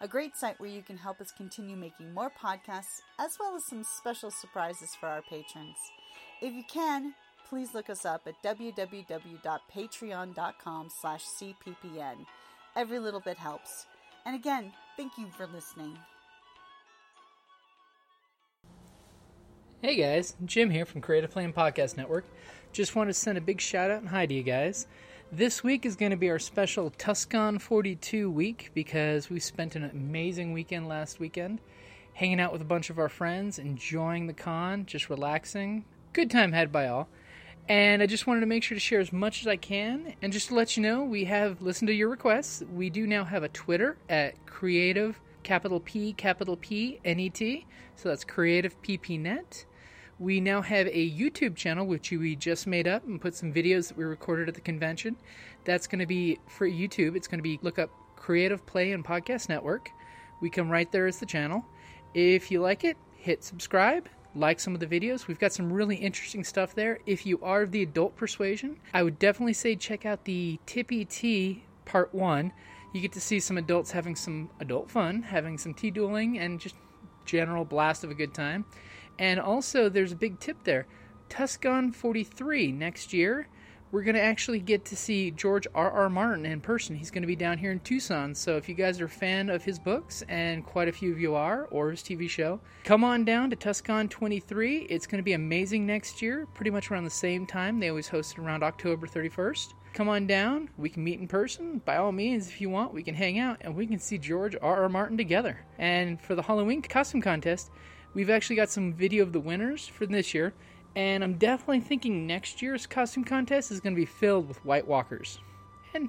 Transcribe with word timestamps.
a 0.00 0.08
great 0.08 0.34
site 0.36 0.58
where 0.60 0.70
you 0.70 0.82
can 0.82 0.96
help 0.96 1.20
us 1.20 1.32
continue 1.36 1.76
making 1.76 2.14
more 2.14 2.30
podcasts, 2.30 3.02
as 3.18 3.36
well 3.38 3.54
as 3.56 3.66
some 3.66 3.84
special 3.84 4.30
surprises 4.30 4.94
for 4.98 5.08
our 5.08 5.20
patrons. 5.22 5.76
If 6.40 6.54
you 6.54 6.62
can, 6.70 7.14
please 7.48 7.74
look 7.74 7.90
us 7.90 8.04
up 8.04 8.26
at 8.26 8.42
www.patreon.com 8.42 10.88
slash 11.00 11.24
cppn. 11.24 12.26
Every 12.76 12.98
little 12.98 13.20
bit 13.20 13.36
helps. 13.36 13.86
And 14.24 14.36
again, 14.36 14.72
thank 14.96 15.18
you 15.18 15.26
for 15.36 15.46
listening. 15.46 15.98
Hey 19.82 19.96
guys, 19.96 20.36
Jim 20.44 20.68
here 20.68 20.84
from 20.84 21.00
Creative 21.00 21.30
Play 21.30 21.44
and 21.44 21.54
Podcast 21.54 21.96
Network. 21.96 22.26
Just 22.70 22.94
want 22.94 23.08
to 23.08 23.14
send 23.14 23.38
a 23.38 23.40
big 23.40 23.62
shout 23.62 23.90
out 23.90 24.00
and 24.00 24.10
hi 24.10 24.26
to 24.26 24.34
you 24.34 24.42
guys. 24.42 24.86
This 25.32 25.62
week 25.62 25.86
is 25.86 25.94
going 25.94 26.10
to 26.10 26.16
be 26.16 26.28
our 26.28 26.40
special 26.40 26.90
Tuscon 26.90 27.60
42 27.60 28.28
week 28.28 28.72
because 28.74 29.30
we 29.30 29.38
spent 29.38 29.76
an 29.76 29.84
amazing 29.84 30.52
weekend 30.52 30.88
last 30.88 31.20
weekend 31.20 31.60
hanging 32.14 32.40
out 32.40 32.50
with 32.50 32.60
a 32.60 32.64
bunch 32.64 32.90
of 32.90 32.98
our 32.98 33.08
friends, 33.08 33.56
enjoying 33.60 34.26
the 34.26 34.32
con, 34.32 34.86
just 34.86 35.08
relaxing. 35.08 35.84
Good 36.12 36.32
time 36.32 36.50
had 36.50 36.72
by 36.72 36.88
all. 36.88 37.08
And 37.68 38.02
I 38.02 38.06
just 38.06 38.26
wanted 38.26 38.40
to 38.40 38.46
make 38.46 38.64
sure 38.64 38.74
to 38.74 38.80
share 38.80 38.98
as 38.98 39.12
much 39.12 39.42
as 39.42 39.46
I 39.46 39.54
can. 39.54 40.14
And 40.20 40.32
just 40.32 40.48
to 40.48 40.56
let 40.56 40.76
you 40.76 40.82
know, 40.82 41.04
we 41.04 41.26
have 41.26 41.62
listened 41.62 41.86
to 41.86 41.94
your 41.94 42.08
requests. 42.08 42.64
We 42.74 42.90
do 42.90 43.06
now 43.06 43.22
have 43.22 43.44
a 43.44 43.48
Twitter 43.50 43.98
at 44.08 44.34
creative 44.46 45.20
capital 45.44 45.78
P 45.78 46.12
capital 46.12 46.56
P 46.56 46.98
N 47.04 47.20
E 47.20 47.30
T. 47.30 47.66
So 47.94 48.08
that's 48.08 48.24
creative 48.24 48.82
PPNet. 48.82 49.64
We 50.20 50.38
now 50.38 50.60
have 50.60 50.86
a 50.86 51.10
YouTube 51.10 51.56
channel, 51.56 51.86
which 51.86 52.10
we 52.10 52.36
just 52.36 52.66
made 52.66 52.86
up 52.86 53.06
and 53.06 53.18
put 53.18 53.34
some 53.34 53.54
videos 53.54 53.88
that 53.88 53.96
we 53.96 54.04
recorded 54.04 54.48
at 54.48 54.54
the 54.54 54.60
convention. 54.60 55.16
That's 55.64 55.86
going 55.86 56.00
to 56.00 56.06
be 56.06 56.38
for 56.46 56.68
YouTube. 56.68 57.16
It's 57.16 57.26
going 57.26 57.38
to 57.38 57.42
be 57.42 57.58
look 57.62 57.78
up 57.78 57.88
Creative 58.16 58.64
Play 58.66 58.92
and 58.92 59.02
Podcast 59.02 59.48
Network. 59.48 59.88
We 60.42 60.50
come 60.50 60.68
right 60.68 60.92
there 60.92 61.06
as 61.06 61.20
the 61.20 61.24
channel. 61.26 61.64
If 62.12 62.50
you 62.50 62.60
like 62.60 62.84
it, 62.84 62.98
hit 63.16 63.42
subscribe, 63.42 64.10
like 64.34 64.60
some 64.60 64.74
of 64.74 64.80
the 64.80 64.86
videos. 64.86 65.26
We've 65.26 65.38
got 65.38 65.54
some 65.54 65.72
really 65.72 65.96
interesting 65.96 66.44
stuff 66.44 66.74
there. 66.74 66.98
If 67.06 67.24
you 67.24 67.40
are 67.42 67.62
of 67.62 67.70
the 67.70 67.82
adult 67.82 68.14
persuasion, 68.14 68.76
I 68.92 69.02
would 69.02 69.18
definitely 69.18 69.54
say 69.54 69.74
check 69.74 70.04
out 70.04 70.26
the 70.26 70.60
Tippy 70.66 71.06
Tea 71.06 71.64
Part 71.86 72.14
1. 72.14 72.52
You 72.92 73.00
get 73.00 73.12
to 73.12 73.22
see 73.22 73.40
some 73.40 73.56
adults 73.56 73.92
having 73.92 74.16
some 74.16 74.50
adult 74.60 74.90
fun, 74.90 75.22
having 75.22 75.56
some 75.56 75.72
tea 75.72 75.90
dueling, 75.90 76.38
and 76.38 76.60
just 76.60 76.74
general 77.24 77.64
blast 77.64 78.04
of 78.04 78.10
a 78.10 78.14
good 78.14 78.34
time. 78.34 78.66
And 79.20 79.38
also, 79.38 79.90
there's 79.90 80.12
a 80.12 80.16
big 80.16 80.40
tip 80.40 80.64
there. 80.64 80.86
Tuscon 81.28 81.94
43 81.94 82.72
next 82.72 83.12
year, 83.12 83.46
we're 83.92 84.02
going 84.02 84.14
to 84.14 84.22
actually 84.22 84.60
get 84.60 84.86
to 84.86 84.96
see 84.96 85.30
George 85.30 85.66
R. 85.74 85.90
R. 85.90 86.08
Martin 86.08 86.46
in 86.46 86.60
person. 86.60 86.96
He's 86.96 87.10
going 87.10 87.22
to 87.22 87.26
be 87.26 87.36
down 87.36 87.58
here 87.58 87.70
in 87.70 87.80
Tucson. 87.80 88.34
So 88.34 88.56
if 88.56 88.66
you 88.66 88.74
guys 88.74 88.98
are 88.98 89.04
a 89.04 89.10
fan 89.10 89.50
of 89.50 89.62
his 89.62 89.78
books, 89.78 90.22
and 90.28 90.64
quite 90.64 90.88
a 90.88 90.92
few 90.92 91.12
of 91.12 91.20
you 91.20 91.34
are, 91.34 91.64
or 91.66 91.90
his 91.90 92.00
TV 92.00 92.30
show, 92.30 92.60
come 92.82 93.04
on 93.04 93.26
down 93.26 93.50
to 93.50 93.56
Tuscon 93.56 94.08
23. 94.08 94.86
It's 94.88 95.06
going 95.06 95.18
to 95.18 95.24
be 95.24 95.34
amazing 95.34 95.84
next 95.84 96.22
year, 96.22 96.46
pretty 96.54 96.70
much 96.70 96.90
around 96.90 97.04
the 97.04 97.10
same 97.10 97.46
time. 97.46 97.78
They 97.78 97.90
always 97.90 98.08
host 98.08 98.32
it 98.32 98.38
around 98.38 98.62
October 98.62 99.06
31st. 99.06 99.74
Come 99.92 100.08
on 100.08 100.26
down. 100.26 100.70
We 100.78 100.88
can 100.88 101.04
meet 101.04 101.20
in 101.20 101.28
person. 101.28 101.82
By 101.84 101.96
all 101.96 102.12
means, 102.12 102.48
if 102.48 102.60
you 102.60 102.70
want, 102.70 102.94
we 102.94 103.02
can 103.02 103.14
hang 103.14 103.38
out 103.38 103.58
and 103.60 103.74
we 103.74 103.86
can 103.86 103.98
see 103.98 104.18
George 104.18 104.56
R. 104.62 104.84
R. 104.84 104.88
Martin 104.88 105.16
together. 105.16 105.60
And 105.78 106.20
for 106.20 106.34
the 106.34 106.42
Halloween 106.42 106.80
costume 106.80 107.20
contest, 107.20 107.70
We've 108.14 108.30
actually 108.30 108.56
got 108.56 108.70
some 108.70 108.92
video 108.92 109.22
of 109.22 109.32
the 109.32 109.40
winners 109.40 109.86
for 109.86 110.06
this 110.06 110.34
year, 110.34 110.52
and 110.96 111.22
I'm 111.22 111.34
definitely 111.34 111.80
thinking 111.80 112.26
next 112.26 112.60
year's 112.60 112.86
costume 112.86 113.24
contest 113.24 113.70
is 113.70 113.80
going 113.80 113.94
to 113.94 114.00
be 114.00 114.06
filled 114.06 114.48
with 114.48 114.64
White 114.64 114.86
Walkers. 114.86 115.38
And 115.94 116.08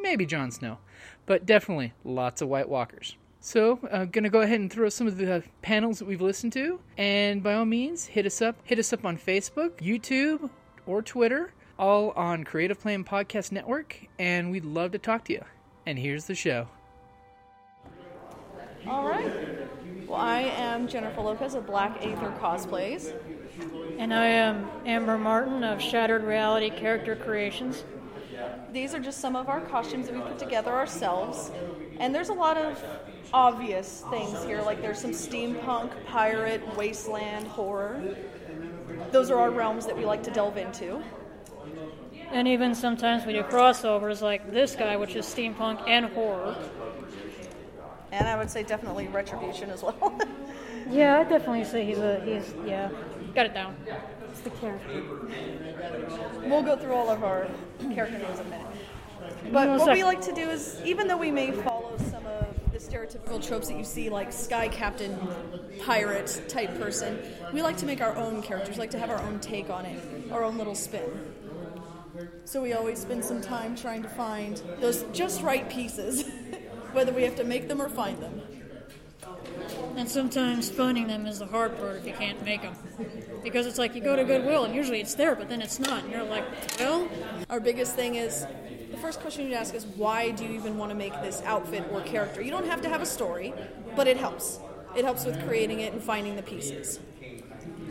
maybe 0.00 0.26
Jon 0.26 0.50
Snow, 0.50 0.78
but 1.26 1.46
definitely 1.46 1.92
lots 2.04 2.42
of 2.42 2.48
White 2.48 2.68
Walkers. 2.68 3.16
So 3.40 3.78
I'm 3.92 4.02
uh, 4.02 4.04
gonna 4.06 4.30
go 4.30 4.40
ahead 4.40 4.58
and 4.58 4.72
throw 4.72 4.88
some 4.88 5.06
of 5.06 5.16
the 5.16 5.44
panels 5.62 6.00
that 6.00 6.06
we've 6.06 6.20
listened 6.20 6.52
to, 6.54 6.80
and 6.96 7.42
by 7.42 7.54
all 7.54 7.64
means, 7.64 8.06
hit 8.06 8.26
us 8.26 8.42
up. 8.42 8.56
Hit 8.64 8.78
us 8.78 8.92
up 8.92 9.04
on 9.04 9.16
Facebook, 9.16 9.76
YouTube, 9.76 10.50
or 10.86 11.02
Twitter, 11.02 11.52
all 11.78 12.10
on 12.10 12.42
Creative 12.42 12.78
Play 12.78 12.94
and 12.94 13.06
Podcast 13.06 13.52
Network, 13.52 13.96
and 14.18 14.50
we'd 14.50 14.64
love 14.64 14.90
to 14.92 14.98
talk 14.98 15.24
to 15.26 15.32
you. 15.32 15.44
And 15.86 15.98
here's 15.98 16.24
the 16.24 16.34
show. 16.34 16.68
All 18.86 19.08
right. 19.08 19.37
Well, 20.08 20.18
I 20.18 20.40
am 20.40 20.88
Jennifer 20.88 21.20
Lopez 21.20 21.52
of 21.52 21.66
Black 21.66 22.02
Aether 22.02 22.32
Cosplays. 22.40 23.12
And 23.98 24.14
I 24.14 24.24
am 24.24 24.66
Amber 24.86 25.18
Martin 25.18 25.62
of 25.62 25.82
Shattered 25.82 26.24
Reality 26.24 26.70
Character 26.70 27.14
Creations. 27.14 27.84
These 28.72 28.94
are 28.94 29.00
just 29.00 29.20
some 29.20 29.36
of 29.36 29.50
our 29.50 29.60
costumes 29.60 30.06
that 30.06 30.14
we 30.14 30.22
put 30.22 30.38
together 30.38 30.72
ourselves. 30.72 31.52
And 31.98 32.14
there's 32.14 32.30
a 32.30 32.34
lot 32.34 32.56
of 32.56 32.82
obvious 33.34 34.02
things 34.08 34.42
here, 34.44 34.62
like 34.62 34.80
there's 34.80 34.98
some 34.98 35.10
steampunk, 35.10 35.92
pirate, 36.06 36.62
wasteland, 36.74 37.46
horror. 37.46 38.16
Those 39.12 39.30
are 39.30 39.38
our 39.38 39.50
realms 39.50 39.84
that 39.84 39.94
we 39.94 40.06
like 40.06 40.22
to 40.22 40.30
delve 40.30 40.56
into. 40.56 41.02
And 42.30 42.48
even 42.48 42.74
sometimes 42.74 43.26
we 43.26 43.34
do 43.34 43.42
crossovers 43.42 44.22
like 44.22 44.50
this 44.50 44.74
guy, 44.74 44.96
which 44.96 45.16
is 45.16 45.26
steampunk 45.26 45.86
and 45.86 46.06
horror. 46.06 46.56
And 48.10 48.26
I 48.26 48.36
would 48.36 48.50
say 48.50 48.62
definitely 48.62 49.08
retribution 49.08 49.70
as 49.70 49.82
well. 49.82 50.18
yeah, 50.90 51.18
I 51.18 51.24
definitely 51.24 51.64
say 51.64 51.84
he's 51.84 51.98
a 51.98 52.20
he's 52.24 52.54
yeah. 52.66 52.90
Got 53.34 53.46
it 53.46 53.54
down. 53.54 53.76
It's 54.30 54.40
the 54.40 54.50
character. 54.50 55.02
We'll 56.44 56.62
go 56.62 56.76
through 56.76 56.94
all 56.94 57.10
of 57.10 57.22
our 57.22 57.48
character 57.94 58.18
names 58.18 58.40
in 58.40 58.46
a 58.46 58.50
minute. 58.50 58.66
But 59.52 59.78
what 59.78 59.94
we 59.94 60.04
like 60.04 60.20
to 60.22 60.32
do 60.32 60.48
is, 60.48 60.80
even 60.84 61.06
though 61.08 61.16
we 61.16 61.30
may 61.30 61.50
follow 61.50 61.96
some 62.10 62.24
of 62.26 62.46
the 62.72 62.78
stereotypical 62.78 63.46
tropes 63.46 63.68
that 63.68 63.76
you 63.76 63.84
see, 63.84 64.08
like 64.10 64.32
sky 64.32 64.68
captain, 64.68 65.18
pirate 65.84 66.42
type 66.48 66.78
person, 66.78 67.18
we 67.52 67.62
like 67.62 67.76
to 67.78 67.86
make 67.86 68.00
our 68.00 68.16
own 68.16 68.42
characters, 68.42 68.78
like 68.78 68.90
to 68.90 68.98
have 68.98 69.10
our 69.10 69.20
own 69.22 69.40
take 69.40 69.70
on 69.70 69.84
it, 69.86 70.00
our 70.32 70.44
own 70.44 70.56
little 70.56 70.74
spin. 70.74 71.10
So 72.44 72.62
we 72.62 72.72
always 72.72 72.98
spend 72.98 73.24
some 73.24 73.40
time 73.40 73.76
trying 73.76 74.02
to 74.02 74.08
find 74.08 74.60
those 74.80 75.04
just 75.12 75.42
right 75.42 75.68
pieces. 75.68 76.24
whether 76.98 77.12
we 77.12 77.22
have 77.22 77.36
to 77.36 77.44
make 77.44 77.68
them 77.68 77.80
or 77.80 77.88
find 77.88 78.20
them. 78.20 78.42
And 79.94 80.08
sometimes 80.08 80.68
finding 80.68 81.06
them 81.06 81.26
is 81.26 81.38
the 81.38 81.46
hard 81.46 81.78
part 81.78 81.94
if 81.94 82.04
you 82.04 82.12
can't 82.12 82.44
make 82.44 82.62
them. 82.62 82.74
Because 83.44 83.68
it's 83.68 83.78
like 83.78 83.94
you 83.94 84.00
go 84.00 84.16
to 84.16 84.24
Goodwill 84.24 84.64
and 84.64 84.74
usually 84.74 85.00
it's 85.00 85.14
there, 85.14 85.36
but 85.36 85.48
then 85.48 85.62
it's 85.62 85.78
not. 85.78 86.02
And 86.02 86.12
you're 86.12 86.24
like, 86.24 86.44
well? 86.80 87.08
Our 87.50 87.60
biggest 87.60 87.94
thing 87.94 88.16
is 88.16 88.44
the 88.90 88.96
first 88.96 89.20
question 89.20 89.46
you'd 89.46 89.54
ask 89.54 89.74
is 89.76 89.86
why 89.86 90.32
do 90.32 90.42
you 90.42 90.50
even 90.50 90.76
want 90.76 90.90
to 90.90 90.96
make 90.96 91.12
this 91.22 91.40
outfit 91.42 91.84
or 91.92 92.00
character? 92.00 92.42
You 92.42 92.50
don't 92.50 92.66
have 92.66 92.82
to 92.82 92.88
have 92.88 93.00
a 93.00 93.06
story, 93.06 93.54
but 93.94 94.08
it 94.08 94.16
helps. 94.16 94.58
It 94.96 95.04
helps 95.04 95.24
with 95.24 95.40
creating 95.46 95.78
it 95.78 95.92
and 95.92 96.02
finding 96.02 96.34
the 96.34 96.42
pieces. 96.42 96.98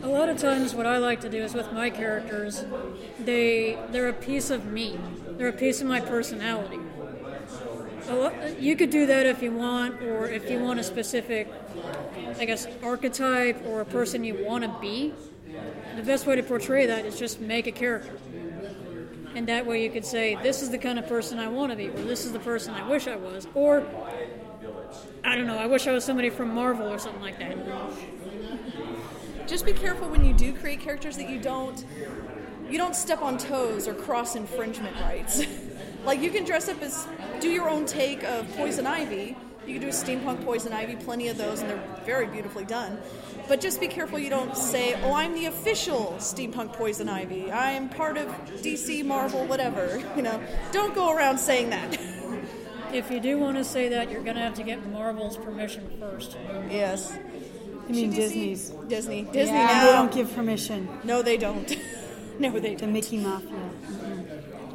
A 0.02 0.06
lot 0.06 0.28
of 0.28 0.36
times, 0.36 0.74
what 0.74 0.84
I 0.84 0.98
like 0.98 1.22
to 1.22 1.30
do 1.30 1.42
is 1.42 1.54
with 1.54 1.72
my 1.72 1.88
characters, 1.88 2.62
they 3.18 3.78
they're 3.90 4.10
a 4.10 4.12
piece 4.12 4.50
of 4.50 4.66
me. 4.66 4.98
They're 5.38 5.48
a 5.48 5.52
piece 5.64 5.80
of 5.80 5.86
my 5.86 6.00
personality 6.00 6.78
you 8.58 8.76
could 8.76 8.90
do 8.90 9.06
that 9.06 9.26
if 9.26 9.42
you 9.42 9.52
want, 9.52 10.02
or 10.02 10.26
if 10.26 10.50
you 10.50 10.60
want 10.60 10.80
a 10.80 10.84
specific, 10.84 11.52
I 12.38 12.44
guess, 12.44 12.66
archetype 12.82 13.64
or 13.66 13.80
a 13.80 13.84
person 13.84 14.24
you 14.24 14.44
want 14.44 14.64
to 14.64 14.74
be. 14.80 15.12
The 15.96 16.02
best 16.02 16.26
way 16.26 16.36
to 16.36 16.42
portray 16.42 16.86
that 16.86 17.04
is 17.04 17.18
just 17.18 17.40
make 17.40 17.66
a 17.66 17.72
character. 17.72 18.18
And 19.34 19.46
that 19.48 19.66
way 19.66 19.82
you 19.82 19.90
could 19.90 20.04
say, 20.04 20.36
this 20.42 20.62
is 20.62 20.70
the 20.70 20.78
kind 20.78 20.98
of 20.98 21.06
person 21.06 21.38
I 21.38 21.48
want 21.48 21.70
to 21.70 21.76
be, 21.76 21.88
or 21.88 22.04
this 22.04 22.24
is 22.24 22.32
the 22.32 22.38
person 22.38 22.74
I 22.74 22.88
wish 22.88 23.06
I 23.06 23.16
was, 23.16 23.46
or 23.54 23.86
I 25.24 25.36
don't 25.36 25.46
know, 25.46 25.58
I 25.58 25.66
wish 25.66 25.86
I 25.86 25.92
was 25.92 26.04
somebody 26.04 26.30
from 26.30 26.54
Marvel 26.54 26.88
or 26.88 26.98
something 26.98 27.22
like 27.22 27.38
that. 27.38 27.56
Just 29.46 29.64
be 29.64 29.72
careful 29.72 30.08
when 30.08 30.24
you 30.24 30.32
do 30.32 30.52
create 30.52 30.80
characters 30.80 31.16
that 31.16 31.28
you 31.28 31.38
don't 31.38 31.84
you 32.70 32.76
don't 32.76 32.94
step 32.94 33.22
on 33.22 33.38
toes 33.38 33.88
or 33.88 33.94
cross 33.94 34.36
infringement 34.36 34.94
rights. 35.00 35.42
like 36.04 36.20
you 36.20 36.30
can 36.30 36.44
dress 36.44 36.68
up 36.68 36.82
as 36.82 37.06
do 37.40 37.48
your 37.48 37.68
own 37.68 37.86
take 37.86 38.22
of 38.24 38.48
poison 38.56 38.86
ivy. 38.86 39.36
You 39.66 39.74
can 39.74 39.82
do 39.82 39.88
a 39.88 39.90
steampunk 39.90 40.44
poison 40.44 40.72
ivy, 40.72 40.96
plenty 40.96 41.28
of 41.28 41.36
those, 41.36 41.60
and 41.60 41.68
they're 41.70 41.82
very 42.06 42.26
beautifully 42.26 42.64
done. 42.64 42.98
But 43.48 43.60
just 43.60 43.80
be 43.80 43.88
careful 43.88 44.18
you 44.18 44.30
don't 44.30 44.56
say, 44.56 44.94
"Oh, 45.02 45.12
I'm 45.14 45.34
the 45.34 45.46
official 45.46 46.14
steampunk 46.18 46.72
poison 46.72 47.08
ivy. 47.08 47.50
I'm 47.52 47.88
part 47.90 48.16
of 48.16 48.28
DC, 48.62 49.04
Marvel, 49.04 49.44
whatever." 49.46 50.02
You 50.16 50.22
know, 50.22 50.40
don't 50.72 50.94
go 50.94 51.14
around 51.14 51.38
saying 51.38 51.70
that. 51.70 51.98
If 52.90 53.10
you 53.10 53.20
do 53.20 53.36
want 53.36 53.58
to 53.58 53.64
say 53.64 53.90
that, 53.90 54.10
you're 54.10 54.22
going 54.22 54.36
to 54.36 54.40
have 54.42 54.54
to 54.54 54.62
get 54.62 54.86
Marvel's 54.90 55.36
permission 55.36 55.90
first. 56.00 56.38
yes. 56.70 57.12
You 57.86 57.94
mean 57.94 58.10
Disney's? 58.10 58.70
Disney. 58.88 59.24
Disney 59.24 59.56
Yeah, 59.58 59.66
now. 59.66 59.84
they 59.84 59.92
don't 59.92 60.10
give 60.12 60.34
permission. 60.34 60.88
No, 61.04 61.20
they 61.20 61.36
don't. 61.36 61.70
no, 62.38 62.58
they 62.58 62.74
don't. 62.76 62.90
Mickey 62.94 63.18
Mafia. 63.18 63.50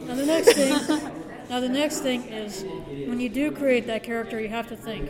Now 0.06 0.14
the 0.14 0.26
next 0.28 0.54
thing, 0.54 1.12
now 1.50 1.60
the 1.60 1.70
next 1.70 2.00
thing 2.00 2.24
is 2.24 2.64
when 3.08 3.20
you 3.20 3.30
do 3.30 3.52
create 3.52 3.88
that 3.88 4.04
character, 4.04 4.40
you 4.40 4.50
have 4.50 4.68
to 4.70 4.76
think, 4.76 5.10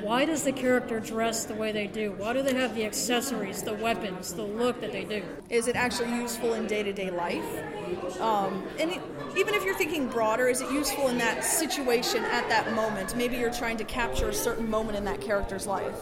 why 0.00 0.24
does 0.24 0.44
the 0.44 0.52
character 0.52 1.00
dress 1.00 1.44
the 1.44 1.54
way 1.54 1.72
they 1.72 1.86
do? 1.86 2.12
Why 2.12 2.32
do 2.32 2.42
they 2.42 2.54
have 2.54 2.74
the 2.74 2.84
accessories, 2.84 3.62
the 3.62 3.74
weapons, 3.74 4.32
the 4.32 4.42
look 4.42 4.80
that 4.80 4.92
they 4.92 5.04
do? 5.04 5.22
Is 5.50 5.66
it 5.66 5.76
actually 5.76 6.10
useful 6.10 6.54
in 6.54 6.66
day 6.66 6.82
to 6.82 6.92
day 6.92 7.10
life? 7.10 8.20
Um, 8.20 8.64
and 8.78 8.92
it, 8.92 9.00
even 9.36 9.54
if 9.54 9.64
you're 9.64 9.74
thinking 9.74 10.08
broader, 10.08 10.48
is 10.48 10.60
it 10.60 10.70
useful 10.70 11.08
in 11.08 11.18
that 11.18 11.44
situation 11.44 12.24
at 12.24 12.48
that 12.48 12.74
moment? 12.74 13.16
Maybe 13.16 13.36
you're 13.36 13.52
trying 13.52 13.76
to 13.78 13.84
capture 13.84 14.28
a 14.28 14.34
certain 14.34 14.68
moment 14.70 14.96
in 14.96 15.04
that 15.04 15.20
character's 15.20 15.66
life. 15.66 15.96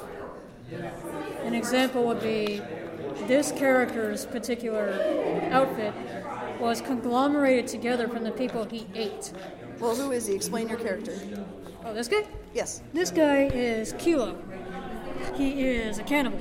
An 1.45 1.55
example 1.55 2.05
would 2.05 2.21
be 2.21 2.61
this 3.27 3.53
character's 3.53 4.27
particular 4.27 5.49
outfit 5.51 5.95
was 6.61 6.81
conglomerated 6.81 7.67
together 7.67 8.09
from 8.09 8.25
the 8.25 8.31
people 8.31 8.65
he 8.65 8.87
ate. 8.95 9.33
Well, 9.79 9.95
who 9.95 10.11
is 10.13 10.27
he? 10.27 10.35
Explain 10.35 10.69
your 10.69 10.79
character. 10.79 11.13
Oh, 11.85 11.93
this 11.93 12.09
guy? 12.09 12.23
Yes. 12.55 12.83
This 12.93 13.11
guy 13.11 13.45
is 13.45 13.95
Kilo. 13.99 14.37
He 15.35 15.67
is 15.67 15.99
a 15.99 16.03
cannibal. 16.03 16.41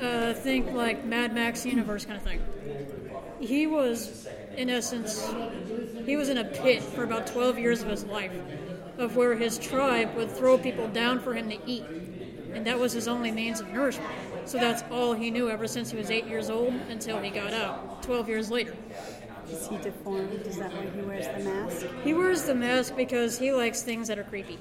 Uh, 0.00 0.34
think 0.34 0.72
like 0.72 1.04
Mad 1.04 1.34
Max 1.34 1.64
universe 1.64 2.04
kind 2.04 2.16
of 2.16 2.22
thing. 2.22 2.40
He 3.40 3.66
was, 3.66 4.28
in 4.56 4.68
essence, 4.68 5.32
he 6.04 6.16
was 6.16 6.28
in 6.28 6.38
a 6.38 6.44
pit 6.44 6.82
for 6.82 7.04
about 7.04 7.26
12 7.26 7.58
years 7.58 7.82
of 7.82 7.88
his 7.88 8.04
life, 8.04 8.32
of 8.98 9.16
where 9.16 9.34
his 9.34 9.58
tribe 9.58 10.14
would 10.14 10.30
throw 10.30 10.58
people 10.58 10.88
down 10.88 11.20
for 11.20 11.32
him 11.32 11.48
to 11.48 11.58
eat, 11.66 11.84
and 12.52 12.66
that 12.66 12.78
was 12.78 12.92
his 12.92 13.08
only 13.08 13.30
means 13.30 13.60
of 13.60 13.68
nourishment. 13.68 14.10
So 14.44 14.58
that's 14.58 14.82
all 14.90 15.14
he 15.14 15.30
knew 15.30 15.48
ever 15.48 15.66
since 15.66 15.90
he 15.90 15.96
was 15.96 16.10
eight 16.10 16.26
years 16.26 16.50
old 16.50 16.74
until 16.90 17.18
he 17.20 17.30
got 17.30 17.54
out, 17.54 18.02
12 18.02 18.28
years 18.28 18.50
later. 18.50 18.76
Is 19.50 19.68
he 19.68 19.76
deformed? 19.78 20.46
Is 20.46 20.58
that 20.58 20.72
why 20.72 20.86
he 20.94 21.02
wears 21.02 21.26
the 21.26 21.38
mask? 21.44 21.86
He 22.04 22.14
wears 22.14 22.42
the 22.44 22.54
mask 22.54 22.96
because 22.96 23.38
he 23.38 23.52
likes 23.52 23.82
things 23.82 24.08
that 24.08 24.18
are 24.18 24.24
creepy. 24.24 24.58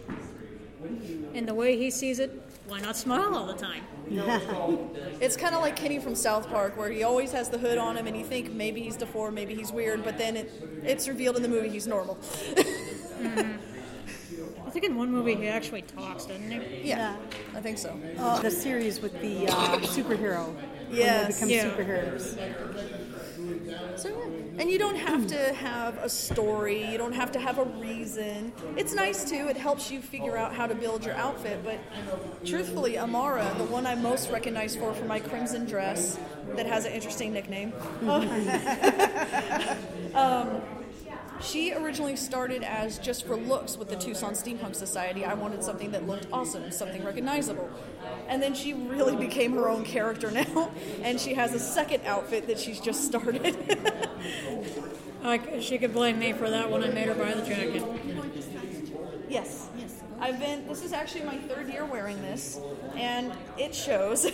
And 1.33 1.47
the 1.47 1.53
way 1.53 1.77
he 1.77 1.91
sees 1.91 2.19
it, 2.19 2.31
why 2.67 2.79
not 2.79 2.95
smile 2.97 3.35
all 3.35 3.45
the 3.45 3.53
time? 3.53 3.83
It's 5.21 5.35
kind 5.35 5.53
of 5.53 5.61
like 5.61 5.75
Kenny 5.75 5.99
from 5.99 6.15
South 6.15 6.47
Park, 6.49 6.77
where 6.77 6.89
he 6.89 7.03
always 7.03 7.31
has 7.33 7.49
the 7.49 7.57
hood 7.57 7.77
on 7.77 7.97
him, 7.97 8.07
and 8.07 8.15
you 8.17 8.23
think 8.23 8.51
maybe 8.53 8.81
he's 8.81 8.95
deformed, 8.95 9.35
maybe 9.35 9.53
he's 9.53 9.71
weird, 9.71 10.03
but 10.03 10.17
then 10.17 10.37
it, 10.37 10.49
it's 10.83 11.07
revealed 11.09 11.35
in 11.35 11.41
the 11.43 11.49
movie 11.49 11.67
he's 11.69 11.85
normal. 11.87 12.17
I 14.65 14.71
think 14.71 14.85
in 14.85 14.95
one 14.95 15.11
movie 15.11 15.35
he 15.35 15.47
actually 15.47 15.81
talks, 15.81 16.25
doesn't 16.25 16.49
he? 16.49 16.87
yeah, 16.87 17.17
I 17.55 17.59
think 17.59 17.77
so. 17.77 17.99
Oh, 18.17 18.39
the 18.41 18.49
series 18.51 19.01
with 19.01 19.19
the 19.21 19.47
uh, 19.47 19.77
superhero. 19.79 20.55
Yes. 20.89 21.39
When 21.41 21.49
they 21.49 21.55
Yeah. 21.55 21.63
become 21.75 21.85
superheroes. 21.85 23.18
So 23.95 24.09
yeah. 24.09 24.15
And 24.59 24.69
you 24.69 24.77
don't 24.77 24.97
have 24.97 25.27
to 25.27 25.53
have 25.53 25.97
a 25.97 26.09
story, 26.09 26.85
you 26.85 26.97
don't 26.97 27.13
have 27.13 27.31
to 27.33 27.39
have 27.39 27.59
a 27.59 27.63
reason. 27.63 28.51
It's 28.75 28.93
nice 28.93 29.29
too, 29.29 29.47
it 29.47 29.57
helps 29.57 29.91
you 29.91 30.01
figure 30.01 30.37
out 30.37 30.53
how 30.53 30.67
to 30.67 30.75
build 30.75 31.05
your 31.05 31.15
outfit, 31.15 31.59
but 31.63 31.79
truthfully, 32.45 32.97
Amara, 32.97 33.53
the 33.57 33.65
one 33.65 33.85
I'm 33.85 34.01
most 34.01 34.29
recognized 34.29 34.79
for 34.79 34.93
for 34.93 35.05
my 35.05 35.19
crimson 35.19 35.65
dress 35.65 36.19
that 36.55 36.65
has 36.65 36.85
an 36.85 36.93
interesting 36.93 37.33
nickname. 37.33 37.73
um, 40.13 40.61
she 41.41 41.73
originally 41.73 42.15
started 42.15 42.63
as 42.63 42.99
just 42.99 43.25
for 43.25 43.35
looks 43.35 43.77
with 43.77 43.89
the 43.89 43.95
Tucson 43.95 44.33
Steampunk 44.33 44.75
Society. 44.75 45.25
I 45.25 45.33
wanted 45.33 45.63
something 45.63 45.91
that 45.91 46.05
looked 46.07 46.27
awesome, 46.31 46.71
something 46.71 47.03
recognizable. 47.03 47.69
And 48.27 48.41
then 48.41 48.53
she 48.53 48.73
really 48.73 49.15
became 49.27 49.53
her 49.53 49.69
own 49.69 49.83
character 49.85 50.31
now, 50.31 50.71
and 51.01 51.19
she 51.19 51.33
has 51.35 51.53
a 51.53 51.59
second 51.59 52.05
outfit 52.05 52.47
that 52.47 52.59
she's 52.59 52.79
just 52.79 53.05
started. 53.05 53.55
Like 55.21 55.61
she 55.61 55.77
could 55.77 55.93
blame 55.93 56.17
me 56.17 56.31
for 56.31 56.49
that 56.49 56.71
when 56.71 56.83
I 56.83 56.87
made 56.87 57.07
her 57.09 57.13
buy 57.13 57.33
the 57.33 57.45
jacket. 57.45 57.83
Yes. 59.27 59.67
Yes. 59.77 60.01
I've 60.19 60.39
been. 60.39 60.67
This 60.67 60.83
is 60.83 60.93
actually 60.93 61.23
my 61.23 61.37
third 61.37 61.69
year 61.69 61.85
wearing 61.85 62.21
this, 62.21 62.59
and 62.95 63.31
it 63.57 63.75
shows. 63.75 64.25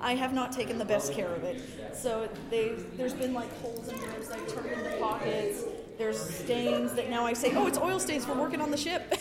I 0.00 0.14
have 0.14 0.32
not 0.32 0.52
taken 0.52 0.78
the 0.78 0.84
best 0.84 1.12
care 1.12 1.32
of 1.32 1.44
it. 1.44 1.62
So 1.94 2.28
they, 2.50 2.72
there's 2.96 3.14
been 3.14 3.32
like 3.32 3.52
holes 3.60 3.88
in 3.88 3.98
that 4.00 4.08
I 4.32 4.38
turned 4.50 4.72
into 4.72 4.96
pockets. 4.98 5.62
There's 5.98 6.20
stains 6.20 6.92
that 6.92 7.10
now 7.10 7.26
I 7.26 7.32
say, 7.32 7.52
oh, 7.56 7.66
it's 7.66 7.76
oil 7.76 7.98
stains 7.98 8.24
from 8.24 8.38
working 8.38 8.60
on 8.60 8.70
the 8.70 8.76
ship. 8.76 9.12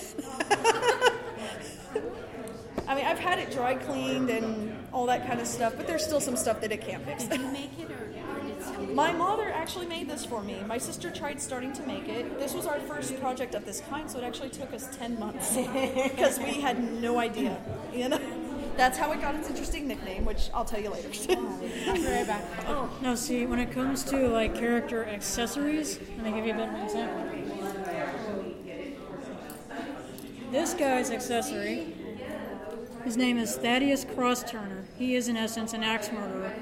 I 2.88 2.96
mean, 2.96 3.06
I've 3.06 3.18
had 3.18 3.40
it 3.40 3.52
dry 3.52 3.74
cleaned 3.74 4.30
and 4.30 4.78
all 4.94 5.08
that 5.08 5.26
kind 5.28 5.42
of 5.42 5.48
stuff, 5.48 5.74
but 5.76 5.88
there's 5.88 6.06
still 6.06 6.22
some 6.22 6.38
stuff 6.38 6.62
that 6.62 6.72
it 6.72 6.82
can't 6.82 7.04
fix. 7.04 7.24
Did 7.24 7.42
you 7.42 7.48
make 7.48 7.80
it 7.80 7.90
or, 7.90 7.96
or 7.96 8.48
did 8.48 8.62
somebody? 8.62 8.94
My 8.94 9.12
mother 9.12 9.50
actually 9.50 9.88
made 9.88 10.08
this 10.08 10.24
for 10.24 10.44
me. 10.44 10.62
My 10.68 10.78
sister 10.78 11.10
tried 11.10 11.42
starting 11.42 11.74
to 11.74 11.84
make 11.84 12.08
it. 12.08 12.38
This 12.38 12.54
was 12.54 12.68
our 12.68 12.80
first 12.82 13.20
project 13.20 13.56
of 13.56 13.66
this 13.66 13.82
kind, 13.90 14.10
so 14.10 14.20
it 14.20 14.24
actually 14.24 14.52
took 14.52 14.72
us 14.72 14.96
10 14.98 15.20
months 15.20 15.58
because 15.74 16.38
we 16.38 16.62
had 16.62 16.82
no 17.02 17.18
idea. 17.20 17.60
You 17.92 18.10
know? 18.10 18.37
That's 18.78 18.98
how 18.98 19.12
it 19.12 19.22
got 19.22 19.34
its 19.36 19.50
interesting 19.50 19.88
nickname, 19.88 20.24
which 20.24 20.50
I'll 20.54 20.64
tell 20.64 20.80
you 20.80 20.92
later. 20.92 21.10
Now, 23.02 23.16
see, 23.16 23.46
when 23.46 23.60
it 23.60 23.72
comes 23.72 24.04
to 24.06 24.28
like 24.28 24.56
character 24.56 25.06
accessories, 25.06 26.00
let 26.18 26.26
me 26.26 26.32
give 26.32 26.46
you 26.46 26.54
a 26.54 26.58
bit 26.58 26.68
of 26.70 26.76
an 26.76 26.82
example. 26.84 27.24
This 30.52 30.74
guy's 30.74 31.10
accessory, 31.12 31.94
his 33.04 33.18
name 33.18 33.38
is 33.38 33.56
Thaddeus 33.56 34.06
Cross 34.06 34.52
Turner. 34.52 34.86
He 34.98 35.16
is, 35.16 35.28
in 35.28 35.38
essence, 35.38 35.74
an 35.74 35.84
axe 35.84 36.12
murderer. 36.12 36.54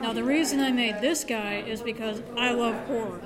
Now, 0.00 0.12
the 0.12 0.24
reason 0.24 0.60
I 0.60 0.70
made 0.70 1.00
this 1.00 1.24
guy 1.24 1.56
is 1.56 1.82
because 1.82 2.22
I 2.36 2.52
love 2.52 2.74
horror. 2.86 3.20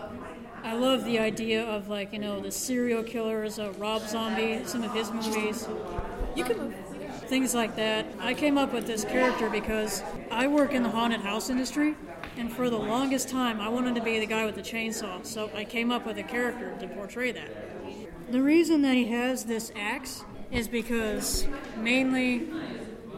I 0.62 0.75
love 0.75 1.05
the 1.05 1.19
idea 1.19 1.64
of 1.64 1.88
like 1.88 2.12
you 2.12 2.19
know 2.19 2.40
the 2.40 2.50
serial 2.50 3.02
killers, 3.02 3.59
uh, 3.59 3.73
Rob 3.79 4.02
Zombie, 4.02 4.62
some 4.64 4.83
of 4.83 4.93
his 4.93 5.11
movies. 5.11 5.69
you 6.35 6.45
can 6.45 6.59
move. 6.59 6.89
Things 7.30 7.54
like 7.54 7.76
that. 7.76 8.04
I 8.18 8.34
came 8.34 8.58
up 8.58 8.72
with 8.72 8.88
this 8.88 9.04
character 9.04 9.49
because 9.49 10.02
I 10.32 10.49
work 10.49 10.75
in 10.75 10.82
the 10.82 10.90
haunted 10.90 11.20
house 11.20 11.49
industry, 11.49 11.94
and 12.37 12.52
for 12.52 12.68
the 12.68 12.76
longest 12.76 13.28
time, 13.28 13.60
I 13.60 13.68
wanted 13.68 13.94
to 13.94 14.02
be 14.02 14.18
the 14.18 14.26
guy 14.26 14.44
with 14.44 14.56
the 14.56 14.62
chainsaw, 14.62 15.25
so 15.25 15.49
I 15.54 15.64
came 15.64 15.92
up 15.92 16.04
with 16.04 16.18
a 16.18 16.25
character 16.25 16.76
to 16.80 16.88
portray 16.88 17.30
that. 17.30 18.32
The 18.32 18.42
reason 18.42 18.82
that 18.82 18.94
he 18.94 19.06
has 19.06 19.44
this 19.44 19.70
axe 19.76 20.25
is 20.50 20.66
because 20.66 21.46
mainly 21.76 22.49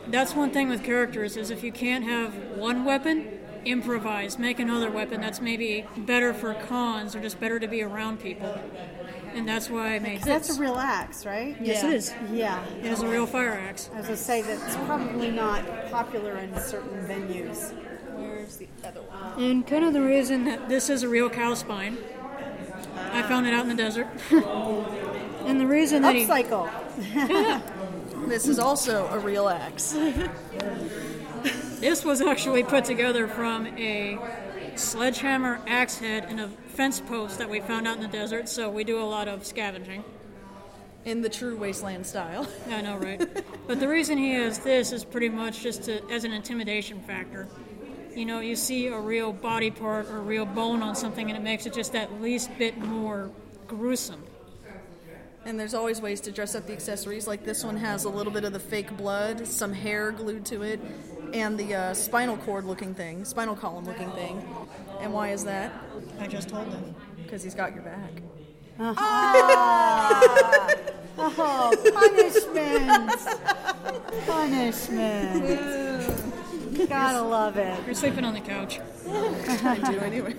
that's 0.09 0.35
one 0.35 0.51
thing 0.51 0.69
with 0.69 0.85
characters 0.85 1.39
is 1.39 1.51
if 1.51 1.65
you 1.65 1.73
can't 1.73 2.05
have 2.05 2.35
one 2.57 2.85
weapon, 2.85 3.41
improvise, 3.65 4.39
make 4.39 4.59
another 4.59 4.91
weapon 4.91 5.23
that's 5.23 5.41
maybe 5.41 5.87
better 5.97 6.35
for 6.35 6.53
cons 6.53 7.17
or 7.17 7.21
just 7.23 7.41
better 7.41 7.59
to 7.59 7.67
be 7.67 7.83
around 7.83 8.21
people. 8.21 8.61
And 9.35 9.49
that's 9.49 9.71
why 9.71 9.95
I 9.95 9.99
made 9.99 10.19
this. 10.19 10.25
That's 10.27 10.57
a 10.57 10.61
real 10.61 10.77
axe, 10.77 11.25
right? 11.25 11.57
yes, 11.61 11.83
Yeah. 11.83 11.89
it 11.89 11.95
is. 11.95 12.15
Yeah. 12.31 12.65
It 12.81 12.87
is 12.87 13.03
a 13.03 13.09
real 13.09 13.27
fire 13.27 13.53
axe. 13.53 13.89
I 13.93 13.99
was 13.99 14.07
going 14.07 14.19
to 14.19 14.23
say 14.25 14.43
that's 14.43 14.77
probably 14.87 15.31
not 15.31 15.65
popular 15.91 16.37
in 16.37 16.59
certain 16.61 17.07
venues. 17.07 17.73
Where's 18.15 18.57
the 18.57 18.69
other 18.85 19.01
one? 19.03 19.43
And 19.43 19.67
kind 19.67 19.85
of 19.85 19.93
the 19.95 20.03
reason 20.03 20.45
that 20.45 20.69
this 20.69 20.91
is 20.91 21.03
a 21.03 21.09
real 21.09 21.31
cow 21.31 21.55
spine, 21.55 21.97
I 23.13 23.23
found 23.23 23.47
it 23.47 23.55
out 23.55 23.63
in 23.63 23.69
the 23.69 23.75
desert. 23.75 24.07
and 24.31 25.61
the 25.61 25.67
reason 25.67 26.03
that 26.03 26.15
he, 26.15 26.27
Upcycle. 26.27 26.69
This 28.29 28.47
is 28.47 28.61
also 28.61 29.09
a 29.09 29.19
real 29.19 29.49
axe. 29.49 29.97
this 31.81 32.05
was 32.05 32.21
actually 32.21 32.63
put 32.63 32.85
together 32.85 33.27
from 33.27 33.67
a 33.77 34.17
sledgehammer 34.77 35.61
axe 35.67 35.99
head 35.99 36.27
and 36.29 36.41
a 36.41 36.49
fence 36.73 37.01
post 37.01 37.39
that 37.39 37.49
we 37.49 37.61
found 37.61 37.87
out 37.87 37.97
in 37.97 38.03
the 38.03 38.09
desert. 38.09 38.49
So 38.49 38.71
we 38.71 38.85
do 38.85 39.01
a 39.01 39.05
lot 39.05 39.29
of 39.29 39.45
scavenging. 39.45 40.05
In 41.05 41.21
the 41.21 41.29
true 41.29 41.57
wasteland 41.57 42.07
style. 42.07 42.47
I 42.71 42.81
know, 42.81 42.97
right? 42.97 43.21
but 43.67 43.81
the 43.81 43.89
reason 43.89 44.19
he 44.19 44.35
has 44.35 44.61
this 44.61 44.93
is 44.93 45.05
pretty 45.05 45.29
much 45.29 45.61
just 45.61 45.85
to, 45.85 46.01
as 46.11 46.25
an 46.25 46.33
intimidation 46.33 47.01
factor. 47.01 47.49
You 48.15 48.25
know, 48.25 48.41
you 48.41 48.57
see 48.57 48.87
a 48.87 48.99
real 48.99 49.33
body 49.33 49.71
part 49.71 50.07
or 50.07 50.19
a 50.19 50.21
real 50.21 50.45
bone 50.45 50.83
on 50.83 50.95
something, 50.95 51.29
and 51.29 51.37
it 51.37 51.43
makes 51.43 51.67
it 51.67 51.73
just 51.73 51.93
that 51.95 52.21
least 52.21 52.51
bit 52.59 52.79
more 52.79 53.31
gruesome. 53.67 54.23
And 55.45 55.59
there's 55.59 55.75
always 55.75 56.01
ways 56.01 56.21
to 56.23 56.31
dress 56.31 56.55
up 56.55 56.67
the 56.67 56.73
accessories. 56.73 57.27
Like 57.27 57.45
this 57.45 57.65
one 57.65 57.77
has 57.77 58.05
a 58.05 58.09
little 58.09 58.33
bit 58.33 58.45
of 58.45 58.53
the 58.53 58.61
fake 58.61 58.97
blood, 58.97 59.47
some 59.49 59.73
hair 59.73 60.13
glued 60.13 60.45
to 60.47 60.63
it, 60.63 60.79
and 61.33 61.59
the 61.59 61.75
uh, 61.75 61.95
spinal 61.95 62.37
cord 62.37 62.65
looking 62.65 62.95
thing, 62.95 63.25
spinal 63.25 63.57
column 63.57 63.85
looking 63.85 64.11
thing. 64.13 64.47
And 65.01 65.13
why 65.13 65.31
is 65.31 65.45
that? 65.45 65.73
I 66.19 66.27
just 66.27 66.49
told 66.49 66.69
him. 66.69 66.95
Because 67.23 67.43
he's 67.43 67.55
got 67.55 67.75
your 67.75 67.83
back. 67.83 68.11
Uh-huh. 68.79 68.95
Ah! 68.99 70.75
Uh-huh. 71.19 71.43
Oh, 71.45 71.77
punishment! 71.95 73.11
punishment. 74.27 75.43
Gotta 76.89 77.23
love 77.23 77.59
it. 77.59 77.79
You're 77.85 77.95
sleeping 77.95 78.25
on 78.25 78.35
the 78.35 78.41
couch. 78.41 78.81
I 79.09 79.79
do 79.91 79.99
anyway. 79.99 80.35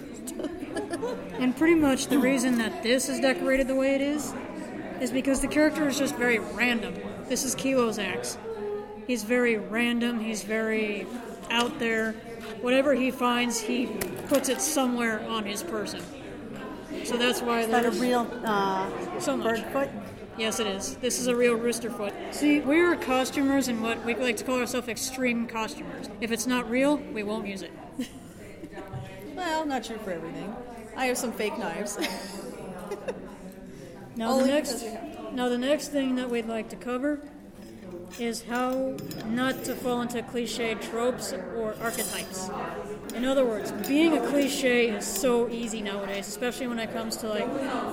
And 1.39 1.55
pretty 1.55 1.75
much 1.75 2.07
the 2.07 2.17
reason 2.17 2.57
that 2.57 2.81
this 2.83 3.07
is 3.09 3.19
decorated 3.19 3.67
the 3.67 3.75
way 3.75 3.95
it 3.95 4.01
is 4.01 4.33
is 4.99 5.11
because 5.11 5.41
the 5.41 5.47
character 5.47 5.87
is 5.87 5.99
just 5.99 6.15
very 6.15 6.39
random. 6.39 6.95
This 7.27 7.43
is 7.43 7.53
Kilo's 7.55 7.99
axe. 7.99 8.37
He's 9.05 9.23
very 9.23 9.57
random, 9.57 10.19
he's 10.19 10.43
very 10.43 11.05
out 11.49 11.77
there. 11.79 12.15
Whatever 12.63 12.93
he 12.93 13.11
finds, 13.11 13.59
he 13.59 13.87
puts 14.29 14.47
it 14.47 14.61
somewhere 14.61 15.19
on 15.27 15.43
his 15.43 15.61
person. 15.61 16.01
So 17.03 17.17
that's 17.17 17.41
why 17.41 17.59
Is 17.59 17.67
that 17.67 17.85
a 17.85 17.91
real 17.91 18.25
uh, 18.45 19.19
so 19.19 19.35
much. 19.35 19.61
bird 19.61 19.73
foot? 19.73 19.89
Yes, 20.37 20.61
it 20.61 20.67
is. 20.67 20.95
This 20.95 21.19
is 21.19 21.27
a 21.27 21.35
real 21.35 21.55
rooster 21.55 21.89
foot. 21.89 22.13
See, 22.31 22.61
we're 22.61 22.95
costumers 22.95 23.67
and 23.67 23.83
what 23.83 24.05
we 24.05 24.15
like 24.15 24.37
to 24.37 24.45
call 24.45 24.59
ourselves 24.59 24.87
extreme 24.87 25.45
costumers. 25.45 26.07
If 26.21 26.31
it's 26.31 26.47
not 26.47 26.69
real, 26.69 26.95
we 26.95 27.21
won't 27.21 27.47
use 27.47 27.63
it. 27.63 27.71
Well, 29.35 29.65
not 29.65 29.83
true 29.83 29.97
for 29.97 30.11
everything. 30.11 30.55
I 30.95 31.07
have 31.07 31.17
some 31.17 31.33
fake 31.33 31.57
knives. 31.57 31.97
Now 34.15 34.33
Only 34.33 34.45
the 34.45 34.51
next, 34.51 34.83
we 34.83 35.35
now 35.35 35.49
the 35.49 35.57
next 35.57 35.87
thing 35.87 36.15
that 36.15 36.29
we'd 36.29 36.45
like 36.45 36.69
to 36.69 36.75
cover 36.75 37.19
is 38.19 38.43
how 38.43 38.95
not 39.27 39.63
to 39.63 39.75
fall 39.75 40.01
into 40.01 40.21
cliche 40.23 40.75
tropes 40.75 41.33
or 41.33 41.75
archetypes. 41.81 42.49
In 43.15 43.25
other 43.25 43.45
words, 43.45 43.71
being 43.87 44.17
a 44.17 44.27
cliche 44.27 44.89
is 44.89 45.05
so 45.05 45.49
easy 45.49 45.81
nowadays, 45.81 46.27
especially 46.27 46.67
when 46.67 46.79
it 46.79 46.91
comes 46.93 47.17
to 47.17 47.27
like 47.27 47.47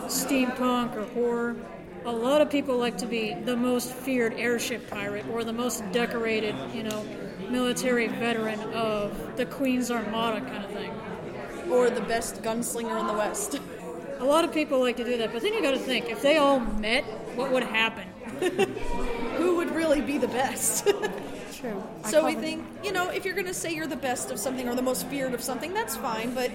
steampunk 0.08 0.96
or 0.96 1.04
horror. 1.14 1.56
A 2.04 2.12
lot 2.12 2.40
of 2.40 2.50
people 2.50 2.76
like 2.78 2.98
to 2.98 3.06
be 3.06 3.34
the 3.34 3.56
most 3.56 3.92
feared 3.92 4.34
airship 4.34 4.88
pirate 4.90 5.26
or 5.28 5.44
the 5.44 5.52
most 5.52 5.82
decorated, 5.92 6.54
you 6.74 6.82
know, 6.82 7.04
military 7.50 8.08
veteran 8.08 8.60
of 8.72 9.36
the 9.36 9.44
Queen's 9.46 9.90
Armada 9.90 10.40
kind 10.40 10.64
of 10.64 10.70
thing. 10.70 10.92
or 11.70 11.90
the 11.90 12.00
best 12.02 12.42
gunslinger 12.42 12.98
in 13.00 13.06
the 13.06 13.12
West. 13.12 13.60
A 14.18 14.24
lot 14.24 14.44
of 14.44 14.52
people 14.52 14.80
like 14.80 14.96
to 14.96 15.04
do 15.04 15.16
that, 15.18 15.32
but 15.32 15.40
then 15.40 15.54
you 15.54 15.62
got 15.62 15.70
to 15.70 15.78
think 15.78 16.10
if 16.10 16.20
they 16.20 16.36
all 16.36 16.60
met, 16.60 17.04
what 17.36 17.50
would 17.52 17.62
happen? 17.62 18.06
Really 19.80 20.02
be 20.02 20.18
the 20.18 20.28
best? 20.28 20.86
True. 21.54 21.82
So 22.04 22.26
we 22.26 22.34
think, 22.34 22.66
you 22.84 22.92
know, 22.92 23.08
if 23.08 23.24
you're 23.24 23.32
going 23.34 23.46
to 23.46 23.54
say 23.54 23.74
you're 23.74 23.86
the 23.86 23.96
best 23.96 24.30
of 24.30 24.38
something 24.38 24.68
or 24.68 24.74
the 24.74 24.82
most 24.82 25.06
feared 25.06 25.32
of 25.32 25.42
something, 25.42 25.72
that's 25.72 25.96
fine, 25.96 26.34
but 26.34 26.50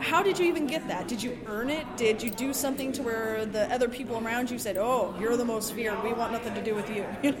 how 0.00 0.22
did 0.22 0.38
you 0.38 0.44
even 0.44 0.66
get 0.66 0.86
that? 0.88 1.08
Did 1.08 1.22
you 1.22 1.38
earn 1.46 1.70
it? 1.70 1.86
Did 1.96 2.22
you 2.22 2.28
do 2.28 2.52
something 2.52 2.92
to 2.92 3.02
where 3.02 3.46
the 3.46 3.72
other 3.72 3.88
people 3.88 4.18
around 4.18 4.50
you 4.50 4.58
said, 4.58 4.76
"Oh, 4.76 5.14
you're 5.18 5.38
the 5.38 5.46
most 5.46 5.72
feared. 5.72 6.04
We 6.04 6.12
want 6.12 6.30
nothing 6.30 6.54
to 6.54 6.62
do 6.62 6.74
with 6.74 6.90
you." 6.90 7.06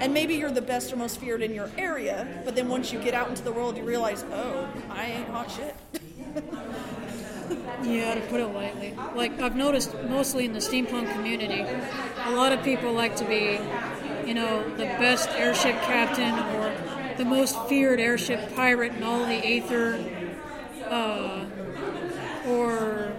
And 0.00 0.14
maybe 0.14 0.34
you're 0.34 0.52
the 0.52 0.62
best 0.62 0.92
or 0.92 0.96
most 0.96 1.18
feared 1.18 1.42
in 1.42 1.52
your 1.52 1.68
area, 1.76 2.24
but 2.44 2.54
then 2.54 2.68
once 2.68 2.92
you 2.92 3.00
get 3.00 3.14
out 3.14 3.30
into 3.30 3.42
the 3.42 3.50
world, 3.50 3.76
you 3.76 3.82
realize, 3.82 4.22
"Oh, 4.30 4.68
I 4.90 5.06
ain't 5.06 5.28
hot 5.28 5.50
shit." 5.50 5.74
Yeah, 7.82 8.14
to 8.14 8.20
put 8.22 8.40
it 8.40 8.48
lightly. 8.48 8.94
Like 9.14 9.40
I've 9.40 9.56
noticed 9.56 9.94
mostly 10.08 10.44
in 10.44 10.52
the 10.52 10.58
steampunk 10.58 11.12
community, 11.12 11.64
a 12.24 12.32
lot 12.32 12.52
of 12.52 12.62
people 12.62 12.92
like 12.92 13.16
to 13.16 13.24
be, 13.24 13.58
you 14.28 14.34
know, 14.34 14.62
the 14.76 14.84
best 14.84 15.30
airship 15.30 15.74
captain 15.80 16.38
or 16.54 17.14
the 17.16 17.24
most 17.24 17.58
feared 17.66 17.98
airship 17.98 18.54
pirate 18.54 18.92
in 18.92 19.02
all 19.02 19.24
the 19.24 19.42
Aether, 19.42 19.98
uh, 20.90 21.46
or 22.46 23.10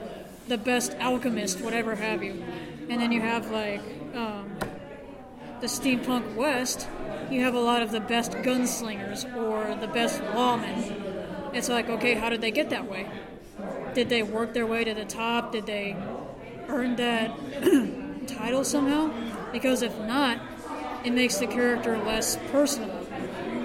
the 0.47 0.57
best 0.59 0.95
alchemist, 0.99 1.61
whatever 1.61 1.95
have 1.95 2.21
you. 2.21 2.43
And 2.89 3.01
then 3.01 3.11
you 3.11 3.21
have 3.21 3.49
like 3.49 3.81
um, 4.13 4.55
the 5.61 5.65
steampunk 5.65 6.35
West. 6.35 6.87
You 7.31 7.41
have 7.41 7.55
a 7.55 7.59
lot 7.59 7.81
of 7.81 7.89
the 7.89 8.01
best 8.01 8.33
gunslingers 8.33 9.25
or 9.35 9.75
the 9.81 9.87
best 9.87 10.21
lawmen. 10.21 11.55
It's 11.55 11.69
like, 11.69 11.89
okay, 11.89 12.13
how 12.13 12.29
did 12.29 12.41
they 12.41 12.51
get 12.51 12.69
that 12.69 12.87
way? 12.87 13.09
Did 13.95 14.09
they 14.09 14.21
work 14.21 14.53
their 14.53 14.67
way 14.67 14.83
to 14.83 14.93
the 14.93 15.05
top? 15.05 15.53
Did 15.53 15.65
they 15.65 15.97
earn 16.67 16.97
that 16.97 17.31
title 18.27 18.63
somehow? 18.63 19.11
Because 19.51 19.81
if 19.81 19.97
not, 20.01 20.39
it 21.03 21.11
makes 21.11 21.37
the 21.37 21.47
character 21.47 21.97
less 21.97 22.37
personal. 22.51 22.89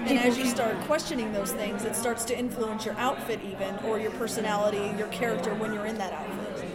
And 0.07 0.19
as 0.19 0.37
you 0.37 0.45
start 0.45 0.79
questioning 0.81 1.33
those 1.33 1.51
things, 1.51 1.83
it 1.83 1.95
starts 1.95 2.25
to 2.25 2.37
influence 2.37 2.85
your 2.85 2.95
outfit, 2.95 3.39
even, 3.43 3.75
or 3.79 3.99
your 3.99 4.11
personality, 4.11 4.93
your 4.97 5.07
character 5.07 5.53
when 5.55 5.73
you're 5.73 5.87
in 5.87 5.97
that 5.97 6.13
outfit. 6.13 6.65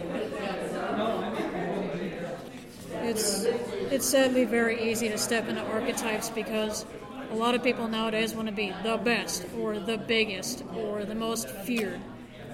It's 3.03 3.45
it's 3.45 4.05
sadly 4.05 4.43
very 4.43 4.91
easy 4.91 5.09
to 5.09 5.17
step 5.17 5.47
into 5.47 5.61
archetypes 5.61 6.29
because 6.29 6.85
a 7.31 7.35
lot 7.35 7.55
of 7.55 7.63
people 7.63 7.87
nowadays 7.87 8.35
want 8.35 8.47
to 8.49 8.53
be 8.53 8.73
the 8.83 8.97
best 8.97 9.45
or 9.57 9.79
the 9.79 9.97
biggest 9.97 10.63
or 10.75 11.05
the 11.05 11.15
most 11.15 11.49
feared. 11.49 12.01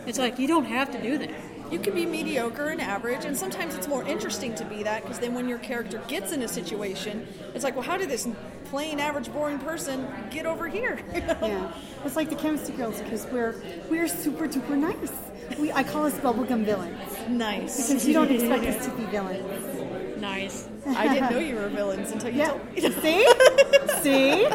It's 0.06 0.20
like 0.20 0.40
you 0.40 0.48
don't 0.48 0.66
have 0.66 0.92
to 0.92 1.02
do 1.02 1.18
that. 1.18 1.32
You 1.72 1.80
can 1.80 1.94
be 1.94 2.06
mediocre 2.06 2.68
and 2.70 2.80
average, 2.80 3.26
and 3.26 3.36
sometimes 3.36 3.76
it's 3.76 3.88
more 3.88 4.04
interesting 4.04 4.56
to 4.56 4.64
be 4.66 4.84
that 4.84 5.04
because 5.04 5.20
then 5.20 5.34
when 5.34 5.50
your 5.50 5.60
character 5.60 6.02
gets 6.08 6.32
in 6.32 6.42
a 6.42 6.48
situation, 6.48 7.28
it's 7.54 7.64
like, 7.64 7.76
well, 7.76 7.84
how 7.84 7.98
did 7.98 8.10
this 8.10 8.28
plain, 8.66 9.00
average, 9.02 9.32
boring 9.34 9.60
person 9.60 10.08
get 10.32 10.46
over 10.46 10.68
here? 10.68 11.00
You 11.14 11.22
know? 11.22 11.38
Yeah, 11.42 11.72
it's 12.06 12.16
like 12.16 12.30
the 12.30 12.36
chemistry 12.36 12.76
girls 12.76 13.02
because 13.02 13.26
we're 13.28 13.56
we're 13.90 14.08
super 14.08 14.48
duper 14.48 14.78
nice. 14.78 15.12
We 15.60 15.72
I 15.72 15.84
call 15.84 16.06
us 16.06 16.14
bubblegum 16.16 16.64
villains 16.64 17.00
Nice. 17.30 17.88
because 17.88 18.08
you 18.08 18.14
don't 18.14 18.32
expect 18.32 18.64
us 18.66 18.86
to 18.86 18.92
be 18.96 19.04
villains. 19.06 20.18
Nice. 20.22 20.68
I 20.86 21.14
didn't 21.14 21.32
know 21.32 21.40
you 21.40 21.56
were 21.56 21.68
villains 21.70 22.12
until 22.12 22.32
you 22.32 22.40
Yeah. 22.40 22.50
told 22.50 22.74
me. 22.74 22.82
See, 24.02 24.02
see. 24.02 24.46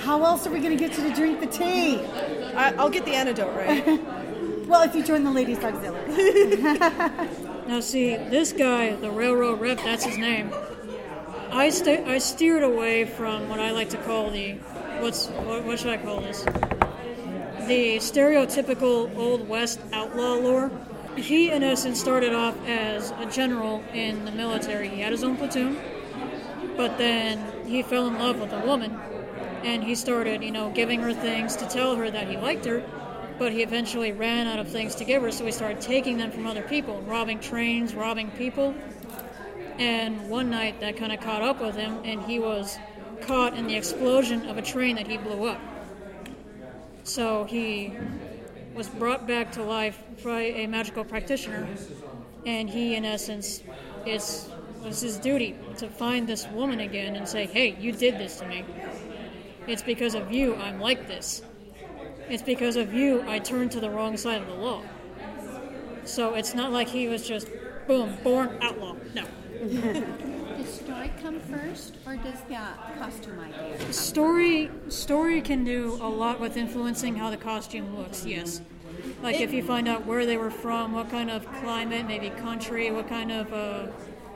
How 0.00 0.24
else 0.24 0.46
are 0.46 0.50
we 0.50 0.58
going 0.60 0.76
to 0.76 0.82
get 0.88 0.96
you 0.98 1.08
to 1.08 1.14
drink 1.14 1.40
the 1.40 1.46
tea? 1.46 2.00
I, 2.54 2.74
I'll 2.78 2.90
get 2.90 3.04
the 3.04 3.12
antidote, 3.14 3.54
right? 3.56 4.00
Well, 4.72 4.84
if 4.84 4.94
you 4.94 5.04
join 5.04 5.22
the 5.22 5.30
ladies' 5.30 5.58
auxiliary. 5.58 6.56
Now, 7.68 7.80
see, 7.80 8.16
this 8.16 8.54
guy, 8.54 8.94
the 8.96 9.10
railroad 9.10 9.60
rep, 9.60 9.76
that's 9.76 10.02
his 10.02 10.16
name. 10.16 10.50
I 11.50 11.68
st- 11.68 12.08
I 12.08 12.16
steered 12.16 12.62
away 12.62 13.04
from 13.04 13.50
what 13.50 13.60
I 13.60 13.70
like 13.72 13.90
to 13.90 13.98
call 13.98 14.30
the 14.30 14.52
what's 15.00 15.26
what, 15.28 15.64
what 15.64 15.78
should 15.78 15.90
I 15.90 15.98
call 15.98 16.22
this? 16.22 16.42
The 17.68 17.98
stereotypical 17.98 19.14
old 19.14 19.46
west 19.46 19.78
outlaw 19.92 20.36
lore. 20.36 20.70
He, 21.16 21.50
in 21.50 21.62
essence, 21.62 22.00
started 22.00 22.32
off 22.32 22.56
as 22.66 23.10
a 23.18 23.26
general 23.26 23.84
in 23.92 24.24
the 24.24 24.32
military. 24.32 24.88
He 24.88 25.02
had 25.02 25.12
his 25.12 25.22
own 25.22 25.36
platoon, 25.36 25.78
but 26.78 26.96
then 26.96 27.66
he 27.66 27.82
fell 27.82 28.08
in 28.08 28.14
love 28.14 28.40
with 28.40 28.52
a 28.54 28.60
woman, 28.60 28.98
and 29.64 29.84
he 29.84 29.94
started, 29.94 30.42
you 30.42 30.50
know, 30.50 30.70
giving 30.70 31.00
her 31.02 31.12
things 31.12 31.56
to 31.56 31.66
tell 31.68 31.96
her 31.96 32.10
that 32.10 32.26
he 32.26 32.38
liked 32.38 32.64
her. 32.64 32.82
But 33.38 33.52
he 33.52 33.62
eventually 33.62 34.12
ran 34.12 34.46
out 34.46 34.58
of 34.58 34.68
things 34.68 34.94
to 34.96 35.04
give 35.04 35.22
her, 35.22 35.30
so 35.30 35.44
he 35.44 35.52
started 35.52 35.80
taking 35.80 36.18
them 36.18 36.30
from 36.30 36.46
other 36.46 36.62
people, 36.62 37.00
robbing 37.02 37.40
trains, 37.40 37.94
robbing 37.94 38.30
people. 38.32 38.74
And 39.78 40.28
one 40.28 40.50
night 40.50 40.80
that 40.80 40.96
kind 40.96 41.12
of 41.12 41.20
caught 41.20 41.42
up 41.42 41.60
with 41.60 41.74
him, 41.74 41.98
and 42.04 42.22
he 42.22 42.38
was 42.38 42.78
caught 43.22 43.54
in 43.54 43.66
the 43.66 43.76
explosion 43.76 44.48
of 44.48 44.58
a 44.58 44.62
train 44.62 44.96
that 44.96 45.06
he 45.06 45.16
blew 45.16 45.46
up. 45.46 45.60
So 47.04 47.44
he 47.44 47.92
was 48.74 48.88
brought 48.88 49.26
back 49.26 49.52
to 49.52 49.62
life 49.62 50.02
by 50.22 50.42
a 50.42 50.66
magical 50.66 51.04
practitioner, 51.04 51.66
and 52.46 52.68
he, 52.68 52.94
in 52.94 53.04
essence, 53.04 53.62
it's 54.06 54.48
was 54.82 55.00
his 55.00 55.16
duty 55.16 55.56
to 55.76 55.88
find 55.88 56.26
this 56.26 56.48
woman 56.48 56.80
again 56.80 57.14
and 57.14 57.28
say, 57.28 57.46
"Hey, 57.46 57.76
you 57.78 57.92
did 57.92 58.18
this 58.18 58.38
to 58.40 58.46
me. 58.46 58.64
It's 59.66 59.82
because 59.82 60.14
of 60.14 60.32
you 60.32 60.56
I'm 60.56 60.80
like 60.80 61.06
this. 61.06 61.42
It's 62.28 62.42
because 62.42 62.76
of 62.76 62.92
you 62.92 63.22
I 63.28 63.38
turned 63.38 63.72
to 63.72 63.80
the 63.80 63.90
wrong 63.90 64.16
side 64.16 64.40
of 64.40 64.48
the 64.48 64.54
law." 64.54 64.82
So 66.04 66.34
it's 66.34 66.54
not 66.54 66.72
like 66.72 66.88
he 66.88 67.08
was 67.08 67.26
just 67.26 67.48
boom, 67.86 68.16
born 68.22 68.58
outlaw. 68.60 68.96
No. 69.14 69.24
Does 70.62 70.74
story 70.74 71.12
come 71.22 71.40
first, 71.40 71.96
or 72.06 72.16
does 72.16 72.40
the 72.48 72.58
costume 72.98 73.40
idea? 73.40 73.92
Story 73.92 74.70
story 74.88 75.40
can 75.40 75.64
do 75.64 75.98
a 76.00 76.08
lot 76.08 76.40
with 76.40 76.56
influencing 76.56 77.16
how 77.16 77.30
the 77.30 77.36
costume 77.36 77.96
looks. 77.96 78.24
Yes, 78.24 78.60
like 79.22 79.40
if 79.40 79.52
you 79.52 79.62
find 79.62 79.88
out 79.88 80.06
where 80.06 80.26
they 80.26 80.36
were 80.36 80.50
from, 80.50 80.92
what 80.92 81.10
kind 81.10 81.30
of 81.30 81.46
climate, 81.60 82.06
maybe 82.06 82.30
country, 82.30 82.90
what 82.90 83.08
kind 83.08 83.32
of, 83.32 83.52
uh, 83.52 83.86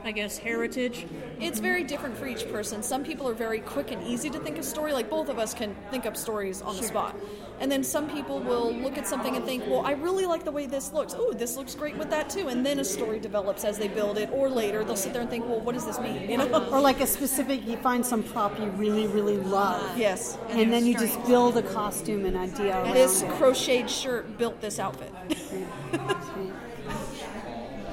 I 0.07 0.11
guess, 0.13 0.37
heritage. 0.37 1.05
It's 1.41 1.59
very 1.59 1.83
different 1.83 2.15
for 2.17 2.27
each 2.27 2.49
person. 2.49 2.81
Some 2.81 3.03
people 3.03 3.27
are 3.27 3.33
very 3.33 3.59
quick 3.59 3.91
and 3.91 4.01
easy 4.07 4.29
to 4.29 4.39
think 4.39 4.57
of 4.57 4.63
story, 4.63 4.93
like 4.93 5.09
both 5.09 5.27
of 5.27 5.37
us 5.37 5.53
can 5.53 5.75
think 5.91 6.05
up 6.05 6.15
stories 6.15 6.61
on 6.61 6.77
the 6.77 6.83
spot. 6.83 7.13
And 7.59 7.69
then 7.69 7.83
some 7.83 8.09
people 8.09 8.39
will 8.39 8.73
look 8.73 8.97
at 8.97 9.05
something 9.05 9.35
and 9.35 9.43
think, 9.43 9.65
well, 9.67 9.81
I 9.85 9.91
really 9.91 10.25
like 10.25 10.45
the 10.45 10.51
way 10.51 10.65
this 10.65 10.93
looks. 10.93 11.13
Oh, 11.17 11.33
this 11.33 11.57
looks 11.57 11.75
great 11.75 11.97
with 11.97 12.09
that 12.11 12.29
too. 12.29 12.47
And 12.47 12.65
then 12.65 12.79
a 12.79 12.85
story 12.85 13.19
develops 13.19 13.65
as 13.65 13.77
they 13.77 13.89
build 13.89 14.17
it, 14.17 14.29
or 14.31 14.47
later 14.49 14.85
they'll 14.85 14.95
sit 14.95 15.11
there 15.11 15.23
and 15.23 15.29
think, 15.29 15.45
well, 15.45 15.59
what 15.59 15.75
does 15.75 15.85
this 15.85 15.99
mean? 15.99 16.29
You 16.29 16.37
know? 16.37 16.69
Or 16.71 16.79
like 16.79 17.01
a 17.01 17.07
specific, 17.07 17.67
you 17.67 17.75
find 17.75 18.05
some 18.05 18.23
prop 18.23 18.57
you 18.61 18.67
really, 18.77 19.07
really 19.07 19.35
love. 19.35 19.97
yes. 19.97 20.37
And 20.51 20.71
then 20.71 20.85
you 20.85 20.93
just 20.97 21.21
build 21.25 21.57
a 21.57 21.63
costume 21.63 22.25
and 22.25 22.37
idea 22.37 22.81
around 22.81 22.93
This 22.93 23.23
it. 23.23 23.29
crocheted 23.31 23.89
shirt 23.89 24.37
built 24.37 24.61
this 24.61 24.79
outfit. 24.79 25.11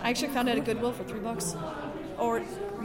I 0.05 0.11
actually 0.11 0.29
found 0.29 0.51
it 0.51 0.59
at 0.59 0.67
Goodwill 0.67 0.93
for 0.93 1.03
three 1.05 1.21
bucks, 1.21 1.57
or 2.19 2.39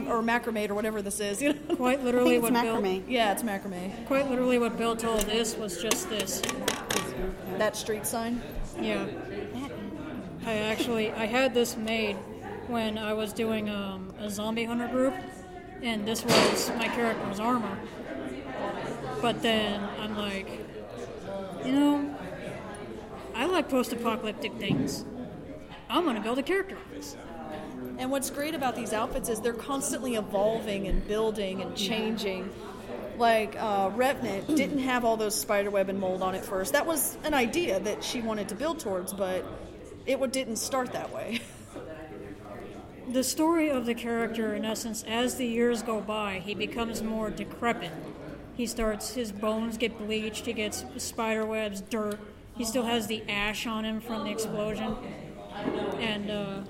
or 0.08 0.22
macrame 0.22 0.68
or 0.70 0.74
whatever 0.74 1.02
this 1.02 1.20
is. 1.20 1.40
You 1.42 1.54
know? 1.54 1.74
Quite 1.76 2.02
literally 2.04 2.38
what 2.38 2.52
Bill. 2.52 2.84
Yeah, 3.08 3.32
it's 3.32 3.42
macrame. 3.42 4.06
quite 4.06 4.28
literally 4.30 4.58
what 4.58 4.76
Bill 4.76 4.96
told 4.96 5.22
this 5.22 5.56
was 5.56 5.80
just 5.80 6.08
this. 6.08 6.42
That 7.58 7.76
street 7.76 8.06
sign. 8.06 8.42
Yeah. 8.80 9.06
I 10.46 10.54
actually 10.54 11.12
I 11.12 11.26
had 11.26 11.54
this 11.54 11.76
made 11.76 12.16
when 12.66 12.96
I 12.96 13.12
was 13.12 13.32
doing 13.32 13.68
um, 13.68 14.14
a 14.18 14.30
zombie 14.30 14.64
hunter 14.64 14.88
group, 14.88 15.14
and 15.82 16.06
this 16.06 16.24
was 16.24 16.70
my 16.76 16.88
character's 16.88 17.40
armor. 17.40 17.78
But 19.20 19.42
then 19.42 19.82
I'm 20.00 20.16
like, 20.16 20.48
you 21.64 21.72
know, 21.72 22.16
I 23.34 23.46
like 23.46 23.68
post-apocalyptic 23.68 24.54
things. 24.54 25.04
I'm 25.88 26.04
gonna 26.04 26.20
build 26.20 26.38
a 26.38 26.42
character 26.42 26.76
of 26.76 26.90
this. 26.94 27.16
And 28.00 28.10
what's 28.10 28.30
great 28.30 28.54
about 28.54 28.76
these 28.76 28.94
outfits 28.94 29.28
is 29.28 29.42
they're 29.42 29.52
constantly 29.52 30.14
evolving 30.14 30.88
and 30.88 31.06
building 31.06 31.60
and 31.60 31.76
changing. 31.76 32.48
Like 33.18 33.54
uh, 33.60 33.90
Revenant 33.94 34.56
didn't 34.56 34.78
have 34.78 35.04
all 35.04 35.18
those 35.18 35.38
spiderweb 35.38 35.90
and 35.90 36.00
mold 36.00 36.22
on 36.22 36.34
it 36.34 36.42
first. 36.42 36.72
That 36.72 36.86
was 36.86 37.18
an 37.24 37.34
idea 37.34 37.78
that 37.78 38.02
she 38.02 38.22
wanted 38.22 38.48
to 38.48 38.54
build 38.54 38.80
towards, 38.80 39.12
but 39.12 39.44
it 40.06 40.32
didn't 40.32 40.56
start 40.56 40.92
that 40.92 41.12
way. 41.12 41.42
The 43.08 43.24
story 43.24 43.70
of 43.70 43.86
the 43.86 43.94
character, 43.94 44.54
in 44.54 44.64
essence, 44.64 45.02
as 45.02 45.34
the 45.34 45.44
years 45.44 45.82
go 45.82 46.00
by, 46.00 46.38
he 46.38 46.54
becomes 46.54 47.02
more 47.02 47.28
decrepit. 47.28 47.90
He 48.56 48.66
starts, 48.66 49.14
his 49.14 49.32
bones 49.32 49.78
get 49.78 49.98
bleached, 49.98 50.46
he 50.46 50.52
gets 50.52 50.84
spider 50.98 51.44
webs, 51.44 51.80
dirt. 51.80 52.20
He 52.56 52.64
still 52.64 52.84
has 52.84 53.08
the 53.08 53.24
ash 53.28 53.66
on 53.66 53.84
him 53.84 54.00
from 54.00 54.22
the 54.22 54.30
explosion. 54.30 54.96
And 55.98 56.30
uh, 56.30 56.60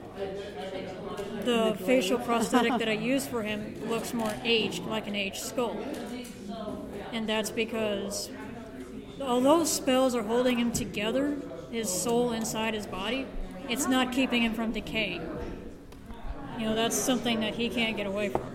the 1.50 1.76
facial 1.84 2.18
prosthetic 2.28 2.78
that 2.78 2.88
I 2.88 2.92
use 2.92 3.26
for 3.26 3.42
him 3.42 3.76
looks 3.88 4.14
more 4.14 4.32
aged, 4.44 4.84
like 4.84 5.06
an 5.06 5.16
aged 5.16 5.42
skull. 5.42 5.76
And 7.12 7.28
that's 7.28 7.50
because, 7.50 8.30
although 9.20 9.64
spells 9.64 10.14
are 10.14 10.22
holding 10.22 10.58
him 10.58 10.72
together, 10.72 11.36
his 11.70 11.88
soul 11.88 12.32
inside 12.32 12.74
his 12.74 12.86
body, 12.86 13.26
it's 13.68 13.86
not 13.86 14.12
keeping 14.12 14.42
him 14.42 14.54
from 14.54 14.72
decaying. 14.72 15.22
You 16.58 16.66
know, 16.66 16.74
that's 16.74 16.96
something 16.96 17.40
that 17.40 17.54
he 17.54 17.68
can't 17.68 17.96
get 17.96 18.06
away 18.06 18.28
from. 18.28 18.50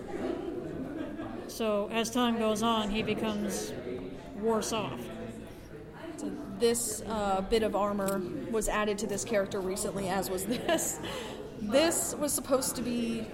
So 1.48 1.88
as 1.92 2.10
time 2.10 2.38
goes 2.38 2.62
on, 2.62 2.90
he 2.90 3.02
becomes 3.02 3.72
worse 4.40 4.72
off. 4.72 5.00
this 6.58 7.02
uh, 7.08 7.42
bit 7.42 7.62
of 7.62 7.76
armor 7.76 8.22
was 8.50 8.68
added 8.68 8.98
to 8.98 9.06
this 9.06 9.24
character 9.24 9.60
recently, 9.60 10.08
as 10.08 10.30
was 10.30 10.44
this. 10.46 10.98
This 11.60 12.14
was 12.14 12.32
supposed 12.32 12.76
to 12.76 12.82
be 12.82 13.26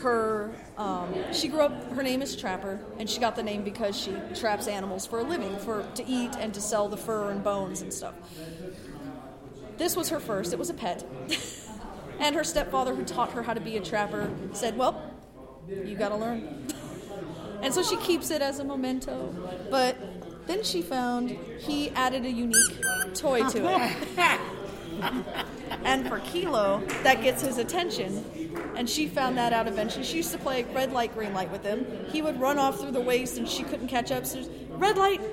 her. 0.00 0.52
Um, 0.76 1.14
she 1.32 1.48
grew 1.48 1.60
up. 1.60 1.92
Her 1.92 2.02
name 2.02 2.22
is 2.22 2.36
Trapper, 2.36 2.80
and 2.98 3.08
she 3.08 3.20
got 3.20 3.36
the 3.36 3.42
name 3.42 3.62
because 3.64 3.98
she 3.98 4.14
traps 4.34 4.66
animals 4.66 5.06
for 5.06 5.20
a 5.20 5.22
living, 5.22 5.56
for 5.58 5.86
to 5.94 6.06
eat 6.06 6.36
and 6.38 6.52
to 6.54 6.60
sell 6.60 6.88
the 6.88 6.96
fur 6.96 7.30
and 7.30 7.42
bones 7.42 7.82
and 7.82 7.92
stuff. 7.92 8.14
This 9.78 9.96
was 9.96 10.08
her 10.08 10.20
first. 10.20 10.52
It 10.52 10.58
was 10.58 10.70
a 10.70 10.74
pet, 10.74 11.04
and 12.18 12.34
her 12.34 12.44
stepfather, 12.44 12.94
who 12.94 13.04
taught 13.04 13.32
her 13.32 13.42
how 13.42 13.54
to 13.54 13.60
be 13.60 13.76
a 13.76 13.80
trapper, 13.80 14.30
said, 14.52 14.76
"Well, 14.76 15.02
you 15.68 15.96
got 15.96 16.10
to 16.10 16.16
learn." 16.16 16.68
And 17.62 17.72
so 17.72 17.82
she 17.82 17.96
keeps 17.96 18.30
it 18.30 18.42
as 18.42 18.58
a 18.58 18.64
memento. 18.64 19.34
But 19.70 19.96
then 20.46 20.62
she 20.62 20.82
found 20.82 21.30
he 21.30 21.90
added 21.90 22.24
a 22.24 22.30
unique 22.30 22.82
toy 23.14 23.48
to 23.48 23.66
it. 23.66 24.40
and 25.84 26.08
for 26.08 26.20
Kilo, 26.20 26.82
that 27.02 27.22
gets 27.22 27.42
his 27.42 27.58
attention. 27.58 28.24
And 28.76 28.88
she 28.88 29.06
found 29.08 29.36
that 29.38 29.52
out 29.52 29.66
eventually. 29.66 30.04
She 30.04 30.18
used 30.18 30.32
to 30.32 30.38
play 30.38 30.64
red 30.64 30.92
light, 30.92 31.14
green 31.14 31.34
light 31.34 31.50
with 31.50 31.64
him. 31.64 31.86
He 32.10 32.22
would 32.22 32.40
run 32.40 32.58
off 32.58 32.80
through 32.80 32.92
the 32.92 33.00
waste 33.00 33.38
and 33.38 33.48
she 33.48 33.62
couldn't 33.62 33.88
catch 33.88 34.10
up. 34.10 34.26
So 34.26 34.44
red 34.70 34.98
light! 34.98 35.20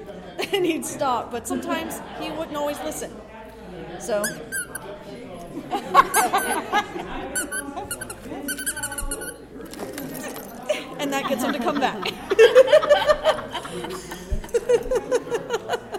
And 0.52 0.65
he'd 0.65 0.84
stop. 0.84 1.30
But 1.30 1.47
sometimes 1.47 2.02
he 2.19 2.32
wouldn't 2.32 2.58
always 2.58 2.80
listen. 2.80 3.15
So. 3.99 4.23
and 10.99 11.13
that 11.13 11.30
gets 11.30 11.43
him 11.43 11.54
to 11.54 11.60
come 11.60 11.80
back. 11.80 12.04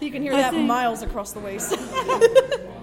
you 0.00 0.10
can 0.10 0.22
hear 0.22 0.32
I 0.32 0.36
that 0.42 0.52
think- 0.52 0.66
miles 0.66 1.02
across 1.02 1.32
the 1.32 1.40
waste. 1.40 1.72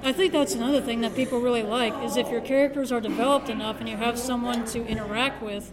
I 0.03 0.11
think 0.11 0.33
that's 0.33 0.53
another 0.53 0.81
thing 0.81 1.01
that 1.01 1.15
people 1.15 1.39
really 1.39 1.63
like 1.63 1.93
is 2.03 2.15
if 2.15 2.29
your 2.29 2.41
characters 2.41 2.91
are 2.91 3.01
developed 3.01 3.49
enough 3.49 3.79
and 3.79 3.89
you 3.89 3.97
have 3.97 4.19
someone 4.19 4.63
to 4.65 4.85
interact 4.85 5.41
with. 5.41 5.71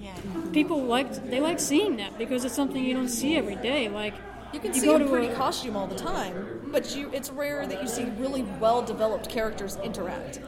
People 0.53 0.83
like 0.85 1.13
they 1.31 1.41
like 1.41 1.61
seeing 1.61 1.97
that 1.99 2.17
because 2.19 2.45
it's 2.45 2.55
something 2.55 2.83
you 2.83 2.95
don't 2.95 3.09
see 3.09 3.37
every 3.37 3.57
day. 3.57 3.89
Like 3.91 4.15
You 4.55 4.61
can 4.61 4.73
You 4.75 4.81
see 4.81 4.87
go 4.87 4.97
a 4.97 5.09
pretty 5.09 5.27
a- 5.29 5.35
costume 5.35 5.77
all 5.77 5.87
the 5.87 5.97
time, 5.97 6.61
but 6.73 6.97
you, 6.97 7.11
it's 7.13 7.31
rare 7.31 7.67
that 7.67 7.83
you 7.83 7.89
see 7.89 8.05
really 8.19 8.43
well 8.61 8.81
developed 8.83 9.29
characters 9.29 9.77
interact. 9.83 10.41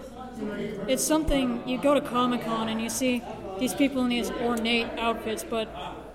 it's 0.89 1.05
something 1.05 1.63
you 1.69 1.77
go 1.79 1.93
to 1.95 2.01
Comic 2.01 2.43
Con 2.45 2.69
and 2.69 2.81
you 2.81 2.89
see 2.89 3.23
these 3.59 3.75
people 3.75 4.03
in 4.03 4.09
these 4.09 4.31
ornate 4.31 4.87
outfits, 4.99 5.45
but 5.45 5.69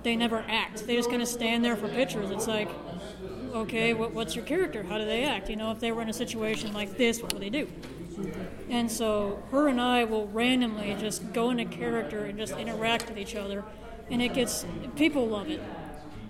they 0.04 0.15
never 0.15 0.44
act. 0.48 0.88
They 0.88 0.96
just 0.96 1.10
kind 1.10 1.22
of 1.22 1.28
stand 1.28 1.63
there 1.63 1.76
for 1.76 1.88
pictures. 1.88 2.32
It's 2.32 2.48
like, 2.48 2.70
okay, 3.54 3.94
what, 3.94 4.14
what's 4.14 4.36
your 4.36 4.46
character? 4.46 4.84
How 4.84 4.98
do 4.98 5.06
they 5.06 5.24
act? 5.24 5.50
You 5.50 5.56
know, 5.56 5.72
if 5.72 5.80
they 5.80 5.92
were 5.92 6.02
in 6.02 6.10
a 6.10 6.14
situation 6.14 6.74
like 6.74 6.98
this, 6.98 7.22
what 7.22 7.34
would 7.34 7.42
they 7.42 7.50
do? 7.50 7.68
And 8.70 8.92
so 8.92 9.42
her 9.52 9.68
and 9.68 9.80
I 9.80 10.04
will 10.04 10.28
randomly 10.28 10.96
just 11.00 11.34
go 11.34 11.50
into 11.50 11.66
character 11.66 12.26
and 12.26 12.38
just 12.38 12.56
interact 12.58 13.10
with 13.10 13.18
each 13.18 13.36
other, 13.36 13.64
and 14.10 14.22
it 14.22 14.34
gets 14.34 14.66
people 14.96 15.28
love 15.28 15.50
it. 15.50 15.62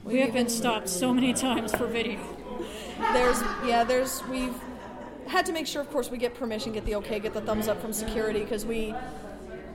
We 0.03 0.19
have 0.21 0.33
been 0.33 0.49
stopped 0.49 0.89
so 0.89 1.13
many 1.13 1.33
times 1.33 1.71
for 1.75 1.87
video. 1.87 2.19
There's, 3.13 3.41
yeah, 3.65 3.83
there's, 3.83 4.23
we've 4.27 4.55
had 5.27 5.45
to 5.45 5.51
make 5.51 5.67
sure, 5.67 5.81
of 5.81 5.89
course, 5.91 6.09
we 6.09 6.17
get 6.17 6.35
permission, 6.35 6.73
get 6.73 6.85
the 6.85 6.95
okay, 6.95 7.19
get 7.19 7.33
the 7.33 7.41
thumbs 7.41 7.67
up 7.67 7.81
from 7.81 7.93
security, 7.93 8.39
because 8.39 8.65
we, 8.65 8.93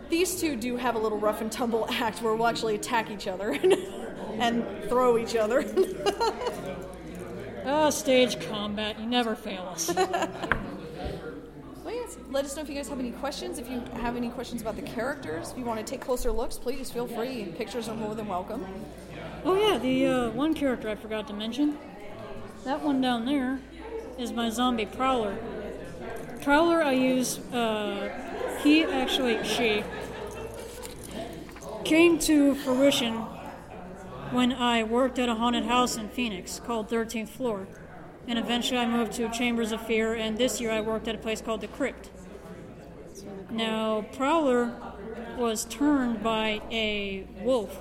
these 0.09 0.41
two 0.41 0.57
do 0.57 0.77
have 0.77 0.95
a 0.95 0.99
little 0.99 1.19
rough 1.19 1.41
and 1.41 1.53
tumble 1.53 1.87
act 1.91 2.23
where 2.23 2.35
we'll 2.35 2.47
actually 2.47 2.75
attack 2.75 3.11
each 3.11 3.27
other 3.27 3.51
and, 3.51 3.75
and 4.39 4.89
throw 4.89 5.19
each 5.19 5.37
other. 5.37 5.63
Ah, 7.67 7.91
stage 7.91 8.39
combat, 8.49 8.99
you 9.01 9.07
never 9.07 9.35
fail 9.35 9.63
us. 9.63 9.95
Well, 11.85 11.93
yes. 11.93 12.17
Let 12.31 12.47
us 12.47 12.57
know 12.57 12.63
if 12.63 12.71
you 12.71 12.75
guys 12.75 12.89
have 12.89 12.99
any 12.99 13.11
questions. 13.11 13.59
If 13.59 13.69
you 13.69 13.83
have 14.01 14.17
any 14.17 14.31
questions 14.31 14.63
about 14.63 14.77
the 14.77 14.83
characters, 14.83 15.51
if 15.51 15.59
you 15.59 15.65
want 15.65 15.79
to 15.79 15.85
take 15.85 16.01
closer 16.01 16.33
looks, 16.33 16.57
please 16.57 16.91
feel 16.91 17.07
free. 17.07 17.45
Pictures 17.59 17.91
are 17.91 17.95
more 17.95 18.15
than 18.15 18.27
welcome. 18.27 18.65
Oh 19.45 19.55
yeah, 19.55 19.77
the 19.77 20.07
uh, 20.07 20.31
one 20.31 20.55
character 20.55 20.89
I 20.89 20.95
forgot 20.95 21.27
to 21.27 21.35
mention. 21.35 21.77
That 22.65 22.81
one 22.83 23.03
down 23.03 23.27
there 23.27 23.61
is 24.19 24.33
my 24.33 24.49
zombie 24.49 24.87
Prowler. 24.87 25.37
Prowler 26.41 26.83
I 26.83 26.93
use. 26.93 27.39
Uh, 27.53 28.09
he 28.63 28.85
actually 28.85 29.45
she 29.45 29.85
came 31.85 32.19
to 32.21 32.55
fruition 32.55 33.23
when 34.35 34.53
I 34.53 34.83
worked 34.83 35.21
at 35.21 35.29
a 35.29 35.37
haunted 35.37 35.65
house 35.67 35.97
in 35.97 36.09
Phoenix 36.09 36.61
called 36.67 36.91
13th 36.91 37.29
Floor, 37.29 37.69
and 38.27 38.37
eventually 38.37 38.81
I 38.81 38.87
moved 38.87 39.13
to 39.13 39.29
Chambers 39.29 39.71
of 39.71 39.87
Fear. 39.87 40.15
And 40.15 40.37
this 40.37 40.61
year 40.61 40.73
I 40.73 40.81
worked 40.81 41.07
at 41.07 41.15
a 41.15 41.19
place 41.19 41.41
called 41.41 41.61
the 41.61 41.69
Crypt. 41.69 42.11
Now 43.49 44.07
Prowler 44.13 44.75
was 45.39 45.65
turned 45.67 46.23
by 46.23 46.61
a 46.71 47.27
wolf 47.43 47.81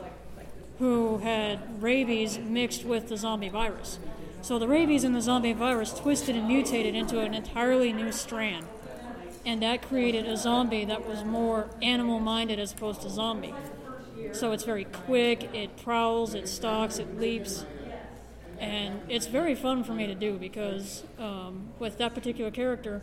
who 0.78 1.18
had 1.20 1.82
rabies 1.82 2.38
mixed 2.38 2.84
with 2.86 3.10
the 3.10 3.18
zombie 3.18 3.50
virus. 3.50 3.98
So 4.42 4.60
the 4.60 4.68
rabies 4.68 5.04
and 5.04 5.16
the 5.16 5.22
zombie 5.22 5.54
virus 5.54 5.92
twisted 5.92 6.36
and 6.36 6.48
mutated 6.48 6.94
into 6.94 7.20
an 7.20 7.34
entirely 7.34 7.92
new 7.94 8.12
strand. 8.12 8.68
And 9.46 9.62
that 9.64 9.82
created 9.82 10.28
a 10.28 10.38
zombie 10.38 10.86
that 10.86 11.08
was 11.08 11.24
more 11.24 11.70
animal 11.82 12.20
minded 12.20 12.60
as 12.60 12.74
opposed 12.74 13.02
to 13.02 13.10
zombie. 13.10 13.56
So 14.34 14.52
it's 14.52 14.64
very 14.64 14.86
quick, 14.86 15.54
it 15.54 15.78
prowls, 15.78 16.34
it 16.34 16.48
stalks, 16.48 17.00
it 17.00 17.20
leaps. 17.20 17.66
And 18.60 19.02
it's 19.10 19.28
very 19.28 19.56
fun 19.56 19.84
for 19.84 19.94
me 19.94 20.08
to 20.08 20.16
do 20.16 20.38
because 20.38 21.04
um, 21.20 21.70
with 21.80 21.98
that 21.98 22.14
particular 22.14 22.52
character, 22.52 23.02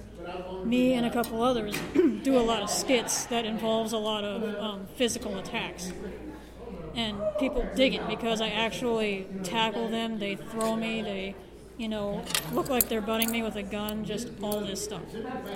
me 0.65 0.95
and 0.95 1.05
a 1.07 1.11
couple 1.11 1.43
others 1.43 1.79
do 1.95 2.39
a 2.39 2.41
lot 2.41 2.63
of 2.63 2.71
skits 2.71 3.25
that 3.27 3.45
involves 3.45 3.93
a 3.93 3.99
lot 3.99 4.25
of 4.25 4.43
um, 4.59 4.87
physical 4.97 5.39
attacks 5.39 5.93
and 6.95 7.21
people 7.39 7.67
dig 7.75 7.95
it 7.95 8.07
because 8.09 8.41
I 8.41 8.49
actually 8.49 9.27
tackle 9.43 9.89
them. 9.89 10.19
They 10.19 10.37
throw 10.37 10.77
me. 10.77 11.03
They, 11.03 11.35
you 11.77 11.89
know, 11.89 12.23
look 12.53 12.69
like 12.69 12.89
they're 12.89 13.01
butting 13.01 13.31
me 13.31 13.43
with 13.43 13.57
a 13.57 13.63
gun. 13.63 14.05
Just 14.05 14.29
all 14.43 14.61
this 14.61 14.83
stuff. 14.83 15.03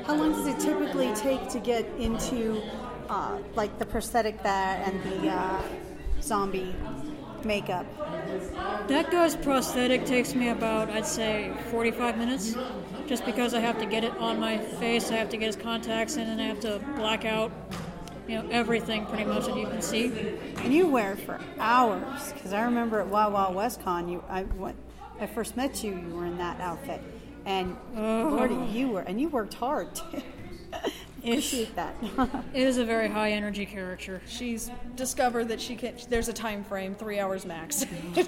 How 0.07 0.15
long 0.15 0.33
does 0.33 0.47
it 0.47 0.61
typically 0.61 1.13
take 1.15 1.49
to 1.51 1.59
get 1.59 1.87
into 1.99 2.63
uh, 3.15 3.39
like 3.55 3.79
the 3.79 3.87
prosthetic 3.87 4.43
that 4.43 4.87
and 4.87 5.03
the 5.05 5.29
uh, 5.29 5.63
zombie 6.21 6.75
makeup? 7.45 7.87
That 8.89 9.11
guy's 9.11 9.37
prosthetic 9.37 10.05
takes 10.05 10.35
me 10.35 10.49
about, 10.49 10.91
I'd 10.91 11.07
say, 11.07 11.53
45 11.71 12.19
minutes. 12.19 12.57
Just 13.07 13.25
because 13.25 13.55
I 13.55 13.61
have 13.61 13.79
to 13.79 13.87
get 13.87 14.03
it 14.03 14.17
on 14.17 14.41
my 14.41 14.59
face, 14.59 15.11
I 15.11 15.17
have 15.17 15.29
to 15.31 15.37
get 15.37 15.47
his 15.47 15.57
contacts 15.57 16.17
in, 16.17 16.29
and 16.29 16.41
I 16.41 16.47
have 16.47 16.61
to 16.61 16.81
black 16.97 17.25
out, 17.25 17.53
you 18.27 18.37
know, 18.37 18.49
everything 18.51 19.07
pretty 19.07 19.25
much 19.25 19.47
that 19.47 19.57
you 19.57 19.67
can 19.67 19.83
see. 19.83 20.07
And 20.57 20.73
you 20.73 20.89
wear 20.89 21.13
it 21.13 21.21
for 21.21 21.39
hours 21.59 22.33
because 22.33 22.53
I 22.53 22.63
remember 22.63 23.01
at 23.01 23.09
Wild 23.09 23.35
Wild 23.35 23.55
West 23.55 23.83
Con, 23.83 24.09
you 24.09 24.25
I 24.29 24.43
when 24.43 24.75
I 25.21 25.27
first 25.27 25.57
met 25.57 25.85
you, 25.85 25.93
you 25.93 26.15
were 26.15 26.27
in 26.27 26.39
that 26.39 26.61
outfit, 26.61 27.01
and 27.45 27.77
Lordy, 27.95 28.57
you 28.73 28.89
were 28.89 29.03
and 29.03 29.21
you 29.21 29.29
worked 29.29 29.55
hard. 29.55 30.01
too. 31.25 31.31
Appreciate 31.31 31.75
that. 31.77 31.95
It 32.55 32.63
is 32.63 32.79
a 32.79 32.85
very 32.85 33.09
high 33.09 33.33
energy 33.33 33.67
character. 33.67 34.21
She's 34.27 34.71
discovered 34.95 35.49
that 35.49 35.61
she 35.61 35.75
can. 35.75 35.97
There's 36.09 36.29
a 36.29 36.33
time 36.33 36.65
frame, 36.65 36.95
three 36.95 37.19
hours 37.19 37.45
max. 37.45 37.85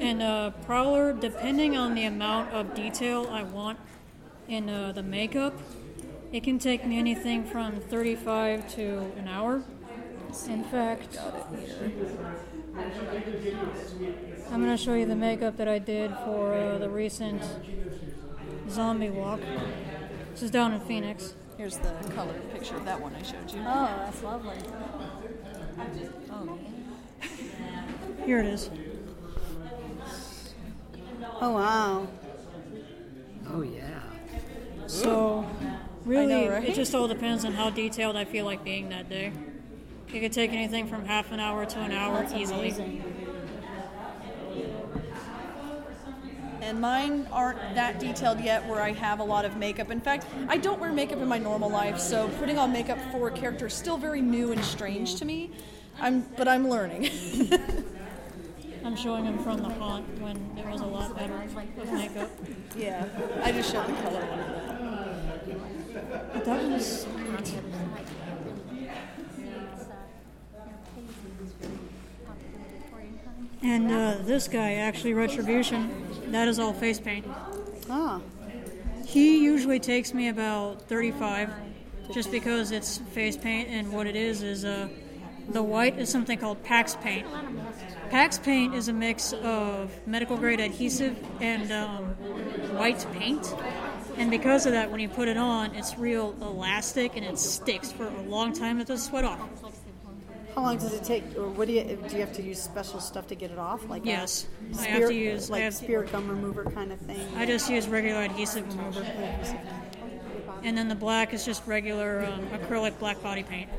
And 0.00 0.22
uh, 0.22 0.50
Prowler, 0.64 1.12
depending 1.12 1.76
on 1.76 1.94
the 1.94 2.04
amount 2.04 2.52
of 2.52 2.74
detail 2.74 3.26
I 3.30 3.42
want 3.42 3.78
in 4.46 4.68
uh, 4.68 4.92
the 4.92 5.02
makeup, 5.02 5.54
it 6.32 6.44
can 6.44 6.58
take 6.58 6.86
me 6.86 6.98
anything 6.98 7.44
from 7.44 7.80
35 7.80 8.72
to 8.76 9.12
an 9.16 9.28
hour. 9.28 9.62
In 10.46 10.62
fact, 10.64 11.18
I'm 14.50 14.62
going 14.62 14.76
to 14.76 14.82
show 14.82 14.94
you 14.94 15.06
the 15.06 15.16
makeup 15.16 15.56
that 15.56 15.68
I 15.68 15.78
did 15.78 16.12
for 16.24 16.54
uh, 16.54 16.78
the 16.78 16.88
recent 16.88 17.42
zombie 18.68 19.10
walk. 19.10 19.40
This 20.38 20.44
is 20.44 20.50
down 20.52 20.72
in 20.72 20.78
Phoenix. 20.82 21.34
Here's 21.56 21.78
the 21.78 21.90
color 22.14 22.32
picture 22.52 22.76
of 22.76 22.84
that 22.84 23.00
one 23.00 23.12
I 23.12 23.22
showed 23.24 23.50
you. 23.50 23.58
oh, 23.66 24.04
that's 24.04 24.22
lovely. 24.22 24.56
Here 28.24 28.38
it 28.38 28.46
is. 28.46 28.70
Oh 31.40 31.50
wow. 31.50 32.06
Oh 33.50 33.62
yeah. 33.62 34.00
So, 34.86 35.44
really, 36.04 36.26
know, 36.26 36.50
right? 36.50 36.68
it 36.68 36.76
just 36.76 36.94
all 36.94 37.08
depends 37.08 37.44
on 37.44 37.54
how 37.54 37.70
detailed 37.70 38.14
I 38.14 38.24
feel 38.24 38.44
like 38.44 38.62
being 38.62 38.90
that 38.90 39.08
day. 39.08 39.32
It 40.14 40.20
could 40.20 40.32
take 40.32 40.52
anything 40.52 40.86
from 40.86 41.04
half 41.04 41.32
an 41.32 41.40
hour 41.40 41.66
to 41.66 41.80
an 41.80 41.90
hour 41.90 42.24
easily. 42.32 43.02
And 46.68 46.82
mine 46.82 47.26
aren't 47.32 47.58
that 47.76 47.98
detailed 47.98 48.40
yet 48.40 48.66
where 48.68 48.82
I 48.82 48.92
have 48.92 49.20
a 49.20 49.24
lot 49.24 49.46
of 49.46 49.56
makeup. 49.56 49.90
In 49.90 50.02
fact, 50.02 50.26
I 50.48 50.58
don't 50.58 50.78
wear 50.78 50.92
makeup 50.92 51.18
in 51.18 51.26
my 51.26 51.38
normal 51.38 51.70
life, 51.70 51.98
so 51.98 52.28
putting 52.38 52.58
on 52.58 52.74
makeup 52.74 52.98
for 53.10 53.28
a 53.28 53.30
character 53.30 53.68
is 53.68 53.72
still 53.72 53.96
very 53.96 54.20
new 54.20 54.52
and 54.52 54.62
strange 54.62 55.14
to 55.14 55.24
me. 55.24 55.50
I'm, 55.98 56.26
but 56.36 56.46
I'm 56.46 56.68
learning. 56.68 57.08
I'm 58.84 58.96
showing 58.96 59.24
him 59.24 59.38
from 59.38 59.62
the 59.62 59.70
haunt 59.70 60.04
when 60.20 60.54
there 60.56 60.70
was 60.70 60.82
a 60.82 60.86
lot 60.86 61.16
better 61.16 61.42
with 61.74 61.90
makeup. 61.90 62.30
yeah, 62.76 63.06
I 63.42 63.50
just 63.50 63.72
showed 63.72 63.86
the 63.86 63.94
color 64.02 64.20
one 64.20 64.40
of 64.40 65.94
that. 65.94 66.34
But 66.34 66.44
that 66.44 66.64
was 66.70 67.06
and 73.62 73.90
uh, 73.90 74.16
this 74.22 74.48
guy 74.48 74.74
actually 74.74 75.14
retribution. 75.14 76.07
That 76.30 76.48
is 76.48 76.58
all 76.58 76.72
face 76.72 77.00
paint. 77.00 77.26
Ah, 77.90 78.20
He 79.06 79.38
usually 79.42 79.80
takes 79.80 80.12
me 80.12 80.28
about 80.28 80.82
35, 80.82 81.50
just 82.12 82.30
because 82.30 82.70
it's 82.70 82.98
face 82.98 83.36
paint, 83.36 83.68
and 83.70 83.92
what 83.92 84.06
it 84.06 84.14
is 84.16 84.42
is 84.42 84.64
uh, 84.64 84.88
the 85.48 85.62
white 85.62 85.98
is 85.98 86.10
something 86.10 86.38
called 86.38 86.62
Pax 86.62 86.96
paint. 86.96 87.26
Pax 88.10 88.38
paint 88.38 88.74
is 88.74 88.88
a 88.88 88.92
mix 88.92 89.32
of 89.32 89.90
medical 90.06 90.36
grade 90.36 90.60
adhesive 90.60 91.16
and 91.40 91.72
um, 91.72 92.04
white 92.76 93.06
paint, 93.12 93.54
and 94.18 94.30
because 94.30 94.66
of 94.66 94.72
that, 94.72 94.90
when 94.90 95.00
you 95.00 95.08
put 95.08 95.28
it 95.28 95.36
on, 95.38 95.74
it's 95.74 95.96
real 95.98 96.34
elastic 96.42 97.16
and 97.16 97.24
it 97.24 97.38
sticks 97.38 97.90
for 97.90 98.06
a 98.06 98.22
long 98.22 98.52
time. 98.52 98.80
It 98.80 98.86
doesn't 98.88 99.08
sweat 99.08 99.24
off. 99.24 99.40
How 100.58 100.64
long 100.64 100.76
does 100.76 100.92
it 100.92 101.04
take, 101.04 101.22
or 101.36 101.46
what 101.48 101.68
do 101.68 101.74
you 101.74 101.84
do? 102.08 102.14
You 102.16 102.20
have 102.20 102.32
to 102.32 102.42
use 102.42 102.60
special 102.60 102.98
stuff 102.98 103.28
to 103.28 103.36
get 103.36 103.52
it 103.52 103.58
off, 103.58 103.88
like 103.88 104.04
Yes, 104.04 104.48
I 104.80 104.86
have 104.86 105.08
to 105.08 105.14
use- 105.14 105.48
like 105.50 105.62
have- 105.62 105.74
spirit 105.74 106.10
gum 106.10 106.28
remover 106.28 106.64
kind 106.64 106.90
of 106.90 106.98
thing. 106.98 107.20
I 107.36 107.46
just 107.46 107.70
use 107.70 107.86
regular 107.86 108.22
adhesive 108.22 108.66
remover, 108.76 109.06
and 110.64 110.76
then 110.76 110.88
the 110.88 110.96
black 110.96 111.32
is 111.32 111.44
just 111.44 111.64
regular 111.68 112.24
um, 112.26 112.44
acrylic 112.48 112.98
black 112.98 113.22
body 113.22 113.44
paint. 113.44 113.70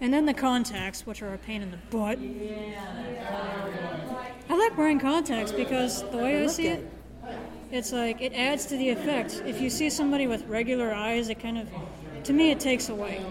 And 0.00 0.12
then 0.12 0.26
the 0.26 0.34
contacts, 0.34 1.06
which 1.06 1.22
are 1.22 1.32
a 1.32 1.38
pain 1.38 1.62
in 1.62 1.70
the 1.70 1.78
butt. 1.90 2.18
I 4.48 4.54
like 4.56 4.76
wearing 4.76 4.98
contacts 4.98 5.52
because 5.52 6.02
the 6.10 6.16
way 6.18 6.42
I 6.42 6.48
see 6.48 6.66
it, 6.66 6.90
it's 7.70 7.92
like 7.92 8.20
it 8.20 8.32
adds 8.34 8.66
to 8.66 8.76
the 8.76 8.90
effect. 8.90 9.42
If 9.46 9.60
you 9.60 9.70
see 9.70 9.90
somebody 9.90 10.26
with 10.26 10.44
regular 10.48 10.92
eyes, 10.92 11.28
it 11.28 11.38
kind 11.40 11.56
of, 11.58 11.68
to 12.24 12.32
me, 12.32 12.50
it 12.50 12.58
takes 12.60 12.88
away. 12.88 13.24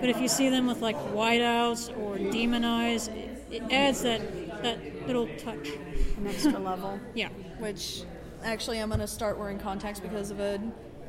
But 0.00 0.08
if 0.08 0.20
you 0.20 0.28
see 0.28 0.48
them 0.48 0.66
with 0.66 0.82
like 0.82 0.96
whiteouts 0.96 1.96
or 1.98 2.18
demon 2.18 2.64
eyes, 2.64 3.08
it, 3.08 3.46
it 3.50 3.62
adds 3.70 4.02
that 4.02 4.20
that 4.62 5.06
little 5.06 5.28
touch. 5.38 5.68
An 6.16 6.26
extra 6.26 6.58
level. 6.58 6.98
Yeah. 7.14 7.28
Which, 7.58 8.02
actually, 8.42 8.78
I'm 8.78 8.88
going 8.88 9.00
to 9.00 9.06
start 9.06 9.38
wearing 9.38 9.58
contacts 9.58 10.00
because 10.00 10.30
of 10.30 10.40
a 10.40 10.60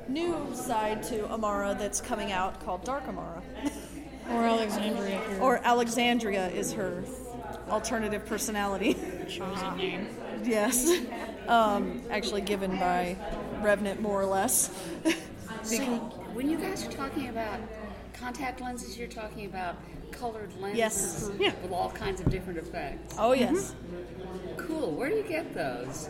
new 0.08 0.36
side 0.54 1.04
to 1.04 1.28
Amara 1.30 1.76
that's 1.78 2.02
coming 2.02 2.32
out 2.32 2.64
called 2.64 2.84
Dark 2.84 3.08
Amara. 3.08 3.42
Or 4.28 4.42
Alexandria. 4.44 5.22
Or 5.40 5.60
Alexandria 5.64 6.48
is 6.48 6.74
her 6.74 7.04
alternative 7.70 8.26
personality. 8.26 8.96
chosen 9.30 9.78
name. 9.78 10.08
yes. 10.44 10.92
Um, 11.48 12.02
actually 12.10 12.42
given 12.42 12.72
by 12.80 13.18
Revenant, 13.62 14.02
more 14.02 14.20
or 14.20 14.26
less. 14.26 14.72
So 15.62 15.78
when 16.34 16.50
you 16.50 16.58
guys 16.58 16.84
are 16.88 16.92
talking 16.92 17.30
about 17.30 17.60
contact 18.20 18.62
lenses, 18.62 18.98
you're 18.98 19.08
talking 19.08 19.46
about 19.46 19.76
colored 20.12 20.52
lenses 20.60 20.78
Yes. 20.78 21.32
Yeah. 21.40 21.54
with 21.62 21.72
all 21.72 21.90
kinds 21.92 22.22
of 22.22 22.30
different 22.30 22.60
effects. 22.60 23.16
Oh, 23.20 23.34
yes. 23.34 23.76
Cool. 24.58 24.92
Where 24.92 25.10
do 25.10 25.16
you 25.16 25.24
get 25.24 25.54
those? 25.54 26.10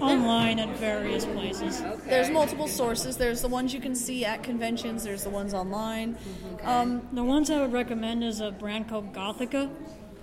Online 0.00 0.58
at 0.58 0.76
various 0.78 1.24
places. 1.24 1.80
Okay. 1.80 2.10
There's 2.10 2.30
multiple 2.30 2.68
sources. 2.68 3.16
There's 3.16 3.42
the 3.42 3.48
ones 3.48 3.74
you 3.74 3.80
can 3.80 3.94
see 3.94 4.24
at 4.24 4.42
conventions, 4.42 5.02
there's 5.04 5.24
the 5.24 5.30
ones 5.30 5.52
online. 5.54 6.16
Um, 6.62 7.06
The 7.12 7.22
ones 7.24 7.50
I 7.50 7.60
would 7.60 7.72
recommend 7.72 8.22
is 8.24 8.40
a 8.40 8.50
brand 8.50 8.88
called 8.88 9.12
Gothica. 9.12 9.70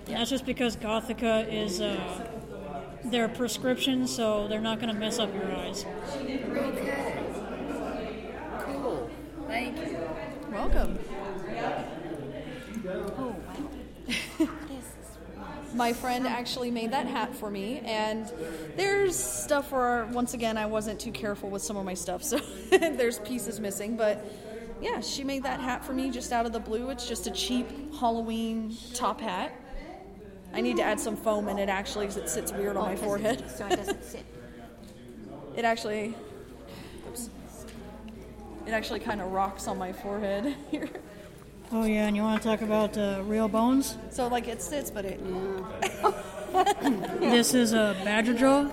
And 0.06 0.16
that's 0.16 0.30
just 0.30 0.44
because 0.46 0.76
Gothica 0.76 1.46
is 1.52 1.80
uh, 1.80 2.26
their 3.04 3.28
prescription, 3.28 4.06
so 4.06 4.48
they're 4.48 4.60
not 4.60 4.80
going 4.80 4.92
to 4.92 4.98
mess 4.98 5.18
up 5.18 5.32
your 5.32 5.54
eyes. 5.54 5.84
Okay. 6.16 7.18
Cool. 8.64 9.10
Thank 9.46 9.76
you. 9.78 9.98
Welcome. 10.52 10.98
My 15.74 15.94
friend 15.94 16.26
actually 16.26 16.70
made 16.70 16.92
that 16.92 17.06
hat 17.06 17.34
for 17.34 17.50
me, 17.50 17.80
and 17.84 18.30
there's 18.76 19.16
stuff 19.16 19.72
where, 19.72 20.04
once 20.06 20.34
again, 20.34 20.58
I 20.58 20.66
wasn't 20.66 21.00
too 21.00 21.12
careful 21.12 21.48
with 21.48 21.62
some 21.62 21.78
of 21.78 21.86
my 21.86 21.94
stuff, 21.94 22.22
so 22.22 22.38
there's 22.70 23.20
pieces 23.20 23.58
missing. 23.58 23.96
But 23.96 24.22
yeah, 24.82 25.00
she 25.00 25.24
made 25.24 25.44
that 25.44 25.60
hat 25.60 25.82
for 25.82 25.94
me 25.94 26.10
just 26.10 26.30
out 26.30 26.44
of 26.44 26.52
the 26.52 26.60
blue. 26.60 26.90
It's 26.90 27.08
just 27.08 27.26
a 27.26 27.30
cheap 27.30 27.94
Halloween 27.94 28.76
top 28.92 29.22
hat. 29.22 29.54
I 30.52 30.60
need 30.60 30.76
to 30.76 30.82
add 30.82 31.00
some 31.00 31.16
foam 31.16 31.48
in 31.48 31.58
it 31.58 31.70
actually 31.70 32.06
because 32.06 32.18
it 32.18 32.28
sits 32.28 32.52
weird 32.52 32.76
on 32.76 32.84
my 32.84 32.92
oh, 32.92 32.96
forehead. 32.96 33.50
So 33.50 33.66
it 33.66 33.76
doesn't 33.76 34.04
sit. 34.04 34.26
It 35.54 35.66
actually, 35.66 36.14
it 38.66 38.72
actually 38.72 39.00
kind 39.00 39.20
of 39.20 39.32
rocks 39.32 39.66
on 39.68 39.78
my 39.78 39.92
forehead 39.92 40.54
here. 40.70 40.88
Oh, 41.74 41.84
yeah, 41.84 42.06
and 42.06 42.14
you 42.14 42.22
want 42.22 42.42
to 42.42 42.48
talk 42.48 42.60
about 42.60 42.98
uh, 42.98 43.22
real 43.24 43.48
bones? 43.48 43.96
So 44.10 44.28
like 44.28 44.46
it 44.46 44.60
sits, 44.60 44.90
but 44.90 45.04
it 45.06 45.20
This 47.20 47.54
is 47.54 47.72
a 47.72 47.96
badger 48.04 48.34
jaw, 48.34 48.68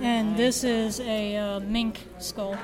and 0.00 0.36
this 0.36 0.64
is 0.64 1.00
a 1.00 1.36
uh, 1.36 1.60
mink 1.60 2.06
skull. 2.18 2.58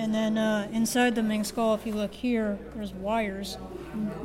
And 0.00 0.14
then 0.14 0.38
uh, 0.38 0.66
inside 0.72 1.14
the 1.14 1.22
mink 1.22 1.44
skull, 1.44 1.74
if 1.74 1.84
you 1.84 1.92
look 1.92 2.14
here, 2.14 2.58
there's 2.74 2.94
wires. 2.94 3.58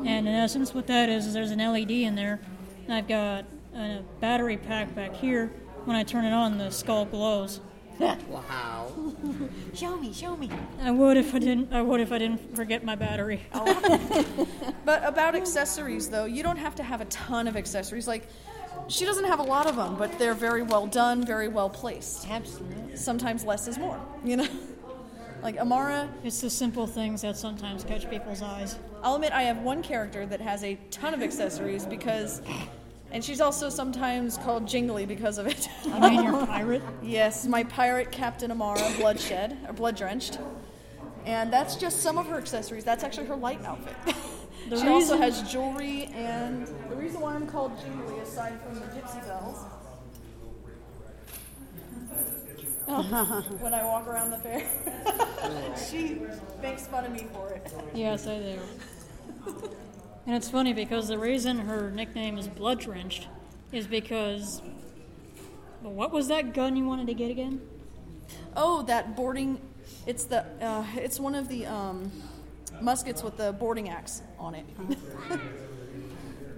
And 0.06 0.26
in 0.26 0.28
essence, 0.28 0.74
what 0.74 0.88
that 0.88 1.10
is, 1.10 1.28
is 1.28 1.34
there's 1.34 1.52
an 1.52 1.60
LED 1.60 1.92
in 1.92 2.16
there. 2.16 2.40
And 2.86 2.94
I've 2.94 3.10
got 3.10 3.44
a 3.76 4.00
battery 4.22 4.56
pack 4.56 4.96
back 4.96 5.14
here. 5.14 5.48
When 5.84 5.98
I 5.98 6.04
turn 6.04 6.24
it 6.24 6.32
on, 6.32 6.58
the 6.58 6.72
skull 6.72 7.04
glows. 7.04 7.60
Wow. 8.00 8.90
Show 9.74 9.98
me, 9.98 10.14
show 10.14 10.38
me. 10.38 10.50
I 10.82 10.92
would 10.92 11.18
if 11.18 11.36
I 11.36 11.40
didn't. 11.40 11.74
I 11.74 11.82
would 11.82 12.00
if 12.00 12.14
I 12.14 12.20
didn't 12.20 12.56
forget 12.56 12.86
my 12.86 12.96
battery. 12.96 13.42
But 14.86 15.04
about 15.04 15.36
accessories, 15.36 16.10
though, 16.10 16.26
you 16.26 16.44
don't 16.44 16.58
have 16.58 16.76
to 16.76 16.84
have 16.84 17.02
a 17.02 17.06
ton 17.06 17.48
of 17.48 17.58
accessories. 17.58 18.08
Like, 18.08 18.28
she 18.88 19.04
doesn't 19.04 19.26
have 19.26 19.40
a 19.40 19.44
lot 19.44 19.66
of 19.68 19.76
them, 19.76 19.96
but 19.98 20.18
they're 20.20 20.36
very 20.36 20.62
well 20.62 20.88
done, 20.88 21.26
very 21.26 21.48
well 21.48 21.70
placed. 21.70 22.30
Absolutely. 22.30 22.96
Sometimes 22.96 23.44
less 23.44 23.68
is 23.68 23.78
more, 23.78 24.00
you 24.24 24.38
know? 24.38 24.48
Like 25.46 25.60
Amara, 25.60 26.10
It's 26.24 26.42
the 26.42 26.50
simple 26.50 26.88
things 26.88 27.22
that 27.22 27.38
sometimes 27.38 27.84
catch 27.84 28.10
people's 28.10 28.42
eyes. 28.42 28.80
I'll 29.04 29.14
admit 29.14 29.32
I 29.32 29.44
have 29.44 29.60
one 29.60 29.84
character 29.84 30.26
that 30.26 30.42
has 30.42 30.64
a 30.64 30.74
ton 30.90 31.14
of 31.14 31.22
accessories 31.22 31.86
because, 31.86 32.42
and 33.12 33.24
she's 33.24 33.40
also 33.40 33.70
sometimes 33.70 34.40
called 34.40 34.68
Jingly 34.68 35.06
because 35.06 35.38
of 35.38 35.46
it. 35.46 35.70
I 35.94 36.10
mean, 36.10 36.24
your 36.24 36.48
pirate? 36.48 36.82
yes, 37.04 37.46
my 37.46 37.64
pirate 37.64 38.12
Captain 38.12 38.50
Amara, 38.50 38.92
Bloodshed, 38.98 39.56
or 39.68 39.74
Blood 39.74 39.96
Drenched. 39.96 40.40
And 41.28 41.54
that's 41.54 41.76
just 41.76 42.00
some 42.02 42.18
of 42.18 42.26
her 42.26 42.38
accessories. 42.38 42.84
That's 42.84 43.04
actually 43.04 43.28
her 43.28 43.36
light 43.36 43.64
outfit. 43.66 44.16
The 44.68 44.78
she 44.82 44.88
also 44.88 45.16
has 45.16 45.44
jewelry, 45.44 46.06
and 46.16 46.66
the 46.90 46.96
reason 46.96 47.22
why 47.22 47.36
I'm 47.36 47.46
called 47.46 47.72
Jingly, 47.84 48.18
aside 48.18 48.60
from 48.64 48.80
the 48.80 48.88
gypsy 48.88 49.24
bells, 49.28 49.64
when 53.60 53.74
I 53.74 53.84
walk 53.84 54.08
around 54.08 54.32
the 54.32 54.38
fair, 54.38 54.64
she 55.90 56.22
makes 56.62 56.88
fun 56.88 57.06
of 57.06 57.12
me 57.12 57.28
for 57.34 57.50
it. 57.50 57.74
Yes, 57.94 58.26
I 58.28 58.40
do. 58.40 58.60
and 60.26 60.36
it's 60.36 60.50
funny 60.50 60.74
because 60.74 61.08
the 61.08 61.18
reason 61.18 61.60
her 61.60 61.92
nickname 61.92 62.38
is 62.38 62.48
Blood 62.48 62.80
Drenched 62.80 63.28
is 63.72 63.88
because. 63.88 64.62
What 65.82 66.12
was 66.12 66.30
that 66.30 66.54
gun 66.54 66.76
you 66.76 66.86
wanted 66.86 67.08
to 67.08 67.14
get 67.14 67.30
again? 67.30 67.62
Oh, 68.56 68.82
that 68.84 69.16
boarding. 69.16 69.60
It's 70.08 70.24
the. 70.24 70.46
Uh, 70.62 70.86
it's 70.96 71.20
one 71.20 71.36
of 71.36 71.48
the 71.48 71.66
um, 71.68 72.12
muskets 72.82 73.24
with 73.24 73.38
the 73.38 73.52
boarding 73.52 73.90
axe 73.90 74.22
on 74.40 74.56
it. 74.56 74.66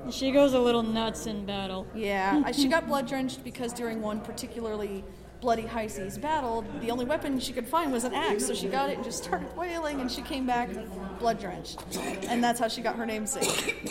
She 0.10 0.32
goes 0.32 0.54
a 0.54 0.60
little 0.60 0.84
nuts 0.84 1.26
in 1.26 1.45
battle. 1.45 1.86
yeah, 1.93 2.52
she 2.52 2.69
got 2.69 2.88
blood 2.88 3.08
drenched 3.08 3.43
because 3.43 3.73
during 3.73 4.02
one 4.02 4.21
particularly 4.21 5.04
bloody 5.41 5.65
high 5.65 5.88
seas 5.88 6.17
battle, 6.17 6.65
the 6.82 6.91
only 6.91 7.06
weapon 7.06 7.39
she 7.39 7.54
could 7.54 7.67
find 7.67 7.91
was 7.91 8.04
an 8.04 8.13
axe. 8.13 8.45
So 8.45 8.54
she 8.54 8.67
got 8.67 8.89
it 8.89 8.95
and 8.95 9.04
just 9.04 9.23
started 9.23 9.56
wailing, 9.56 10.02
and 10.02 10.12
she 10.12 10.21
came 10.21 10.45
back 10.45 10.69
blood 11.19 11.39
drenched, 11.39 11.84
and 12.28 12.43
that's 12.43 12.60
how 12.60 12.67
she 12.67 12.82
got 12.82 12.95
her 12.95 13.06
namesake 13.06 13.88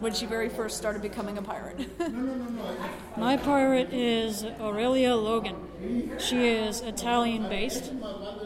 when 0.00 0.12
she 0.12 0.26
very 0.26 0.48
first 0.48 0.76
started 0.76 1.02
becoming 1.02 1.38
a 1.38 1.42
pirate. 1.42 1.98
My 3.16 3.36
pirate 3.36 3.92
is 3.92 4.44
Aurelia 4.60 5.16
Logan. 5.16 6.16
She 6.18 6.48
is 6.48 6.80
Italian 6.80 7.48
based, 7.48 7.92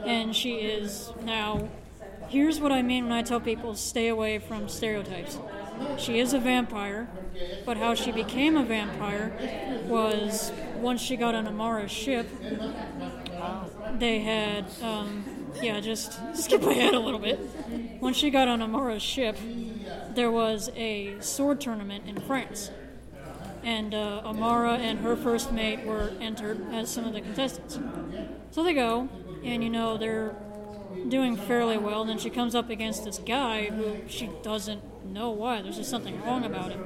and 0.04 0.34
she 0.34 0.56
is 0.56 1.12
now. 1.22 1.68
Here's 2.28 2.58
what 2.58 2.72
I 2.72 2.82
mean 2.82 3.04
when 3.04 3.12
I 3.12 3.22
tell 3.22 3.38
people 3.38 3.74
stay 3.74 4.08
away 4.08 4.38
from 4.38 4.68
stereotypes. 4.68 5.38
She 5.98 6.18
is 6.18 6.32
a 6.32 6.38
vampire, 6.38 7.08
but 7.64 7.76
how 7.76 7.94
she 7.94 8.12
became 8.12 8.56
a 8.56 8.64
vampire 8.64 9.32
was 9.86 10.52
once 10.76 11.00
she 11.00 11.16
got 11.16 11.34
on 11.34 11.46
Amara's 11.46 11.90
ship, 11.90 12.28
they 13.98 14.20
had, 14.20 14.66
um, 14.82 15.24
yeah, 15.62 15.80
just 15.80 16.18
skip 16.34 16.62
ahead 16.62 16.94
a 16.94 16.98
little 16.98 17.20
bit. 17.20 17.38
Once 18.00 18.16
she 18.16 18.30
got 18.30 18.48
on 18.48 18.60
Amara's 18.60 19.02
ship, 19.02 19.36
there 20.14 20.30
was 20.30 20.70
a 20.76 21.18
sword 21.20 21.60
tournament 21.60 22.04
in 22.06 22.20
France 22.20 22.70
and 23.64 23.94
uh, 23.94 24.20
Amara 24.24 24.74
and 24.74 25.00
her 25.00 25.16
first 25.16 25.50
mate 25.50 25.84
were 25.84 26.12
entered 26.20 26.60
as 26.72 26.90
some 26.90 27.06
of 27.06 27.14
the 27.14 27.22
contestants. 27.22 27.78
So 28.50 28.62
they 28.62 28.74
go, 28.74 29.08
and 29.42 29.64
you 29.64 29.70
know 29.70 29.96
they're 29.96 30.36
doing 31.08 31.36
fairly 31.36 31.78
well. 31.78 32.02
And 32.02 32.10
then 32.10 32.18
she 32.18 32.30
comes 32.30 32.54
up 32.54 32.68
against 32.68 33.04
this 33.04 33.18
guy 33.18 33.66
who 33.66 34.02
she 34.06 34.30
doesn't 34.42 34.82
know 35.04 35.30
why. 35.30 35.62
There's 35.62 35.76
just 35.76 35.90
something 35.90 36.20
wrong 36.22 36.44
about 36.44 36.72
him. 36.72 36.84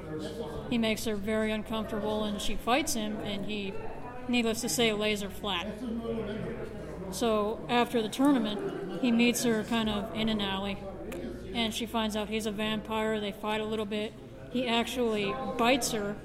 He 0.70 0.78
makes 0.78 1.04
her 1.04 1.16
very 1.16 1.50
uncomfortable, 1.52 2.24
and 2.24 2.40
she 2.40 2.56
fights 2.56 2.94
him, 2.94 3.18
and 3.24 3.46
he, 3.46 3.72
needless 4.28 4.60
to 4.62 4.68
say, 4.68 4.92
lays 4.92 5.22
her 5.22 5.30
flat. 5.30 5.66
So 7.10 7.64
after 7.68 8.02
the 8.02 8.08
tournament, 8.08 9.00
he 9.00 9.10
meets 9.10 9.44
her 9.44 9.64
kind 9.64 9.88
of 9.88 10.14
in 10.14 10.28
an 10.28 10.40
alley, 10.40 10.78
and 11.54 11.72
she 11.74 11.86
finds 11.86 12.16
out 12.16 12.28
he's 12.28 12.46
a 12.46 12.50
vampire. 12.50 13.20
They 13.20 13.32
fight 13.32 13.60
a 13.60 13.64
little 13.64 13.86
bit. 13.86 14.12
He 14.50 14.66
actually 14.66 15.34
bites 15.56 15.92
her, 15.92 16.16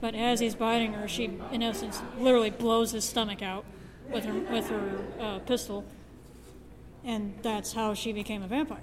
but 0.00 0.14
as 0.14 0.40
he's 0.40 0.54
biting 0.54 0.92
her, 0.94 1.08
she, 1.08 1.38
in 1.52 1.62
essence, 1.62 2.00
literally 2.18 2.50
blows 2.50 2.92
his 2.92 3.04
stomach 3.04 3.42
out 3.42 3.64
with 4.10 4.24
her 4.24 4.34
with 4.34 4.68
her 4.68 5.04
uh, 5.20 5.38
pistol, 5.40 5.84
and 7.04 7.34
that's 7.42 7.72
how 7.72 7.94
she 7.94 8.12
became 8.12 8.42
a 8.42 8.48
vampire. 8.48 8.80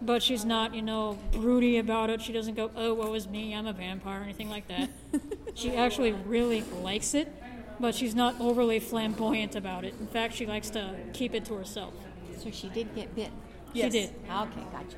But 0.00 0.22
she's 0.22 0.44
not, 0.44 0.74
you 0.74 0.82
know, 0.82 1.18
broody 1.32 1.78
about 1.78 2.08
it. 2.10 2.22
She 2.22 2.32
doesn't 2.32 2.54
go, 2.54 2.70
"Oh, 2.76 2.94
woe 2.94 3.14
is 3.14 3.26
me, 3.28 3.54
I'm 3.54 3.66
a 3.66 3.72
vampire," 3.72 4.20
or 4.20 4.22
anything 4.22 4.48
like 4.48 4.68
that. 4.68 4.88
she 5.54 5.74
actually 5.74 6.12
really 6.12 6.62
likes 6.82 7.14
it, 7.14 7.32
but 7.80 7.94
she's 7.94 8.14
not 8.14 8.40
overly 8.40 8.78
flamboyant 8.78 9.56
about 9.56 9.84
it. 9.84 9.94
In 9.98 10.06
fact, 10.06 10.34
she 10.34 10.46
likes 10.46 10.70
to 10.70 10.94
keep 11.12 11.34
it 11.34 11.44
to 11.46 11.54
herself. 11.54 11.94
So 12.38 12.50
she 12.52 12.68
did 12.68 12.94
get 12.94 13.14
bit. 13.16 13.30
Yes. 13.72 13.92
She 13.92 14.00
did. 14.00 14.10
Okay, 14.30 14.66
gotcha. 14.70 14.96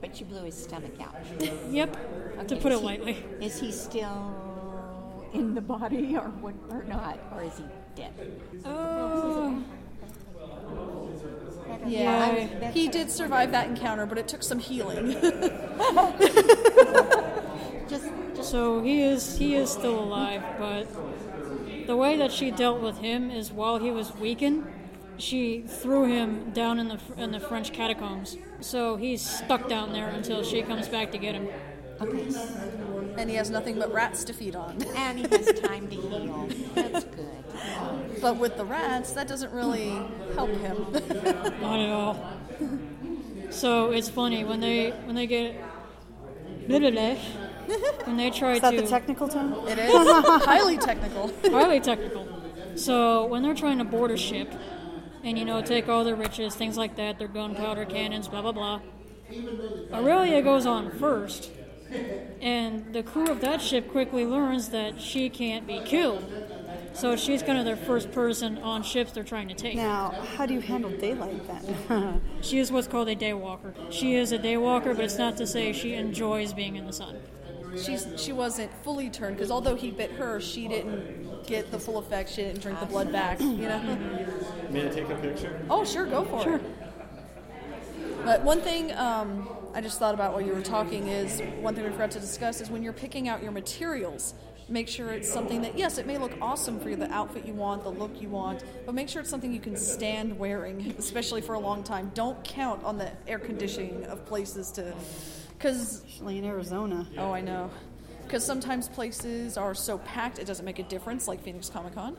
But 0.00 0.16
she 0.16 0.24
blew 0.24 0.44
his 0.44 0.54
stomach 0.62 0.92
out. 1.00 1.16
Yep, 1.70 2.46
to 2.48 2.56
put 2.56 2.70
is 2.70 2.78
it 2.78 2.80
he- 2.80 2.86
lightly. 2.86 3.24
Is 3.40 3.58
he 3.58 3.72
still 3.72 5.26
in 5.32 5.54
the 5.54 5.60
body 5.60 6.16
or 6.16 6.32
or 6.70 6.84
not? 6.84 7.18
Or 7.34 7.42
is 7.42 7.58
he 7.58 7.64
dead? 7.96 8.12
Oh, 8.64 9.62
Yeah, 11.86 12.34
Yeah. 12.36 12.70
he 12.72 12.88
did 12.88 13.10
survive 13.10 13.52
that 13.52 13.66
encounter, 13.68 14.06
but 14.06 14.18
it 14.18 14.28
took 14.28 14.42
some 14.42 14.58
healing. 14.58 15.12
Just, 17.88 18.04
just 18.34 18.50
So 18.50 18.82
he 18.82 19.02
is 19.02 19.38
he 19.38 19.54
is 19.54 19.70
still 19.70 19.98
alive, 20.00 20.42
but 20.58 20.86
the 21.86 21.96
way 21.96 22.16
that 22.16 22.32
she 22.32 22.50
dealt 22.50 22.80
with 22.80 22.98
him 22.98 23.30
is 23.30 23.52
while 23.52 23.78
he 23.78 23.90
was 23.92 24.12
weakened, 24.16 24.66
she 25.18 25.62
threw 25.62 26.04
him 26.06 26.50
down 26.52 26.78
in 26.80 26.88
the 26.88 26.98
in 27.16 27.30
the 27.30 27.38
French 27.40 27.72
catacombs. 27.72 28.36
So 28.60 28.96
he's 28.96 29.22
stuck 29.22 29.68
down 29.68 29.92
there 29.92 30.08
until 30.08 30.42
she 30.42 30.62
comes 30.62 30.88
back 30.88 31.12
to 31.12 31.18
get 31.18 31.34
him. 31.36 31.48
okay. 32.00 32.26
and 33.16 33.30
he 33.30 33.36
has 33.36 33.48
nothing 33.50 33.78
but 33.78 33.92
rats 33.92 34.24
to 34.24 34.32
feed 34.32 34.56
on. 34.56 34.82
And 34.96 35.18
he 35.18 35.28
has 35.36 35.52
time 35.60 35.86
to 35.88 35.94
heal. 35.94 36.48
That's 36.74 37.04
good. 37.04 37.28
But 38.20 38.36
with 38.36 38.56
the 38.56 38.64
rats, 38.64 39.12
that 39.12 39.28
doesn't 39.28 39.52
really 39.52 39.90
help 40.34 40.50
him. 40.50 40.86
Not 41.60 41.80
at 41.80 41.90
all. 41.90 42.32
So 43.50 43.92
it's 43.92 44.08
funny 44.08 44.44
when 44.44 44.60
they 44.60 44.90
when 44.90 45.14
they 45.14 45.26
get 45.26 45.56
blah, 46.68 46.78
blah, 46.78 46.90
blah, 46.90 47.14
when 48.04 48.16
they 48.16 48.30
try 48.30 48.52
Is 48.54 48.60
that 48.60 48.72
to 48.72 48.82
the 48.82 48.86
technical 48.86 49.28
term? 49.28 49.52
it 49.68 49.78
is 49.78 49.92
highly 50.44 50.78
technical. 50.78 51.32
highly 51.44 51.80
technical. 51.80 52.26
So 52.74 53.26
when 53.26 53.42
they're 53.42 53.54
trying 53.54 53.78
to 53.78 53.84
board 53.84 54.10
a 54.10 54.16
ship, 54.16 54.52
and 55.24 55.38
you 55.38 55.44
know 55.44 55.62
take 55.62 55.88
all 55.88 56.04
their 56.04 56.16
riches, 56.16 56.54
things 56.54 56.76
like 56.76 56.96
that, 56.96 57.18
their 57.18 57.28
gunpowder 57.28 57.84
cannons, 57.84 58.28
blah 58.28 58.42
blah 58.42 58.52
blah. 58.52 58.80
Aurelia 59.92 60.42
goes 60.42 60.66
on 60.66 60.90
first, 60.98 61.50
and 62.40 62.92
the 62.92 63.02
crew 63.02 63.28
of 63.28 63.40
that 63.40 63.60
ship 63.60 63.90
quickly 63.90 64.24
learns 64.24 64.68
that 64.70 65.00
she 65.00 65.28
can't 65.30 65.66
be 65.66 65.80
killed. 65.80 66.22
So 66.96 67.14
she's 67.14 67.42
kind 67.42 67.58
of 67.58 67.66
their 67.66 67.76
first 67.76 68.10
person 68.10 68.56
on 68.58 68.82
ships 68.82 69.12
they're 69.12 69.22
trying 69.22 69.48
to 69.48 69.54
take. 69.54 69.76
Now, 69.76 70.12
how 70.34 70.46
do 70.46 70.54
you 70.54 70.60
handle 70.60 70.90
daylight 70.90 71.42
then? 71.46 72.22
She 72.40 72.58
is 72.58 72.72
what's 72.72 72.86
called 72.86 73.08
a 73.08 73.16
daywalker. 73.16 73.74
She 73.90 74.14
is 74.14 74.32
a 74.32 74.38
daywalker, 74.38 74.94
but 74.94 75.04
it's 75.04 75.18
not 75.18 75.36
to 75.38 75.46
say 75.46 75.72
she 75.72 75.94
enjoys 75.94 76.52
being 76.52 76.76
in 76.76 76.86
the 76.86 76.92
sun. 76.92 77.18
She's 77.76 78.06
she 78.16 78.32
wasn't 78.32 78.72
fully 78.82 79.10
turned 79.10 79.36
because 79.36 79.50
although 79.50 79.74
he 79.74 79.90
bit 79.90 80.12
her, 80.12 80.40
she 80.40 80.68
didn't 80.68 81.46
get 81.46 81.70
the 81.70 81.78
full 81.78 81.98
effect. 81.98 82.30
She 82.30 82.42
didn't 82.42 82.62
drink 82.62 82.80
the 82.80 82.86
blood 82.86 83.12
back. 83.12 83.40
You 83.40 83.68
know. 83.68 83.98
May 84.70 84.86
I 84.86 84.90
take 84.90 85.08
a 85.10 85.16
picture? 85.16 85.60
Oh, 85.68 85.84
sure, 85.84 86.06
go 86.06 86.24
for 86.24 86.54
it. 86.54 86.62
But 88.24 88.42
one 88.42 88.60
thing 88.60 88.92
um, 88.92 89.48
I 89.74 89.80
just 89.80 89.98
thought 89.98 90.14
about 90.14 90.32
while 90.32 90.42
you 90.42 90.52
were 90.52 90.62
talking 90.62 91.08
is 91.08 91.40
one 91.60 91.74
thing 91.74 91.84
we 91.84 91.90
forgot 91.90 92.10
to 92.12 92.20
discuss 92.20 92.60
is 92.60 92.70
when 92.70 92.82
you're 92.82 92.92
picking 92.92 93.28
out 93.28 93.42
your 93.42 93.52
materials, 93.52 94.34
make 94.68 94.88
sure 94.88 95.10
it's 95.10 95.30
something 95.32 95.62
that, 95.62 95.78
yes, 95.78 95.98
it 95.98 96.06
may 96.06 96.18
look 96.18 96.32
awesome 96.40 96.80
for 96.80 96.90
you, 96.90 96.96
the 96.96 97.10
outfit 97.12 97.46
you 97.46 97.52
want, 97.52 97.84
the 97.84 97.90
look 97.90 98.20
you 98.20 98.28
want, 98.28 98.64
but 98.84 98.94
make 98.94 99.08
sure 99.08 99.20
it's 99.20 99.30
something 99.30 99.52
you 99.52 99.60
can 99.60 99.76
stand 99.76 100.36
wearing, 100.38 100.94
especially 100.98 101.40
for 101.40 101.54
a 101.54 101.58
long 101.58 101.82
time. 101.82 102.10
Don't 102.14 102.42
count 102.44 102.82
on 102.84 102.98
the 102.98 103.10
air 103.28 103.38
conditioning 103.38 104.04
of 104.06 104.24
places 104.26 104.70
to. 104.72 104.94
Because 105.56 106.02
Especially 106.04 106.38
in 106.38 106.44
Arizona. 106.44 107.06
Oh, 107.16 107.32
I 107.32 107.40
know. 107.40 107.70
Because 108.24 108.44
sometimes 108.44 108.88
places 108.88 109.56
are 109.56 109.74
so 109.74 109.98
packed 109.98 110.38
it 110.40 110.46
doesn't 110.46 110.64
make 110.64 110.80
a 110.80 110.82
difference, 110.82 111.28
like 111.28 111.42
Phoenix 111.42 111.70
Comic 111.70 111.94
Con. 111.94 112.16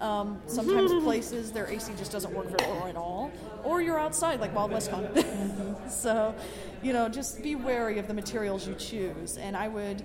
Um, 0.00 0.40
sometimes 0.46 0.90
places 1.04 1.52
their 1.52 1.66
AC 1.66 1.92
just 1.98 2.10
doesn't 2.10 2.32
work 2.32 2.46
very 2.46 2.70
well 2.72 2.86
at 2.86 2.96
all, 2.96 3.30
or 3.62 3.82
you're 3.82 3.98
outside 3.98 4.40
like 4.40 4.54
Wild 4.54 4.72
West 4.72 4.90
Con. 4.90 5.76
so, 5.90 6.34
you 6.82 6.94
know, 6.94 7.10
just 7.10 7.42
be 7.42 7.54
wary 7.54 7.98
of 7.98 8.08
the 8.08 8.14
materials 8.14 8.66
you 8.66 8.74
choose, 8.76 9.36
and 9.36 9.54
I 9.54 9.68
would 9.68 10.02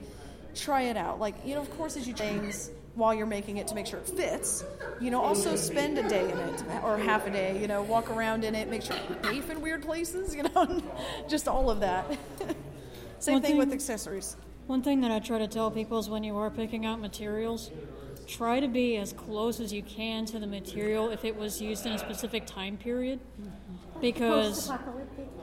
try 0.56 0.84
it 0.84 0.98
out. 0.98 1.20
Like, 1.20 1.36
you 1.46 1.56
know, 1.56 1.62
of 1.62 1.78
course, 1.78 1.98
as 1.98 2.08
you 2.08 2.14
things 2.14 2.72
while 2.96 3.14
you're 3.14 3.26
making 3.26 3.58
it 3.58 3.68
to 3.68 3.76
make 3.76 3.86
sure 3.86 4.00
it 4.00 4.08
fits. 4.08 4.64
You 5.00 5.12
know, 5.12 5.22
also 5.22 5.56
spend 5.56 5.98
a 5.98 6.08
day 6.08 6.32
in 6.32 6.38
it 6.38 6.64
or 6.84 6.98
half 6.98 7.28
a 7.28 7.30
day. 7.30 7.60
You 7.62 7.68
know, 7.68 7.84
walk 7.84 8.10
around 8.10 8.44
in 8.44 8.56
it, 8.56 8.70
make 8.70 8.82
sure 8.82 8.96
you're 9.10 9.24
safe 9.24 9.50
in 9.50 9.62
weird 9.62 9.84
places. 9.84 10.34
You 10.34 10.44
know, 10.44 10.82
just 11.30 11.48
all 11.48 11.70
of 11.70 11.82
that. 11.82 12.06
Same 13.20 13.34
One 13.34 13.42
thing 13.42 13.58
with 13.58 13.72
accessories. 13.72 14.38
One 14.68 14.82
thing 14.82 15.02
that 15.02 15.12
I 15.12 15.20
try 15.20 15.40
to 15.40 15.48
tell 15.48 15.70
people 15.70 16.00
is 16.00 16.10
when 16.10 16.24
you 16.24 16.38
are 16.38 16.50
picking 16.50 16.86
out 16.86 17.00
materials, 17.00 17.70
try 18.28 18.60
to 18.60 18.68
be 18.68 18.98
as 18.98 19.14
close 19.14 19.60
as 19.60 19.72
you 19.72 19.84
can 19.84 20.26
to 20.26 20.40
the 20.40 20.48
material 20.48 21.10
if 21.12 21.24
it 21.24 21.36
was 21.36 21.62
used 21.62 21.86
in 21.86 21.94
a 21.94 22.00
specific 22.00 22.48
time 22.48 22.78
period. 22.78 23.20
Because 24.02 24.72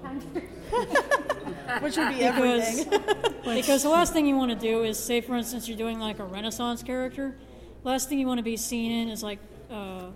Which 1.81 1.97
would 1.97 2.09
be 2.09 2.17
because, 2.17 2.87
everything. 2.87 3.35
because 3.45 3.83
the 3.83 3.89
last 3.89 4.13
thing 4.13 4.27
you 4.27 4.37
want 4.37 4.51
to 4.51 4.57
do 4.57 4.85
is 4.85 4.99
say 4.99 5.21
for 5.21 5.37
instance 5.37 5.69
you're 5.69 5.79
doing 5.79 5.99
like 5.99 6.19
a 6.19 6.25
renaissance 6.25 6.83
character 6.83 7.37
last 7.85 8.09
thing 8.09 8.19
you 8.19 8.27
want 8.27 8.39
to 8.39 8.45
be 8.45 8.57
seen 8.57 8.93
in 8.93 9.09
is 9.09 9.23
like 9.23 9.39
uh, 9.71 10.07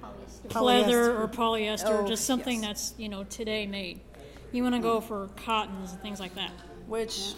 leather 0.61 1.17
or 1.17 1.29
polyester 1.29 2.05
Oh, 2.05 2.07
just 2.07 2.25
something 2.25 2.63
yes. 2.63 2.91
that's 2.91 2.95
you 2.99 3.09
know 3.09 3.25
today 3.25 3.67
made 3.67 4.01
you 4.53 4.63
want 4.63 4.75
to 4.75 4.81
go 4.81 5.01
for 5.01 5.29
cottons 5.37 5.93
and 5.93 6.01
things 6.03 6.21
like 6.21 6.35
that 6.35 6.53
Which, 6.87 7.35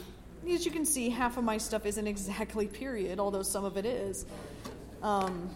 as 0.48 0.64
you 0.64 0.70
can 0.70 0.84
see, 0.84 1.08
half 1.10 1.36
of 1.38 1.44
my 1.44 1.58
stuff 1.58 1.86
isn't 1.86 2.06
exactly 2.06 2.66
period, 2.66 3.18
although 3.18 3.42
some 3.42 3.64
of 3.64 3.76
it 3.76 3.86
is. 3.86 4.26
Um, 5.02 5.50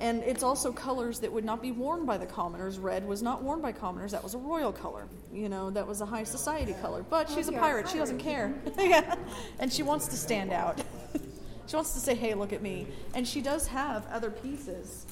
and 0.00 0.22
it's 0.24 0.42
also 0.42 0.72
colors 0.72 1.20
that 1.20 1.32
would 1.32 1.44
not 1.44 1.62
be 1.62 1.70
worn 1.70 2.04
by 2.04 2.18
the 2.18 2.26
commoners. 2.26 2.78
Red 2.78 3.06
was 3.06 3.22
not 3.22 3.42
worn 3.42 3.60
by 3.60 3.72
commoners. 3.72 4.12
That 4.12 4.22
was 4.22 4.34
a 4.34 4.38
royal 4.38 4.72
color. 4.72 5.06
You 5.32 5.48
know, 5.48 5.70
that 5.70 5.86
was 5.86 6.00
a 6.00 6.06
high 6.06 6.24
society 6.24 6.74
color. 6.80 7.02
But 7.02 7.30
she's 7.30 7.48
a 7.48 7.52
pirate. 7.52 7.88
She 7.88 7.98
doesn't 7.98 8.18
care. 8.18 8.54
yeah. 8.78 9.14
And 9.58 9.72
she 9.72 9.82
wants 9.82 10.08
to 10.08 10.16
stand 10.16 10.52
out. 10.52 10.82
she 11.66 11.76
wants 11.76 11.94
to 11.94 12.00
say, 12.00 12.14
hey, 12.14 12.34
look 12.34 12.52
at 12.52 12.62
me. 12.62 12.86
And 13.14 13.26
she 13.26 13.40
does 13.40 13.66
have 13.68 14.06
other 14.08 14.30
pieces. 14.30 15.06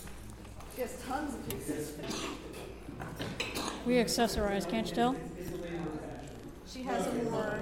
She 0.75 0.83
has 0.83 1.01
tons 1.07 1.35
of 1.35 1.49
pieces. 1.49 1.93
we 3.87 3.95
accessorize 3.95 4.69
can't 4.69 4.89
you 4.89 4.95
tell 4.95 5.17
She 6.67 6.83
has 6.83 7.07
a 7.07 7.13
more 7.25 7.59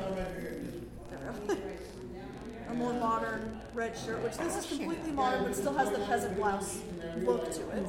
a 2.70 2.74
more 2.74 2.92
modern 2.94 3.60
red 3.74 3.96
shirt, 3.96 4.22
which 4.22 4.36
this 4.36 4.56
is 4.56 4.66
completely 4.66 5.12
modern, 5.12 5.44
but 5.44 5.56
still 5.56 5.74
has 5.74 5.90
the 5.90 5.98
peasant 6.00 6.36
blouse 6.36 6.80
look 7.18 7.52
to 7.52 7.68
it. 7.70 7.86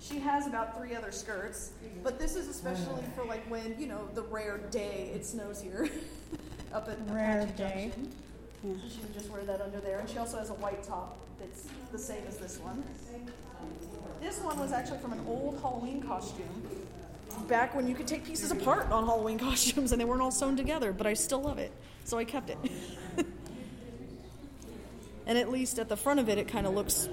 She 0.00 0.18
has 0.20 0.46
about 0.46 0.76
three 0.76 0.94
other 0.94 1.10
skirts, 1.10 1.72
but 2.02 2.18
this 2.18 2.36
is 2.36 2.48
especially 2.48 3.02
for 3.16 3.24
like 3.24 3.48
when 3.50 3.74
you 3.78 3.86
know 3.86 4.08
the 4.14 4.22
rare 4.22 4.58
day 4.70 5.10
it 5.14 5.26
snows 5.26 5.60
here, 5.60 5.88
up 6.72 6.88
at 6.88 6.98
Rare 7.08 7.40
Apache 7.40 7.56
day. 7.56 7.92
Junction. 7.94 8.12
So 8.62 8.88
she 8.88 9.00
would 9.00 9.14
just 9.14 9.30
wear 9.30 9.42
that 9.44 9.60
under 9.60 9.80
there, 9.80 10.00
and 10.00 10.08
she 10.08 10.18
also 10.18 10.38
has 10.38 10.50
a 10.50 10.54
white 10.54 10.82
top 10.82 11.18
that's 11.38 11.66
the 11.92 11.98
same 11.98 12.22
as 12.26 12.36
this 12.38 12.58
one. 12.58 12.82
This 14.20 14.40
one 14.40 14.58
was 14.58 14.72
actually 14.72 14.98
from 14.98 15.12
an 15.12 15.24
old 15.28 15.60
Halloween 15.60 16.02
costume 16.02 16.62
back 17.46 17.74
when 17.74 17.86
you 17.86 17.94
could 17.94 18.06
take 18.06 18.24
pieces 18.24 18.50
apart 18.50 18.90
on 18.90 19.06
Halloween 19.06 19.38
costumes 19.48 19.92
and 19.92 20.00
they 20.00 20.04
weren't 20.04 20.20
all 20.20 20.30
sewn 20.30 20.56
together, 20.56 20.92
but 20.92 21.06
I 21.06 21.14
still 21.14 21.40
love 21.40 21.58
it. 21.58 21.72
So 22.04 22.18
I 22.18 22.24
kept 22.24 22.50
it. 22.50 22.58
and 25.28 25.38
at 25.38 25.48
least 25.50 25.78
at 25.78 25.88
the 25.88 25.96
front 25.96 26.18
of 26.18 26.28
it, 26.28 26.38
it 26.38 26.48
kind 26.48 26.66
of 26.66 26.74
looks 26.74 27.08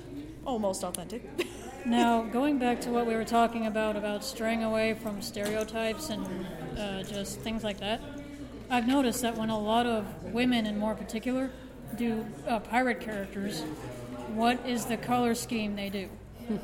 almost 0.45 0.83
authentic. 0.83 1.21
Now, 1.87 2.23
going 2.23 2.57
back 2.57 2.81
to 2.81 2.89
what 2.89 3.05
we 3.05 3.13
were 3.13 3.23
talking 3.23 3.67
about, 3.67 3.95
about 3.95 4.23
straying 4.23 4.63
away 4.63 4.95
from 4.95 5.21
stereotypes 5.21 6.09
and 6.09 6.25
uh, 6.79 7.03
just 7.03 7.41
things 7.41 7.63
like 7.63 7.77
that, 7.79 8.01
I've 8.71 8.87
noticed 8.87 9.21
that 9.21 9.37
when 9.37 9.51
a 9.51 9.59
lot 9.59 9.85
of 9.85 10.03
women, 10.33 10.65
in 10.65 10.79
more 10.79 10.95
particular, 10.95 11.51
do 11.95 12.25
uh, 12.47 12.59
pirate 12.59 13.01
characters, 13.01 13.61
what 14.33 14.65
is 14.65 14.85
the 14.85 14.97
color 14.97 15.35
scheme 15.35 15.75
they 15.75 15.89
do? 15.89 16.09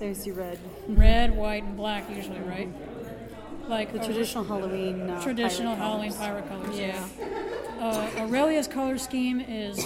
There's 0.00 0.26
your 0.26 0.36
red. 0.36 0.58
Red, 0.86 1.34
white, 1.34 1.62
and 1.62 1.74
black, 1.74 2.10
usually, 2.14 2.40
right? 2.40 2.68
Like 3.68 3.94
The 3.94 4.02
a- 4.02 4.04
traditional 4.04 4.44
Halloween. 4.44 5.08
Uh, 5.08 5.22
traditional 5.22 5.76
pirate 5.76 5.86
Halloween 5.88 6.12
colors. 6.12 6.44
pirate 6.44 6.48
colors. 6.50 6.78
Yeah. 6.78 7.08
Uh, 7.80 8.10
Aurelia's 8.20 8.68
color 8.68 8.98
scheme 8.98 9.40
is 9.40 9.82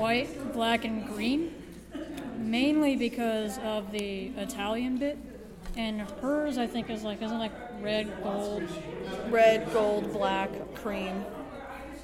white, 0.00 0.52
black, 0.54 0.86
and 0.86 1.06
green, 1.06 1.52
mainly 2.38 2.96
because 2.96 3.58
of 3.58 3.92
the 3.92 4.28
Italian 4.38 4.96
bit. 4.96 5.18
And 5.76 6.00
hers, 6.00 6.56
I 6.56 6.66
think, 6.66 6.88
is 6.88 7.02
like 7.02 7.20
isn't 7.20 7.38
like 7.38 7.52
red, 7.80 8.10
gold. 8.22 8.62
Red, 9.28 9.70
gold, 9.72 10.10
black, 10.12 10.50
cream. 10.76 11.16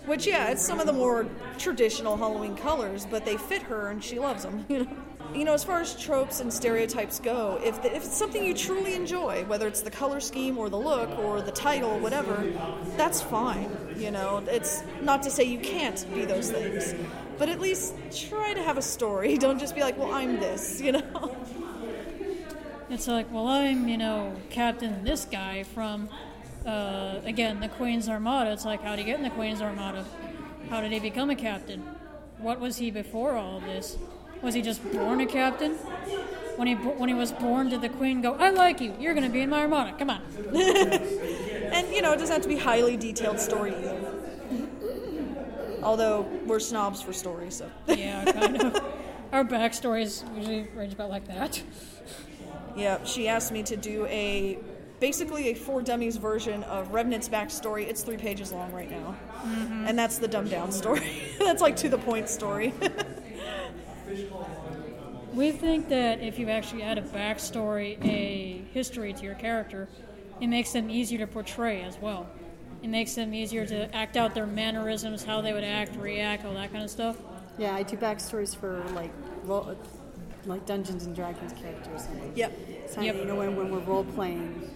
Which, 0.04 0.26
yeah, 0.26 0.48
it's 0.50 0.64
some 0.64 0.78
of 0.78 0.86
the 0.86 0.92
more 0.92 1.26
traditional 1.58 2.16
Halloween 2.18 2.54
colors, 2.54 3.06
but 3.10 3.24
they 3.24 3.38
fit 3.38 3.62
her 3.62 3.88
and 3.88 4.04
she 4.04 4.18
loves 4.18 4.42
them, 4.42 4.66
you 4.68 4.84
know? 4.84 4.96
You 5.34 5.44
know, 5.44 5.52
as 5.52 5.64
far 5.64 5.80
as 5.80 6.00
tropes 6.00 6.40
and 6.40 6.52
stereotypes 6.52 7.20
go, 7.20 7.60
if, 7.62 7.82
the, 7.82 7.94
if 7.94 8.04
it's 8.04 8.16
something 8.16 8.44
you 8.44 8.54
truly 8.54 8.94
enjoy, 8.94 9.44
whether 9.44 9.68
it's 9.68 9.82
the 9.82 9.90
color 9.90 10.20
scheme 10.20 10.56
or 10.56 10.70
the 10.70 10.78
look 10.78 11.10
or 11.18 11.42
the 11.42 11.52
title, 11.52 11.98
whatever, 11.98 12.52
that's 12.96 13.20
fine. 13.20 13.70
You 13.96 14.10
know, 14.10 14.42
it's 14.46 14.82
not 15.02 15.22
to 15.24 15.30
say 15.30 15.44
you 15.44 15.58
can't 15.58 16.06
be 16.14 16.24
those 16.24 16.50
things, 16.50 16.94
but 17.38 17.48
at 17.48 17.60
least 17.60 17.94
try 18.28 18.54
to 18.54 18.62
have 18.62 18.78
a 18.78 18.82
story. 18.82 19.36
Don't 19.46 19.58
just 19.58 19.74
be 19.74 19.80
like, 19.82 19.98
well, 19.98 20.12
I'm 20.12 20.40
this, 20.40 20.80
you 20.80 20.92
know? 20.92 21.36
It's 22.88 23.08
like, 23.08 23.32
well, 23.32 23.48
I'm 23.48 23.88
you 23.88 23.98
know 23.98 24.32
Captain 24.48 25.02
this 25.02 25.24
guy 25.24 25.64
from 25.64 26.08
uh, 26.64 27.18
again 27.24 27.58
the 27.58 27.68
Queen's 27.68 28.08
Armada. 28.08 28.52
It's 28.52 28.64
like, 28.64 28.80
how 28.82 28.90
did 28.90 29.00
he 29.00 29.04
get 29.04 29.16
in 29.16 29.24
the 29.24 29.30
Queen's 29.30 29.60
Armada? 29.60 30.04
How 30.70 30.80
did 30.80 30.92
he 30.92 31.00
become 31.00 31.28
a 31.30 31.34
captain? 31.34 31.80
What 32.38 32.60
was 32.60 32.76
he 32.76 32.92
before 32.92 33.34
all 33.34 33.58
this? 33.58 33.98
Was 34.42 34.54
he 34.54 34.62
just 34.62 34.82
born 34.92 35.20
a 35.20 35.26
captain? 35.26 35.72
When 36.56 36.68
he 36.68 36.74
when 36.74 37.08
he 37.08 37.14
was 37.14 37.32
born, 37.32 37.68
did 37.68 37.82
the 37.82 37.88
Queen 37.88 38.22
go, 38.22 38.34
"I 38.34 38.50
like 38.50 38.80
you. 38.80 38.94
You're 38.98 39.14
going 39.14 39.26
to 39.26 39.32
be 39.32 39.40
in 39.40 39.50
my 39.50 39.60
Armada. 39.60 39.94
Come 39.98 40.10
on." 40.10 40.22
And, 41.72 41.92
you 41.94 42.00
know, 42.00 42.12
it 42.12 42.18
doesn't 42.18 42.32
have 42.32 42.42
to 42.42 42.48
be 42.48 42.56
highly 42.56 42.96
detailed 42.96 43.40
story. 43.40 43.74
Although 45.82 46.22
we're 46.46 46.60
snobs 46.60 47.02
for 47.02 47.12
stories, 47.12 47.56
so. 47.56 47.70
Yeah, 47.94 48.24
kind 48.24 48.62
of. 48.62 48.84
Our 49.32 49.44
backstories 49.44 50.24
usually 50.36 50.68
range 50.74 50.92
about 50.92 51.10
like 51.10 51.26
that. 51.28 51.62
Yeah, 52.76 53.04
she 53.04 53.28
asked 53.28 53.52
me 53.52 53.62
to 53.64 53.76
do 53.76 54.06
a 54.06 54.58
basically 55.00 55.50
a 55.50 55.54
four 55.54 55.82
dummies 55.82 56.16
version 56.16 56.62
of 56.64 56.92
Revenant's 56.92 57.28
backstory. 57.28 57.86
It's 57.88 58.02
three 58.02 58.16
pages 58.16 58.52
long 58.52 58.72
right 58.72 58.90
now, 58.90 59.16
mm-hmm. 59.42 59.86
and 59.86 59.98
that's 59.98 60.18
the 60.18 60.28
dumbed 60.28 60.50
down 60.50 60.72
story. 60.72 61.22
that's 61.38 61.60
like 61.60 61.76
to 61.76 61.88
the 61.88 61.98
point 61.98 62.28
story. 62.28 62.72
We 65.34 65.52
think 65.52 65.88
that 65.90 66.20
if 66.20 66.38
you 66.38 66.48
actually 66.48 66.82
add 66.82 66.98
a 66.98 67.02
backstory, 67.02 68.02
a 68.04 68.62
history 68.72 69.12
to 69.12 69.22
your 69.22 69.34
character, 69.34 69.88
it 70.40 70.46
makes 70.46 70.72
them 70.72 70.88
easier 70.90 71.18
to 71.18 71.26
portray 71.26 71.82
as 71.82 71.98
well. 71.98 72.26
It 72.82 72.88
makes 72.88 73.14
them 73.14 73.34
easier 73.34 73.66
to 73.66 73.94
act 73.94 74.16
out 74.16 74.34
their 74.34 74.46
mannerisms, 74.46 75.24
how 75.24 75.40
they 75.40 75.52
would 75.52 75.64
act, 75.64 75.96
react, 75.96 76.44
all 76.44 76.54
that 76.54 76.72
kind 76.72 76.84
of 76.84 76.90
stuff. 76.90 77.16
Yeah, 77.58 77.74
I 77.74 77.82
do 77.82 77.96
backstories 77.96 78.56
for 78.56 78.82
like 78.94 79.10
ro- 79.44 79.76
like 80.44 80.64
Dungeons 80.66 81.04
and 81.04 81.14
Dragons 81.14 81.52
characters. 81.52 82.06
And 82.06 82.36
yep. 82.36 82.52
So, 82.86 83.00
Yep. 83.00 83.16
You 83.16 83.24
know, 83.24 83.36
when, 83.36 83.56
when 83.56 83.70
we're 83.70 83.80
role 83.80 84.04
playing 84.04 84.70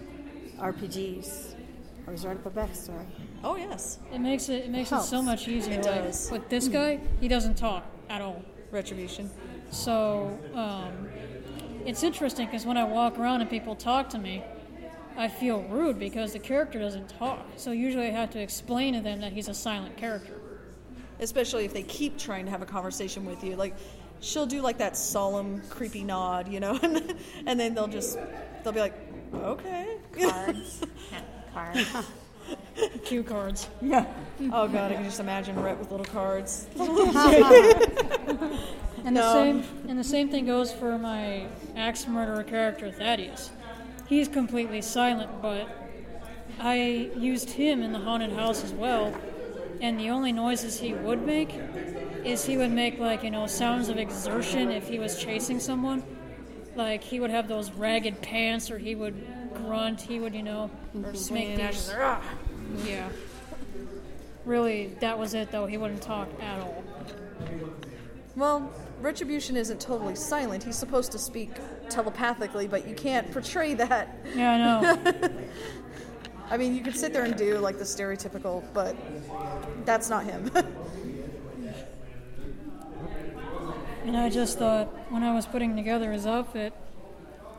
RPGs, 0.59 1.55
I 2.03 2.07
always 2.07 2.25
write 2.25 2.37
up 2.37 2.45
a 2.45 2.49
backstory. 2.49 3.05
Oh 3.43 3.55
yes, 3.55 3.99
It 4.13 4.19
makes 4.19 4.49
it 4.49 4.65
it 4.65 4.69
makes 4.69 4.91
it 4.91 5.01
so 5.01 5.21
much 5.21 5.47
easier. 5.47 5.75
It 5.75 5.85
like, 5.85 6.03
does. 6.03 6.29
With 6.31 6.49
this 6.49 6.67
guy, 6.67 6.99
he 7.19 7.27
doesn't 7.27 7.55
talk 7.55 7.85
at 8.09 8.21
all. 8.21 8.43
Retribution. 8.71 9.29
So 9.69 10.37
um, 10.53 11.09
it's 11.85 12.03
interesting 12.03 12.45
because 12.45 12.65
when 12.65 12.77
I 12.77 12.83
walk 12.83 13.17
around 13.17 13.41
and 13.41 13.49
people 13.49 13.75
talk 13.75 14.09
to 14.09 14.17
me, 14.17 14.43
I 15.17 15.27
feel 15.27 15.61
rude 15.63 15.99
because 15.99 16.33
the 16.33 16.39
character 16.39 16.79
doesn't 16.79 17.09
talk. 17.09 17.45
So 17.57 17.71
usually 17.71 18.07
I 18.07 18.11
have 18.11 18.31
to 18.31 18.39
explain 18.39 18.93
to 18.93 19.01
them 19.01 19.21
that 19.21 19.33
he's 19.33 19.47
a 19.47 19.53
silent 19.53 19.97
character. 19.97 20.33
Especially 21.19 21.65
if 21.65 21.73
they 21.73 21.83
keep 21.83 22.17
trying 22.17 22.45
to 22.45 22.51
have 22.51 22.61
a 22.61 22.65
conversation 22.65 23.25
with 23.25 23.43
you, 23.43 23.55
like 23.55 23.75
she'll 24.21 24.45
do 24.45 24.61
like 24.61 24.77
that 24.79 24.97
solemn, 24.97 25.61
creepy 25.69 26.03
nod, 26.03 26.47
you 26.47 26.59
know, 26.59 26.79
and, 26.81 27.15
and 27.45 27.59
then 27.59 27.75
they'll 27.75 27.87
just 27.87 28.17
they'll 28.63 28.73
be 28.73 28.79
like, 28.79 28.95
okay. 29.33 29.97
Cards. 30.13 30.81
Cards. 31.53 31.87
Cue 33.05 33.23
cards. 33.23 33.67
Yeah. 33.81 34.05
oh 34.53 34.67
god, 34.67 34.91
I 34.91 34.95
can 34.95 35.03
just 35.03 35.19
imagine 35.19 35.61
Rhett 35.61 35.77
with 35.77 35.91
little 35.91 36.05
cards. 36.05 36.67
And 39.03 39.17
the 39.17 39.21
No. 39.21 39.33
same 39.33 39.63
and 39.87 39.97
the 39.97 40.03
same 40.03 40.29
thing 40.29 40.45
goes 40.45 40.71
for 40.71 40.97
my 40.97 41.47
axe 41.75 42.07
murderer 42.07 42.43
character 42.43 42.91
Thaddeus. 42.91 43.49
He's 44.07 44.27
completely 44.27 44.81
silent, 44.83 45.41
but 45.41 45.67
I 46.59 47.09
used 47.17 47.49
him 47.49 47.81
in 47.81 47.93
the 47.93 47.99
haunted 47.99 48.31
house 48.33 48.63
as 48.63 48.73
well. 48.73 49.13
And 49.81 49.99
the 49.99 50.11
only 50.11 50.31
noises 50.31 50.79
he 50.79 50.93
would 50.93 51.25
make 51.25 51.55
is 52.23 52.45
he 52.45 52.57
would 52.57 52.69
make 52.71 52.99
like 52.99 53.23
you 53.23 53.31
know 53.31 53.47
sounds 53.47 53.89
of 53.89 53.97
exertion 53.97 54.69
if 54.69 54.87
he 54.87 54.99
was 54.99 55.17
chasing 55.17 55.59
someone. 55.59 56.03
Like 56.75 57.03
he 57.03 57.19
would 57.19 57.31
have 57.31 57.47
those 57.47 57.71
ragged 57.71 58.21
pants, 58.21 58.69
or 58.69 58.77
he 58.77 58.93
would 58.93 59.15
grunt. 59.55 60.01
He 60.01 60.19
would 60.19 60.35
you 60.35 60.43
know 60.43 60.69
or 60.93 61.11
mhm. 61.13 61.31
make 61.31 61.55
these. 61.57 61.89
ashes. 61.89 61.93
"Ah." 62.77 62.85
Yeah. 62.85 63.09
Really, 64.45 64.87
that 64.99 65.17
was 65.17 65.33
it 65.33 65.51
though. 65.51 65.65
He 65.65 65.77
wouldn't 65.77 66.01
talk 66.01 66.29
at 66.41 66.59
all. 66.61 66.83
Well, 68.35 68.71
Retribution 69.01 69.57
isn't 69.57 69.81
totally 69.81 70.15
silent. 70.15 70.63
He's 70.63 70.77
supposed 70.77 71.11
to 71.11 71.19
speak 71.19 71.51
telepathically, 71.89 72.67
but 72.67 72.87
you 72.87 72.95
can't 72.95 73.31
portray 73.31 73.73
that. 73.73 74.15
Yeah, 74.35 74.51
I 74.51 74.57
know. 74.57 75.29
I 76.51 76.57
mean, 76.57 76.75
you 76.75 76.81
could 76.81 76.95
sit 76.95 77.13
there 77.13 77.23
and 77.23 77.35
do 77.35 77.57
like 77.59 77.77
the 77.77 77.83
stereotypical, 77.83 78.63
but 78.73 78.95
that's 79.85 80.09
not 80.09 80.23
him. 80.25 80.51
And 84.03 84.17
I 84.17 84.29
just 84.29 84.57
thought, 84.57 84.87
when 85.11 85.21
I 85.21 85.33
was 85.33 85.45
putting 85.45 85.75
together 85.75 86.11
his 86.11 86.25
outfit, 86.25 86.73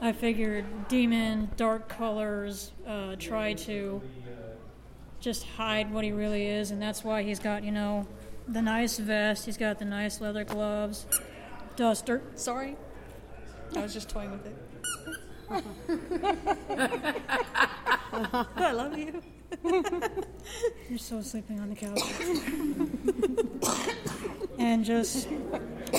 I 0.00 0.10
figured 0.10 0.88
demon, 0.88 1.48
dark 1.56 1.88
colors, 1.88 2.72
uh, 2.84 3.14
try 3.16 3.54
to 3.54 4.02
just 5.22 5.44
hide 5.44 5.90
what 5.92 6.04
he 6.04 6.10
really 6.10 6.46
is, 6.46 6.72
and 6.72 6.82
that's 6.82 7.04
why 7.04 7.22
he's 7.22 7.38
got, 7.38 7.62
you 7.62 7.70
know, 7.70 8.06
the 8.48 8.60
nice 8.60 8.98
vest, 8.98 9.46
he's 9.46 9.56
got 9.56 9.78
the 9.78 9.84
nice 9.84 10.20
leather 10.20 10.42
gloves, 10.42 11.06
duster. 11.76 12.22
Sorry. 12.34 12.76
I 13.76 13.82
was 13.82 13.94
just 13.94 14.10
toying 14.10 14.32
with 14.32 14.44
it. 14.46 14.56
I 18.56 18.72
love 18.72 18.98
you. 18.98 19.22
You're 20.88 20.98
so 20.98 21.22
sleeping 21.22 21.60
on 21.60 21.68
the 21.68 21.76
couch. 21.76 22.00
and 24.58 24.84
just 24.84 25.28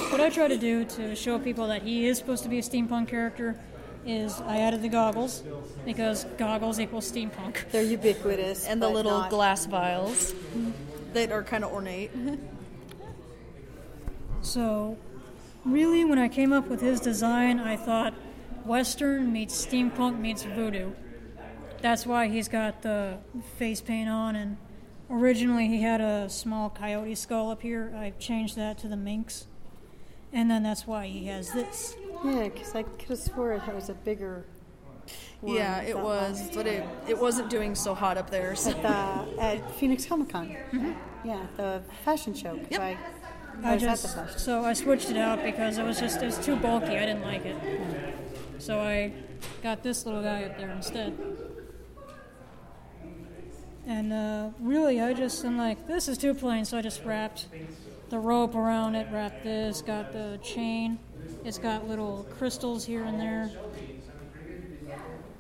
what 0.10 0.20
I 0.20 0.30
try 0.30 0.50
to 0.50 0.58
do 0.58 0.84
to 0.86 1.16
show 1.16 1.40
people 1.40 1.68
that 1.68 1.84
he 1.84 2.08
is 2.08 2.18
supposed 2.18 2.44
to 2.44 2.50
be 2.50 2.60
a 2.60 2.62
steampunk 2.62 3.08
character 3.08 3.58
is 4.06 4.40
I 4.42 4.60
added 4.60 4.82
the 4.82 4.90
goggles 4.90 5.44
because 5.86 6.26
goggles 6.38 6.80
equals 6.80 7.10
steampunk. 7.12 7.70
They're 7.72 7.84
ubiquitous. 7.84 8.68
And 8.68 8.82
the 8.82 8.90
little 8.90 9.20
not- 9.20 9.30
glass 9.30 9.66
vials 9.66 10.34
that 11.14 11.32
are 11.32 11.44
kind 11.44 11.64
of 11.64 11.72
ornate. 11.72 12.12
So, 14.42 14.98
really, 15.64 16.04
when 16.04 16.20
I 16.20 16.28
came 16.28 16.52
up 16.52 16.68
with 16.68 16.82
his 16.82 17.00
design, 17.00 17.62
I 17.62 17.78
thought 17.78 18.14
Western 18.66 19.32
meets 19.32 19.66
steampunk 19.66 20.20
meets 20.20 20.44
voodoo. 20.44 20.92
That's 21.82 22.06
why 22.06 22.28
he's 22.28 22.50
got 22.50 22.82
the 22.82 23.20
face 23.58 23.80
paint 23.80 24.10
on, 24.10 24.36
and 24.36 24.58
originally 25.10 25.68
he 25.68 25.82
had 25.82 26.02
a 26.02 26.30
small 26.30 26.70
coyote 26.70 27.16
skull 27.16 27.52
up 27.52 27.62
here. 27.62 27.94
I 27.98 28.12
changed 28.20 28.58
that 28.58 28.78
to 28.80 28.90
the 28.90 28.98
minx, 28.98 29.48
and 30.34 30.50
then 30.50 30.64
that's 30.64 30.86
why 30.88 31.06
he 31.06 31.28
has 31.28 31.52
this. 31.52 31.96
Yeah, 32.26 32.50
because 32.50 32.76
I 32.76 32.84
could 32.84 33.10
have 33.10 33.20
swore 33.20 33.54
it 33.54 33.74
was 33.74 33.90
a 33.90 33.94
bigger. 33.94 34.46
one 35.42 35.56
yeah, 35.56 35.82
it 35.82 35.98
was, 35.98 36.42
one. 36.42 36.50
but 36.56 36.68
it, 36.68 36.84
it 37.08 37.18
wasn't 37.18 37.50
doing 37.50 37.76
so 37.76 37.94
hot 37.94 38.18
up 38.18 38.30
there. 38.30 38.56
So. 38.56 38.72
At, 38.72 38.82
the, 38.82 39.42
at 39.42 39.72
Phoenix 39.76 40.06
Comic 40.06 40.30
Con. 40.30 40.56
Yeah, 41.24 41.46
the 41.56 41.82
fashion 42.04 42.34
show. 42.34 42.60
Yep. 42.70 42.82
I, 42.82 42.98
I 43.64 43.74
I 43.74 43.78
the 43.78 43.86
just 43.86 44.16
fashion. 44.16 44.40
so 44.40 44.64
I 44.64 44.74
switched 44.74 45.10
it 45.10 45.18
out 45.18 45.44
because 45.44 45.78
it 45.78 45.84
was 45.84 46.00
just 46.00 46.22
it 46.22 46.26
was 46.26 46.44
too 46.44 46.56
bulky. 46.56 46.98
I 46.98 47.06
didn't 47.06 47.22
like 47.22 47.46
it, 47.46 47.56
so 48.58 48.80
I 48.80 49.14
got 49.62 49.84
this 49.84 50.06
little 50.06 50.24
guy 50.24 50.44
up 50.44 50.58
there 50.58 50.72
instead. 50.72 51.18
And 53.86 54.14
uh, 54.14 54.50
really, 54.60 55.02
I 55.02 55.14
just 55.14 55.44
I'm 55.46 55.58
like, 55.58 55.88
this 55.88 56.08
is 56.08 56.18
too 56.18 56.34
plain, 56.34 56.66
so 56.66 56.78
I 56.78 56.82
just 56.82 57.04
wrapped 57.04 57.48
the 58.10 58.20
rope 58.20 58.56
around 58.56 58.96
it, 58.96 59.08
wrapped 59.12 59.44
this, 59.44 59.82
got 59.82 60.12
the 60.14 60.40
chain. 60.44 61.00
It's 61.44 61.58
got 61.58 61.88
little 61.88 62.26
crystals 62.38 62.86
here 62.86 63.04
and 63.04 63.20
there. 63.20 63.52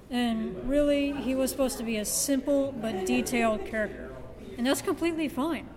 And 0.09 0.69
really, 0.69 1.11
he 1.11 1.33
was 1.33 1.49
supposed 1.49 1.77
to 1.79 1.83
be 1.83 1.97
a 1.97 2.05
simple 2.05 2.71
but 2.71 3.05
detailed 3.05 3.65
character. 3.65 4.11
And 4.57 4.67
that's 4.67 4.81
completely 4.81 5.27
fine. 5.27 5.67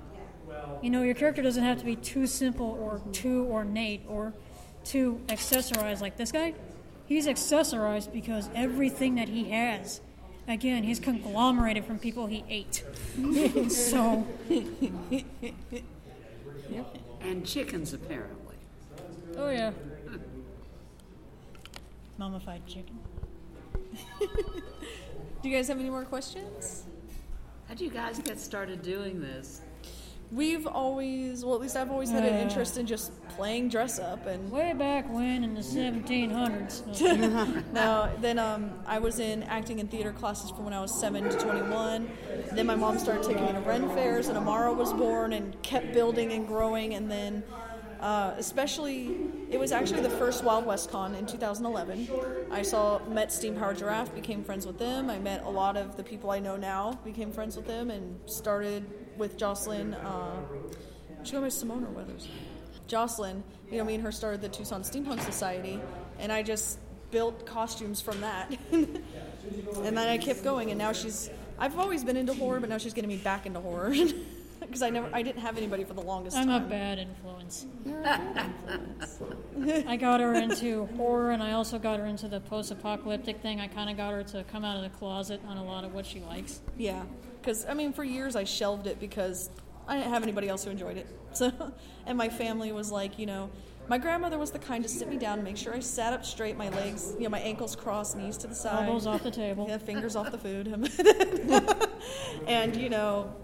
You 0.83 0.91
know, 0.91 1.03
your 1.03 1.15
character 1.15 1.43
doesn't 1.43 1.63
have 1.63 1.79
to 1.79 1.85
be 1.85 1.97
too 1.97 2.27
simple 2.27 2.67
or 2.67 3.01
too 3.13 3.47
ornate 3.51 4.03
or 4.09 4.35
too 4.85 5.21
accessorized 5.29 6.01
like 6.01 6.17
this 6.17 6.33
guy. 6.33 6.55
He's 7.07 7.27
accessorized 7.27 8.13
because 8.13 8.51
everything 8.55 9.15
that 9.15 9.29
he 9.29 9.51
has, 9.51 10.01
again, 10.49 10.83
he's 10.83 11.01
conglomerated 11.01 11.85
from 11.85 11.99
people 11.99 12.27
he 12.27 12.45
ate. 12.49 12.85
so, 13.71 14.27
And 17.21 17.47
chickens, 17.47 17.93
apparently. 17.93 18.57
oh 19.37 19.51
yeah. 19.51 19.73
Mummified 22.19 22.67
chicken. 22.67 22.99
Do 24.21 25.49
you 25.49 25.55
guys 25.55 25.69
have 25.69 25.79
any 25.79 25.91
more 25.91 26.05
questions? 26.05 26.85
How'd 27.69 27.81
you 27.81 27.91
guys 27.91 28.19
get 28.21 28.39
started 28.39 28.83
doing 28.83 29.21
this? 29.21 29.61
We've 30.33 30.67
always, 30.67 31.45
well, 31.45 31.55
at 31.55 31.61
least 31.61 31.77
I've 31.77 31.91
always 31.91 32.11
had 32.11 32.25
an 32.25 32.35
interest 32.35 32.79
in 32.79 32.87
just 32.87 33.13
playing 33.29 33.69
dress 33.69 34.01
up 34.01 34.27
and 34.27 34.51
Way 34.51 34.73
back 34.73 35.09
when 35.13 35.45
in 35.45 35.55
the 35.55 35.61
1700s. 35.61 37.63
No, 37.73 38.11
then 38.21 38.39
um, 38.39 38.73
I 38.87 38.99
was 38.99 39.21
in 39.21 39.45
acting 39.45 39.79
and 39.79 39.91
theater 39.91 40.13
classes 40.13 40.51
from 40.51 40.65
when 40.65 40.75
I 40.75 40.81
was 40.81 40.99
7 40.99 41.29
to 41.29 41.39
21. 41.39 42.11
Then 42.53 42.67
my 42.67 42.75
mom 42.75 42.99
started 42.99 43.23
taking 43.23 43.45
me 43.45 43.53
to 43.53 43.61
Ren 43.61 43.89
fairs, 43.91 44.29
and 44.29 44.37
Amara 44.37 44.73
was 44.73 44.93
born 44.93 45.33
and 45.33 45.61
kept 45.63 45.93
building 45.93 46.33
and 46.33 46.47
growing. 46.47 46.95
And 46.95 47.11
then, 47.11 47.45
uh, 48.01 48.35
especially, 48.37 49.17
it 49.51 49.61
was 49.61 49.71
actually 49.71 50.01
the 50.01 50.11
first 50.11 50.43
Wild 50.43 50.67
West 50.67 50.91
Con 50.91 51.15
in 51.15 51.27
2011. 51.27 52.09
I 52.51 52.63
saw, 52.63 52.99
met 53.07 53.33
Steam 53.33 53.57
Powered 53.57 53.79
Giraffe, 53.79 54.15
became 54.15 54.43
friends 54.43 54.67
with 54.67 54.79
them. 54.79 55.09
I 55.09 55.19
met 55.19 55.45
a 55.45 55.51
lot 55.51 55.77
of 55.77 55.97
the 55.97 56.03
people 56.03 56.31
I 56.31 56.41
know 56.41 56.57
now, 56.57 56.99
became 57.05 57.31
friends 57.31 57.57
with 57.57 57.67
them, 57.67 57.91
and 57.91 58.19
started 58.29 58.85
with 59.17 59.37
Jocelyn. 59.37 59.95
Uh, 59.95 60.37
she 61.23 61.33
go 61.33 61.41
by 61.41 61.49
Simona 61.49 61.91
Weathers. 61.93 62.29
Jocelyn, 62.87 63.43
you 63.71 63.79
know, 63.79 63.85
me 63.85 63.95
and 63.95 64.05
her 64.05 64.13
started 64.13 64.41
the 64.41 64.49
Tucson 64.49 64.83
Steampunk 64.83 65.21
Society, 65.25 65.81
and 66.19 66.31
I 66.31 66.43
just 66.43 66.79
built 67.11 67.47
costumes 67.47 68.01
from 68.01 68.21
that. 68.21 68.57
and 68.73 69.97
then 69.97 69.99
I 69.99 70.19
kept 70.19 70.45
going, 70.45 70.71
and 70.71 70.79
now 70.79 70.93
she's. 70.93 71.31
I've 71.59 71.79
always 71.79 72.05
been 72.05 72.17
into 72.17 72.35
horror, 72.35 72.61
but 72.61 72.69
now 72.69 72.79
she's 72.79 72.93
getting 72.93 73.09
me 73.09 73.17
back 73.17 73.47
into 73.47 73.61
horror 73.61 73.91
because 74.61 74.83
I 74.83 74.91
never, 74.91 75.09
I 75.13 75.23
didn't 75.23 75.41
have 75.41 75.57
anybody 75.57 75.85
for 75.85 75.95
the 75.95 76.03
longest 76.03 76.37
I'm 76.37 76.51
a 76.51 76.59
time. 76.59 76.69
bad 76.69 76.99
influence. 76.99 77.67
I 79.89 79.97
got 79.97 80.21
her 80.21 80.35
into 80.35 80.87
horror, 80.97 81.31
and 81.31 81.43
I 81.43 81.53
also 81.53 81.79
got 81.79 81.99
her 81.99 82.07
into 82.07 82.29
the 82.29 82.41
post-apocalyptic 82.41 83.41
thing. 83.41 83.61
I 83.61 83.69
kind 83.69 83.89
of 83.89 83.97
got 83.97 84.13
her 84.13 84.23
to 84.25 84.45
come 84.45 84.65
out 84.65 84.77
of 84.77 84.83
the 84.83 84.97
closet 84.99 85.41
on 85.49 85.57
a 85.57 85.65
lot 85.65 85.85
of 85.85 85.95
what 85.95 86.05
she 86.05 86.21
likes. 86.21 86.61
Yeah, 86.77 87.03
because 87.47 87.65
I 87.65 87.75
mean, 87.75 87.93
for 87.93 88.03
years 88.03 88.35
I 88.35 88.45
shelved 88.45 88.89
it 88.89 88.99
because 88.99 89.51
I 89.87 89.97
didn't 89.97 90.11
have 90.11 90.25
anybody 90.25 90.49
else 90.49 90.65
who 90.65 90.71
enjoyed 90.71 90.97
it. 90.97 91.07
So, 91.37 91.53
and 92.07 92.17
my 92.17 92.31
family 92.31 92.73
was 92.73 92.91
like, 92.91 93.19
you 93.19 93.27
know, 93.27 93.51
my 93.89 93.99
grandmother 93.99 94.39
was 94.39 94.53
the 94.53 94.59
kind 94.59 94.83
to 94.83 94.89
sit 94.89 95.07
me 95.07 95.19
down, 95.19 95.35
and 95.35 95.45
make 95.45 95.59
sure 95.59 95.75
I 95.75 95.81
sat 95.81 96.15
up 96.15 96.25
straight, 96.25 96.57
my 96.57 96.71
legs, 96.71 97.13
you 97.19 97.25
know, 97.25 97.29
my 97.29 97.41
ankles 97.41 97.77
crossed, 97.77 98.17
knees 98.17 98.39
to 98.39 98.47
the 98.47 98.55
side, 98.55 98.89
Elbows 98.89 99.07
off 99.07 99.23
the 99.23 99.31
table. 99.31 99.67
yeah, 99.69 99.77
fingers 99.77 100.17
off 100.17 100.31
the 100.31 100.39
food, 100.39 100.67
and 102.47 102.75
you 102.75 102.89
know, 102.89 103.37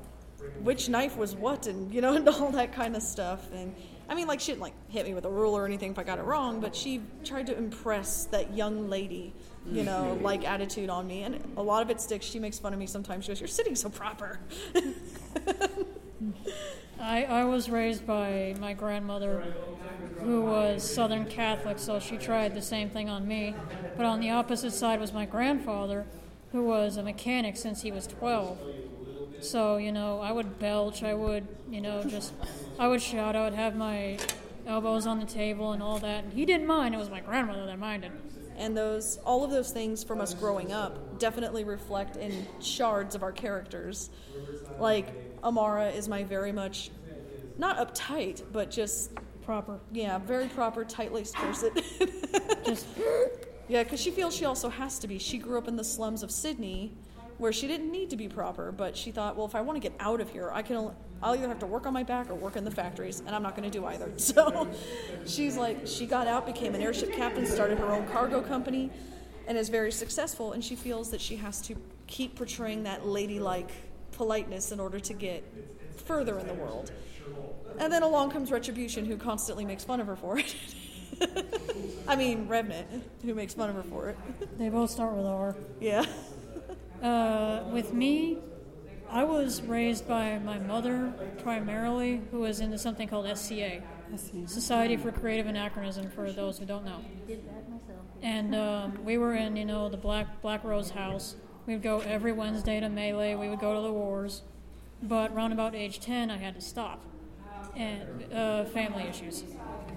which 0.62 0.88
knife 0.88 1.18
was 1.18 1.36
what, 1.36 1.66
and 1.66 1.92
you 1.92 2.00
know, 2.00 2.14
and 2.16 2.26
all 2.26 2.50
that 2.53 2.72
kind 2.72 2.96
of 2.96 3.03
stuff. 3.03 3.53
And 3.53 3.74
I 4.09 4.14
mean, 4.14 4.26
like 4.26 4.40
she 4.40 4.53
didn't 4.53 4.62
like 4.62 4.74
hit 4.88 5.05
me 5.05 5.12
with 5.12 5.26
a 5.26 5.30
ruler 5.30 5.64
or 5.64 5.66
anything 5.66 5.90
if 5.90 5.98
I 5.98 6.03
got 6.03 6.18
it 6.18 6.24
wrong, 6.24 6.61
but 6.61 6.74
she 6.74 7.03
tried 7.24 7.46
to 7.48 7.59
impress 7.59 8.24
that 8.26 8.55
young 8.55 8.88
lady, 8.88 9.34
you 9.70 9.82
know, 9.82 10.12
mm-hmm. 10.14 10.24
like 10.24 10.48
attitude 10.48 10.90
on 10.90 11.06
me. 11.06 11.22
And 11.22 11.42
a 11.56 11.62
lot 11.62 11.82
of 11.82 11.90
it 11.90 12.00
sticks. 12.00 12.26
She 12.26 12.38
makes 12.38 12.58
fun 12.58 12.72
of 12.72 12.78
me 12.78 12.86
sometimes. 12.86 13.24
She 13.24 13.28
goes, 13.30 13.40
"You're 13.40 13.48
sitting 13.48 13.76
so 13.76 13.88
proper." 13.88 14.40
I, 17.00 17.24
I 17.24 17.44
was 17.44 17.68
raised 17.68 18.06
by 18.06 18.54
my 18.60 18.74
grandmother, 18.74 19.42
who 20.20 20.42
was 20.42 20.88
Southern 20.88 21.24
Catholic, 21.26 21.80
so 21.80 21.98
she 21.98 22.16
tried 22.16 22.54
the 22.54 22.62
same 22.62 22.90
thing 22.90 23.08
on 23.08 23.26
me. 23.26 23.56
But 23.96 24.06
on 24.06 24.20
the 24.20 24.30
opposite 24.30 24.72
side 24.72 25.00
was 25.00 25.12
my 25.12 25.26
grandfather, 25.26 26.06
who 26.52 26.62
was 26.62 26.96
a 26.96 27.02
mechanic 27.02 27.56
since 27.56 27.82
he 27.82 27.90
was 27.90 28.06
12. 28.06 28.58
So, 29.40 29.78
you 29.78 29.90
know, 29.90 30.20
I 30.20 30.30
would 30.30 30.60
belch, 30.60 31.02
I 31.02 31.14
would, 31.14 31.48
you 31.68 31.80
know, 31.80 32.04
just, 32.04 32.32
I 32.78 32.86
would 32.86 33.02
shout, 33.02 33.34
I 33.34 33.42
would 33.42 33.54
have 33.54 33.74
my 33.74 34.18
elbows 34.66 35.04
on 35.04 35.18
the 35.18 35.26
table 35.26 35.72
and 35.72 35.82
all 35.82 35.98
that. 35.98 36.24
And 36.24 36.32
he 36.32 36.46
didn't 36.46 36.68
mind, 36.68 36.94
it 36.94 36.98
was 36.98 37.10
my 37.10 37.20
grandmother 37.20 37.66
that 37.66 37.78
minded. 37.80 38.12
And 38.62 38.76
those 38.76 39.18
all 39.24 39.42
of 39.42 39.50
those 39.50 39.72
things 39.72 40.04
from 40.04 40.20
us 40.20 40.32
growing 40.34 40.72
up 40.72 41.18
definitely 41.18 41.64
reflect 41.64 42.16
in 42.16 42.46
shards 42.60 43.14
of 43.14 43.22
our 43.22 43.32
characters 43.32 44.08
like 44.78 45.08
amara 45.42 45.88
is 45.90 46.08
my 46.08 46.22
very 46.22 46.52
much 46.52 46.90
not 47.58 47.76
uptight 47.76 48.42
but 48.52 48.70
just 48.70 49.10
Proper. 49.44 49.80
yeah 49.90 50.18
very 50.18 50.46
proper 50.46 50.84
tight-laced 50.84 51.34
person 51.34 51.70
Just, 52.64 52.86
yeah 53.66 53.82
because 53.82 54.00
she 54.00 54.12
feels 54.12 54.34
she 54.34 54.44
also 54.44 54.68
has 54.68 55.00
to 55.00 55.08
be 55.08 55.18
she 55.18 55.38
grew 55.38 55.58
up 55.58 55.66
in 55.66 55.74
the 55.74 55.84
slums 55.84 56.22
of 56.22 56.30
sydney 56.30 56.92
where 57.38 57.52
she 57.52 57.66
didn't 57.66 57.90
need 57.90 58.10
to 58.10 58.16
be 58.16 58.28
proper 58.28 58.70
but 58.70 58.96
she 58.96 59.10
thought 59.10 59.36
well 59.36 59.46
if 59.46 59.56
i 59.56 59.60
want 59.60 59.74
to 59.82 59.88
get 59.88 59.96
out 59.98 60.20
of 60.20 60.30
here 60.30 60.50
i 60.52 60.62
can 60.62 60.76
only, 60.76 60.94
i'll 61.22 61.34
either 61.34 61.48
have 61.48 61.58
to 61.58 61.66
work 61.66 61.86
on 61.86 61.92
my 61.92 62.02
back 62.02 62.30
or 62.30 62.34
work 62.34 62.56
in 62.56 62.64
the 62.64 62.70
factories 62.70 63.20
and 63.20 63.34
i'm 63.34 63.42
not 63.42 63.56
going 63.56 63.68
to 63.70 63.78
do 63.78 63.84
either. 63.86 64.10
So 64.18 64.68
she's 65.26 65.56
like 65.56 65.86
she 65.86 66.06
got 66.06 66.26
out 66.26 66.46
became 66.46 66.74
an 66.74 66.82
airship 66.82 67.12
captain 67.12 67.46
started 67.46 67.78
her 67.78 67.90
own 67.92 68.06
cargo 68.08 68.40
company 68.40 68.90
and 69.46 69.58
is 69.58 69.68
very 69.68 69.92
successful 69.92 70.52
and 70.52 70.64
she 70.64 70.76
feels 70.76 71.10
that 71.10 71.20
she 71.20 71.36
has 71.36 71.60
to 71.62 71.76
keep 72.06 72.36
portraying 72.36 72.84
that 72.84 73.06
ladylike 73.06 73.70
politeness 74.12 74.72
in 74.72 74.78
order 74.80 75.00
to 75.00 75.12
get 75.12 75.42
further 76.04 76.38
in 76.38 76.46
the 76.46 76.54
world. 76.54 76.92
And 77.78 77.92
then 77.92 78.02
along 78.02 78.30
comes 78.30 78.52
retribution 78.52 79.06
who 79.06 79.16
constantly 79.16 79.64
makes 79.64 79.84
fun 79.84 80.00
of 80.00 80.06
her 80.06 80.16
for 80.16 80.38
it. 80.38 80.54
I 82.08 82.16
mean 82.16 82.48
revenant 82.48 82.88
who 83.24 83.34
makes 83.34 83.54
fun 83.54 83.70
of 83.70 83.76
her 83.76 83.82
for 83.82 84.10
it. 84.10 84.58
They 84.58 84.68
both 84.68 84.90
start 84.90 85.14
with 85.14 85.26
R. 85.26 85.56
yeah. 85.80 86.04
Uh, 87.02 87.64
with 87.72 87.92
me, 87.92 88.38
I 89.12 89.24
was 89.24 89.60
raised 89.60 90.08
by 90.08 90.38
my 90.38 90.58
mother 90.58 91.12
primarily, 91.42 92.22
who 92.30 92.40
was 92.40 92.60
into 92.60 92.78
something 92.78 93.06
called 93.06 93.26
SCA, 93.36 93.82
Society 94.46 94.96
for 94.96 95.12
Creative 95.12 95.46
Anachronism, 95.46 96.10
for 96.10 96.32
those 96.32 96.58
who 96.58 96.64
don't 96.64 96.86
know. 96.86 97.04
And 98.22 98.54
um, 98.54 99.04
we 99.04 99.18
were 99.18 99.34
in, 99.34 99.54
you 99.54 99.66
know, 99.66 99.90
the 99.90 99.98
Black 99.98 100.40
Black 100.40 100.64
Rose 100.64 100.88
house. 100.90 101.36
We 101.66 101.74
would 101.74 101.82
go 101.82 102.00
every 102.00 102.32
Wednesday 102.32 102.80
to 102.80 102.88
Melee. 102.88 103.34
We 103.34 103.50
would 103.50 103.60
go 103.60 103.74
to 103.74 103.82
the 103.82 103.92
wars. 103.92 104.42
But 105.02 105.32
around 105.32 105.52
about 105.52 105.74
age 105.74 106.00
10, 106.00 106.30
I 106.30 106.38
had 106.38 106.54
to 106.54 106.62
stop. 106.62 107.04
And 107.76 108.32
uh, 108.32 108.64
family 108.66 109.04
issues. 109.04 109.44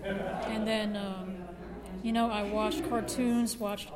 And 0.03 0.67
then, 0.67 0.97
um, 0.97 1.35
you 2.03 2.11
know, 2.11 2.29
I 2.29 2.43
watched 2.43 2.87
cartoons, 2.89 3.55
watched 3.57 3.89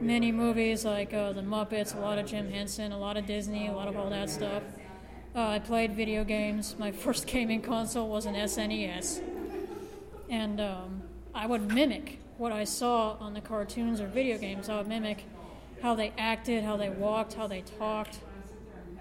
many 0.00 0.32
movies 0.32 0.84
like 0.84 1.12
uh, 1.14 1.32
The 1.32 1.42
Muppets, 1.42 1.96
a 1.96 2.00
lot 2.00 2.18
of 2.18 2.26
Jim 2.26 2.50
Henson, 2.50 2.92
a 2.92 2.98
lot 2.98 3.16
of 3.16 3.26
Disney, 3.26 3.68
a 3.68 3.72
lot 3.72 3.88
of 3.88 3.96
all 3.96 4.10
that 4.10 4.30
stuff. 4.30 4.62
Uh, 5.34 5.48
I 5.48 5.58
played 5.58 5.94
video 5.94 6.24
games. 6.24 6.76
My 6.78 6.92
first 7.04 7.26
gaming 7.26 7.62
console 7.62 8.08
was 8.08 8.26
an 8.26 8.34
SNES. 8.34 9.22
And 10.30 10.60
um, 10.60 11.02
I 11.34 11.46
would 11.46 11.72
mimic 11.72 12.20
what 12.38 12.52
I 12.52 12.64
saw 12.64 13.16
on 13.20 13.34
the 13.34 13.40
cartoons 13.40 14.00
or 14.00 14.06
video 14.06 14.38
games. 14.38 14.68
I 14.68 14.78
would 14.78 14.88
mimic 14.88 15.24
how 15.82 15.94
they 15.94 16.12
acted, 16.16 16.64
how 16.64 16.76
they 16.76 16.90
walked, 16.90 17.34
how 17.34 17.46
they 17.46 17.62
talked. 17.78 18.18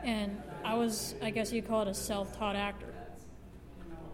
And 0.03 0.41
I 0.65 0.75
was, 0.75 1.15
I 1.21 1.29
guess 1.29 1.51
you'd 1.53 1.67
call 1.67 1.83
it 1.83 1.87
a 1.87 1.93
self 1.93 2.37
taught 2.37 2.55
actor. 2.55 2.93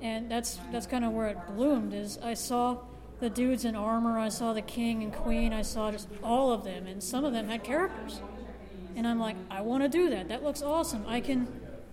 And 0.01 0.31
that's, 0.31 0.59
that's 0.71 0.85
kind 0.85 1.03
of 1.03 1.11
where 1.11 1.27
it 1.27 1.37
bloomed 1.47 1.93
is 1.93 2.17
I 2.19 2.33
saw 2.33 2.77
the 3.19 3.29
dudes 3.29 3.65
in 3.65 3.75
armor, 3.75 4.17
I 4.17 4.29
saw 4.29 4.53
the 4.53 4.61
king 4.61 5.03
and 5.03 5.13
queen, 5.13 5.51
I 5.51 5.61
saw 5.61 5.91
just 5.91 6.07
all 6.23 6.51
of 6.51 6.63
them, 6.63 6.87
and 6.87 7.03
some 7.03 7.25
of 7.25 7.33
them 7.33 7.49
had 7.49 7.63
characters. 7.63 8.21
And 8.95 9.05
I'm 9.05 9.19
like, 9.19 9.35
I 9.51 9.61
want 9.61 9.83
to 9.83 9.89
do 9.89 10.09
that. 10.09 10.29
That 10.29 10.43
looks 10.43 10.61
awesome. 10.61 11.05
I 11.07 11.19
can, 11.21 11.47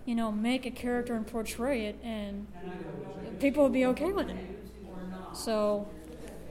you 0.04 0.14
know, 0.14 0.30
make 0.30 0.66
a 0.66 0.70
character 0.70 1.14
and 1.14 1.26
portray 1.26 1.86
it, 1.86 1.98
and 2.02 2.46
people 3.40 3.64
would 3.64 3.72
be 3.72 3.86
okay 3.86 4.12
with 4.12 4.28
it. 4.28 4.36
So, 5.32 5.88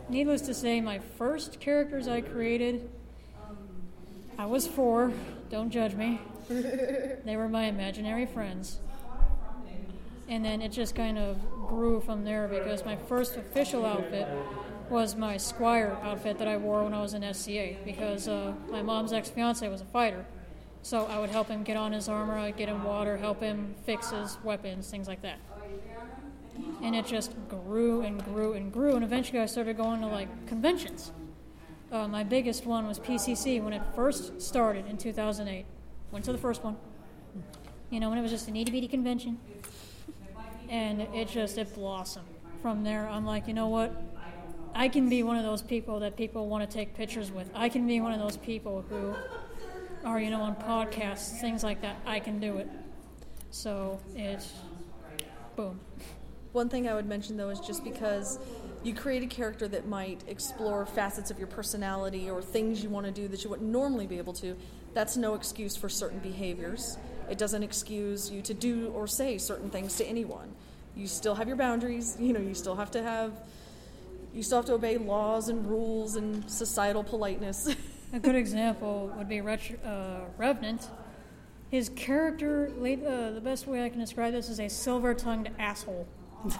needless 0.09 0.41
to 0.41 0.53
say, 0.53 0.81
my 0.81 0.99
first 0.99 1.59
characters 1.59 2.07
I 2.07 2.21
created, 2.21 2.89
I 4.37 4.45
was 4.45 4.67
four. 4.67 5.13
Don't 5.49 5.69
judge 5.71 5.95
me. 5.95 6.19
they 6.49 7.35
were 7.37 7.49
my 7.49 7.63
imaginary 7.63 8.25
friends. 8.25 8.79
And 10.27 10.43
then 10.43 10.61
it 10.61 10.69
just 10.69 10.95
kind 10.95 11.17
of 11.17 11.37
grew 11.67 12.01
from 12.01 12.23
there 12.23 12.47
because 12.47 12.83
my 12.83 12.95
first 12.95 13.37
official 13.37 13.85
outfit 13.85 14.27
was 14.89 15.15
my 15.15 15.37
Squire 15.37 15.97
outfit 16.03 16.37
that 16.37 16.47
I 16.47 16.57
wore 16.57 16.83
when 16.83 16.93
I 16.93 17.01
was 17.01 17.13
in 17.13 17.33
SCA 17.33 17.75
because 17.83 18.27
uh, 18.27 18.53
my 18.69 18.81
mom's 18.81 19.13
ex 19.13 19.29
fiance 19.29 19.67
was 19.67 19.81
a 19.81 19.85
fighter. 19.85 20.25
So 20.81 21.05
I 21.07 21.19
would 21.19 21.31
help 21.31 21.47
him 21.47 21.63
get 21.63 21.77
on 21.77 21.93
his 21.93 22.07
armor, 22.07 22.37
I'd 22.37 22.57
get 22.57 22.69
him 22.69 22.83
water, 22.83 23.17
help 23.17 23.41
him 23.41 23.73
fix 23.85 24.11
his 24.11 24.37
weapons, 24.43 24.89
things 24.89 25.07
like 25.07 25.21
that. 25.23 25.39
And 26.83 26.95
it 26.95 27.07
just 27.07 27.33
grew 27.49 28.01
and 28.01 28.23
grew 28.23 28.53
and 28.53 28.71
grew, 28.71 28.95
and 28.95 29.03
eventually 29.03 29.39
I 29.39 29.47
started 29.47 29.77
going 29.77 30.01
to 30.01 30.07
like 30.07 30.47
conventions. 30.47 31.11
Uh, 31.91 32.07
my 32.07 32.23
biggest 32.23 32.65
one 32.65 32.87
was 32.87 32.99
PCC 32.99 33.61
when 33.63 33.73
it 33.73 33.81
first 33.95 34.41
started 34.41 34.85
in 34.87 34.97
2008. 34.97 35.65
Went 36.11 36.25
to 36.25 36.31
the 36.31 36.37
first 36.37 36.63
one. 36.63 36.77
You 37.89 37.99
know, 37.99 38.09
when 38.09 38.17
it 38.17 38.21
was 38.21 38.31
just 38.31 38.47
an 38.47 38.55
itty 38.55 38.71
bitty 38.71 38.87
convention. 38.87 39.39
And 40.69 41.01
it 41.01 41.29
just, 41.29 41.57
it 41.57 41.73
blossomed. 41.73 42.27
From 42.61 42.83
there, 42.83 43.07
I'm 43.07 43.25
like, 43.25 43.47
you 43.47 43.53
know 43.53 43.67
what? 43.67 43.91
I 44.77 44.89
can 44.89 45.07
be 45.07 45.23
one 45.23 45.37
of 45.37 45.43
those 45.43 45.61
people 45.61 46.01
that 46.01 46.17
people 46.17 46.49
want 46.49 46.69
to 46.69 46.77
take 46.77 46.93
pictures 46.95 47.31
with. 47.31 47.49
I 47.55 47.69
can 47.69 47.87
be 47.87 48.01
one 48.01 48.11
of 48.11 48.19
those 48.19 48.35
people 48.35 48.83
who 48.89 49.15
are, 50.03 50.19
you 50.19 50.29
know, 50.29 50.41
on 50.41 50.57
podcasts, 50.57 51.39
things 51.39 51.63
like 51.63 51.81
that. 51.81 51.95
I 52.05 52.19
can 52.19 52.41
do 52.41 52.57
it. 52.57 52.67
So 53.51 54.01
it's 54.17 54.51
boom. 55.55 55.79
One 56.51 56.67
thing 56.67 56.89
I 56.89 56.93
would 56.93 57.05
mention 57.05 57.37
though 57.37 57.49
is 57.49 57.61
just 57.61 57.85
because 57.85 58.37
you 58.83 58.93
create 58.93 59.23
a 59.23 59.27
character 59.27 59.65
that 59.69 59.87
might 59.87 60.25
explore 60.27 60.85
facets 60.85 61.31
of 61.31 61.37
your 61.37 61.47
personality 61.47 62.29
or 62.29 62.41
things 62.41 62.83
you 62.83 62.89
want 62.89 63.05
to 63.05 63.13
do 63.13 63.29
that 63.29 63.45
you 63.45 63.49
wouldn't 63.49 63.69
normally 63.69 64.07
be 64.07 64.17
able 64.17 64.33
to, 64.33 64.57
that's 64.93 65.15
no 65.15 65.35
excuse 65.35 65.77
for 65.77 65.87
certain 65.87 66.19
behaviors. 66.19 66.97
It 67.29 67.37
doesn't 67.37 67.63
excuse 67.63 68.29
you 68.29 68.41
to 68.41 68.53
do 68.53 68.91
or 68.93 69.07
say 69.07 69.37
certain 69.37 69.69
things 69.69 69.95
to 69.97 70.05
anyone. 70.05 70.53
You 70.97 71.07
still 71.07 71.35
have 71.35 71.47
your 71.47 71.57
boundaries, 71.57 72.17
you 72.19 72.33
know, 72.33 72.41
you 72.41 72.53
still 72.53 72.75
have 72.75 72.91
to 72.91 73.01
have 73.01 73.31
you 74.35 74.43
still 74.43 74.57
have 74.57 74.65
to 74.65 74.73
obey 74.73 74.97
laws 74.97 75.47
and 75.47 75.65
rules 75.65 76.17
and 76.17 76.49
societal 76.51 77.03
politeness. 77.03 77.73
a 78.13 78.19
good 78.19 78.35
example 78.35 79.11
would 79.17 79.29
be 79.29 79.39
Ret- 79.39 79.79
uh, 79.85 80.25
Revenant. 80.37 80.89
His 81.71 81.89
character, 81.89 82.69
uh, 82.77 83.31
the 83.31 83.41
best 83.41 83.65
way 83.65 83.83
I 83.83 83.89
can 83.89 83.99
describe 83.99 84.33
this 84.33 84.49
is 84.49 84.59
a 84.59 84.67
silver-tongued 84.67 85.49
asshole. 85.57 86.07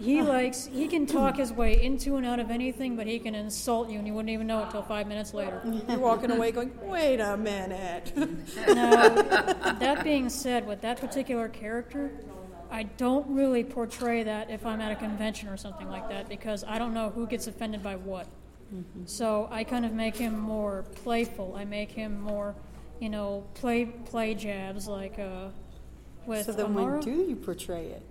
he 0.00 0.20
likes 0.20 0.66
he 0.66 0.88
can 0.88 1.06
talk 1.06 1.36
his 1.36 1.52
way 1.52 1.80
into 1.80 2.16
and 2.16 2.26
out 2.26 2.40
of 2.40 2.50
anything, 2.50 2.96
but 2.96 3.06
he 3.06 3.18
can 3.18 3.34
insult 3.34 3.88
you, 3.88 3.98
and 3.98 4.06
you 4.08 4.12
wouldn't 4.12 4.30
even 4.30 4.46
know 4.46 4.64
it 4.64 4.70
till 4.70 4.82
five 4.82 5.06
minutes 5.06 5.32
later. 5.32 5.62
You're 5.88 5.98
walking 5.98 6.32
away 6.32 6.50
going, 6.50 6.72
"Wait 6.82 7.20
a 7.20 7.36
minute." 7.36 8.12
now, 8.66 9.08
that 9.08 10.00
being 10.02 10.28
said, 10.28 10.66
with 10.66 10.80
that 10.80 11.00
particular 11.00 11.48
character, 11.48 12.10
I 12.70 12.84
don't 12.84 13.28
really 13.34 13.64
portray 13.64 14.22
that 14.24 14.50
if 14.50 14.66
I'm 14.66 14.80
at 14.80 14.92
a 14.92 14.96
convention 14.96 15.48
or 15.48 15.56
something 15.56 15.88
like 15.88 16.08
that 16.08 16.28
because 16.28 16.64
I 16.64 16.78
don't 16.78 16.94
know 16.94 17.10
who 17.10 17.26
gets 17.26 17.46
offended 17.46 17.82
by 17.82 17.96
what. 17.96 18.26
Mm-hmm. 18.74 19.06
So 19.06 19.48
I 19.50 19.64
kind 19.64 19.84
of 19.84 19.92
make 19.92 20.16
him 20.16 20.38
more 20.38 20.84
playful. 21.02 21.54
I 21.56 21.64
make 21.64 21.92
him 21.92 22.20
more, 22.20 22.54
you 23.00 23.08
know, 23.08 23.44
play 23.54 23.86
play 23.86 24.34
jabs 24.34 24.88
like 24.88 25.18
uh, 25.18 25.48
with. 26.26 26.46
So 26.46 26.52
then, 26.52 26.66
Amara. 26.66 26.92
when 26.92 27.00
do 27.00 27.10
you 27.10 27.36
portray 27.36 27.86
it? 27.86 28.02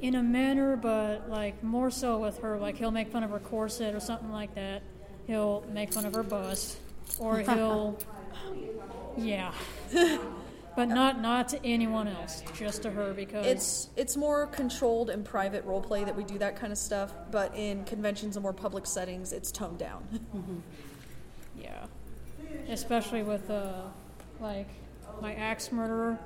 In 0.00 0.16
a 0.16 0.22
manner, 0.22 0.76
but 0.76 1.30
like 1.30 1.62
more 1.62 1.90
so 1.90 2.18
with 2.18 2.38
her. 2.38 2.58
Like 2.58 2.76
he'll 2.76 2.90
make 2.90 3.08
fun 3.08 3.22
of 3.22 3.30
her 3.30 3.38
corset 3.38 3.94
or 3.94 4.00
something 4.00 4.32
like 4.32 4.54
that. 4.56 4.82
He'll 5.26 5.64
make 5.72 5.92
fun 5.92 6.04
of 6.04 6.14
her 6.14 6.22
bust, 6.22 6.78
or 7.18 7.38
he'll, 7.40 7.98
yeah. 9.16 9.52
but 10.76 10.88
not 10.88 11.20
not 11.20 11.48
to 11.50 11.64
anyone 11.64 12.08
else, 12.08 12.42
just 12.56 12.82
to 12.82 12.90
her 12.90 13.12
because 13.12 13.46
it's 13.46 13.88
it's 13.96 14.16
more 14.16 14.46
controlled 14.46 15.10
and 15.10 15.24
private 15.24 15.64
role 15.64 15.80
play 15.80 16.04
that 16.04 16.16
we 16.16 16.24
do 16.24 16.38
that 16.38 16.56
kind 16.56 16.72
of 16.72 16.78
stuff. 16.78 17.12
But 17.30 17.54
in 17.56 17.84
conventions 17.84 18.36
and 18.36 18.42
more 18.42 18.52
public 18.52 18.86
settings, 18.86 19.32
it's 19.32 19.50
toned 19.52 19.78
down. 19.78 20.06
Mm-hmm. 20.34 20.58
Yeah, 21.60 21.86
especially 22.68 23.22
with 23.22 23.48
uh, 23.48 23.82
like 24.40 24.68
my 25.20 25.34
axe 25.34 25.70
murderer. 25.70 26.18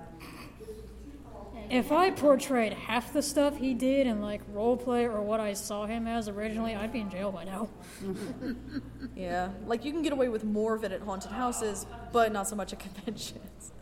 If 1.70 1.92
I 1.92 2.11
portrayed 2.11 2.72
half 2.72 3.12
the 3.12 3.20
stuff 3.20 3.59
he 3.59 3.74
did 3.74 4.07
in 4.07 4.22
like 4.22 4.40
role 4.53 4.76
play 4.76 5.05
or 5.05 5.20
what 5.20 5.38
I 5.40 5.53
saw 5.53 5.84
him 5.84 6.07
as 6.07 6.26
originally, 6.28 6.74
I'd 6.74 6.92
be 6.92 7.01
in 7.01 7.11
jail 7.11 7.30
by 7.30 7.44
now. 7.44 7.68
yeah, 9.16 9.51
like 9.66 9.84
you 9.84 9.92
can 9.92 10.01
get 10.01 10.14
away 10.14 10.28
with 10.28 10.44
more 10.44 10.74
of 10.74 10.82
it 10.84 10.92
at 10.92 11.03
haunted 11.03 11.32
houses, 11.32 11.84
but 12.11 12.32
not 12.32 12.49
so 12.49 12.57
much 12.57 12.72
at 12.72 12.78
conventions. 12.94 13.72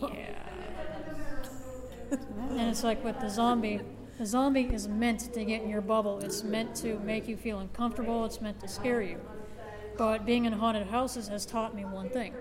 Yeah. 0.00 0.34
and 2.10 2.60
it's 2.70 2.84
like 2.84 3.02
with 3.04 3.20
the 3.20 3.28
zombie. 3.28 3.80
The 4.18 4.26
zombie 4.26 4.72
is 4.72 4.86
meant 4.86 5.32
to 5.32 5.44
get 5.44 5.62
in 5.62 5.68
your 5.68 5.80
bubble. 5.80 6.20
It's 6.20 6.44
meant 6.44 6.76
to 6.76 6.98
make 7.00 7.26
you 7.26 7.36
feel 7.36 7.58
uncomfortable. 7.58 8.24
It's 8.24 8.40
meant 8.40 8.60
to 8.60 8.68
scare 8.68 9.02
you. 9.02 9.20
But 9.96 10.24
being 10.24 10.44
in 10.44 10.52
haunted 10.52 10.86
houses 10.86 11.28
has 11.28 11.44
taught 11.44 11.74
me 11.74 11.84
one 11.84 12.10
thing. 12.10 12.32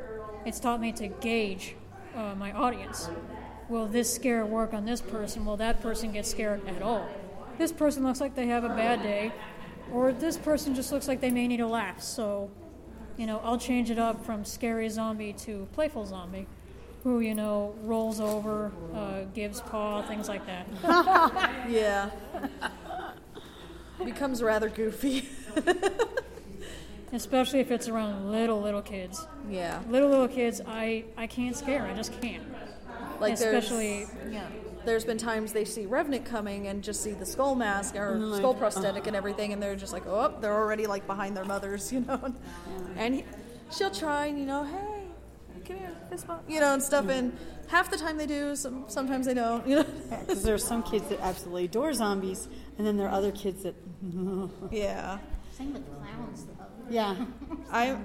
It's 0.45 0.59
taught 0.59 0.79
me 0.79 0.91
to 0.93 1.07
gauge 1.07 1.75
uh, 2.15 2.35
my 2.35 2.51
audience. 2.51 3.09
Will 3.69 3.87
this 3.87 4.13
scare 4.13 4.45
work 4.45 4.73
on 4.73 4.85
this 4.85 5.01
person? 5.01 5.45
Will 5.45 5.57
that 5.57 5.81
person 5.81 6.11
get 6.11 6.25
scared 6.25 6.67
at 6.67 6.81
all? 6.81 7.07
This 7.57 7.71
person 7.71 8.03
looks 8.03 8.19
like 8.19 8.35
they 8.35 8.47
have 8.47 8.63
a 8.63 8.69
bad 8.69 9.01
day, 9.01 9.31
or 9.91 10.11
this 10.11 10.37
person 10.37 10.75
just 10.75 10.91
looks 10.91 11.07
like 11.07 11.21
they 11.21 11.31
may 11.31 11.47
need 11.47 11.59
a 11.59 11.67
laugh. 11.67 12.01
So, 12.01 12.51
you 13.17 13.25
know, 13.25 13.39
I'll 13.43 13.57
change 13.57 13.89
it 13.89 13.99
up 13.99 14.25
from 14.25 14.43
scary 14.43 14.89
zombie 14.89 15.33
to 15.33 15.67
playful 15.73 16.05
zombie 16.05 16.47
who 17.03 17.19
you 17.19 17.35
know 17.35 17.75
rolls 17.83 18.19
over, 18.19 18.71
uh, 18.93 19.23
gives 19.33 19.61
paw, 19.61 20.01
things 20.03 20.27
like 20.27 20.45
that. 20.45 20.67
yeah, 21.69 22.09
becomes 24.03 24.41
rather 24.41 24.69
goofy. 24.69 25.29
Especially 27.11 27.59
if 27.59 27.69
it's 27.69 27.87
around 27.87 28.31
little 28.31 28.59
little 28.59 28.81
kids. 28.81 29.27
Yeah, 29.49 29.81
little 29.87 30.09
little 30.09 30.27
kids, 30.27 30.61
I 30.65 31.05
I 31.15 31.27
can't 31.27 31.55
scare. 31.55 31.85
I 31.85 31.93
just 31.93 32.19
can't. 32.21 32.43
Like 33.19 33.33
especially 33.33 34.07
yeah. 34.31 34.47
There's 34.85 35.05
been 35.05 35.17
times 35.17 35.53
they 35.53 35.63
see 35.63 35.85
Revenant 35.85 36.25
coming 36.25 36.67
and 36.67 36.83
just 36.83 37.01
see 37.01 37.11
the 37.13 37.25
skull 37.25 37.55
mask 37.55 37.95
or 37.95 38.17
like, 38.17 38.39
skull 38.39 38.53
prosthetic 38.53 39.05
uh, 39.05 39.07
and 39.07 39.15
everything, 39.15 39.53
and 39.53 39.63
they're 39.63 39.77
just 39.77 39.93
like, 39.93 40.05
oh, 40.05 40.35
they're 40.41 40.53
already 40.53 40.87
like 40.87 41.07
behind 41.07 41.37
their 41.37 41.45
mothers, 41.45 41.91
you 41.93 42.01
know. 42.01 42.19
And, 42.21 42.35
and 42.97 43.15
he, 43.15 43.25
she'll 43.71 43.91
try, 43.91 44.25
and 44.25 44.37
you 44.37 44.45
know, 44.45 44.65
hey, 44.65 44.92
come 45.65 45.77
here, 45.77 45.95
fist 46.09 46.27
bump, 46.27 46.43
you 46.47 46.59
know, 46.59 46.73
and 46.73 46.83
stuff. 46.83 47.07
And 47.09 47.37
half 47.67 47.89
the 47.89 47.97
time 47.97 48.17
they 48.17 48.25
do, 48.25 48.55
some, 48.55 48.85
sometimes 48.87 49.25
they 49.25 49.33
don't, 49.33 49.67
you 49.67 49.77
know. 49.77 49.83
Because 49.83 50.27
yeah, 50.39 50.45
there 50.45 50.55
are 50.55 50.59
some 50.59 50.83
kids 50.83 51.07
that 51.09 51.19
absolutely 51.21 51.65
adore 51.65 51.93
zombies, 51.93 52.47
and 52.77 52.85
then 52.85 52.97
there 52.97 53.07
are 53.07 53.13
other 53.13 53.31
kids 53.31 53.63
that. 53.63 53.75
yeah. 54.71 55.19
Same 55.51 55.73
with 55.73 55.85
clowns, 55.85 56.45
though. 56.45 56.65
Yeah. 56.89 57.15
I 57.71 57.97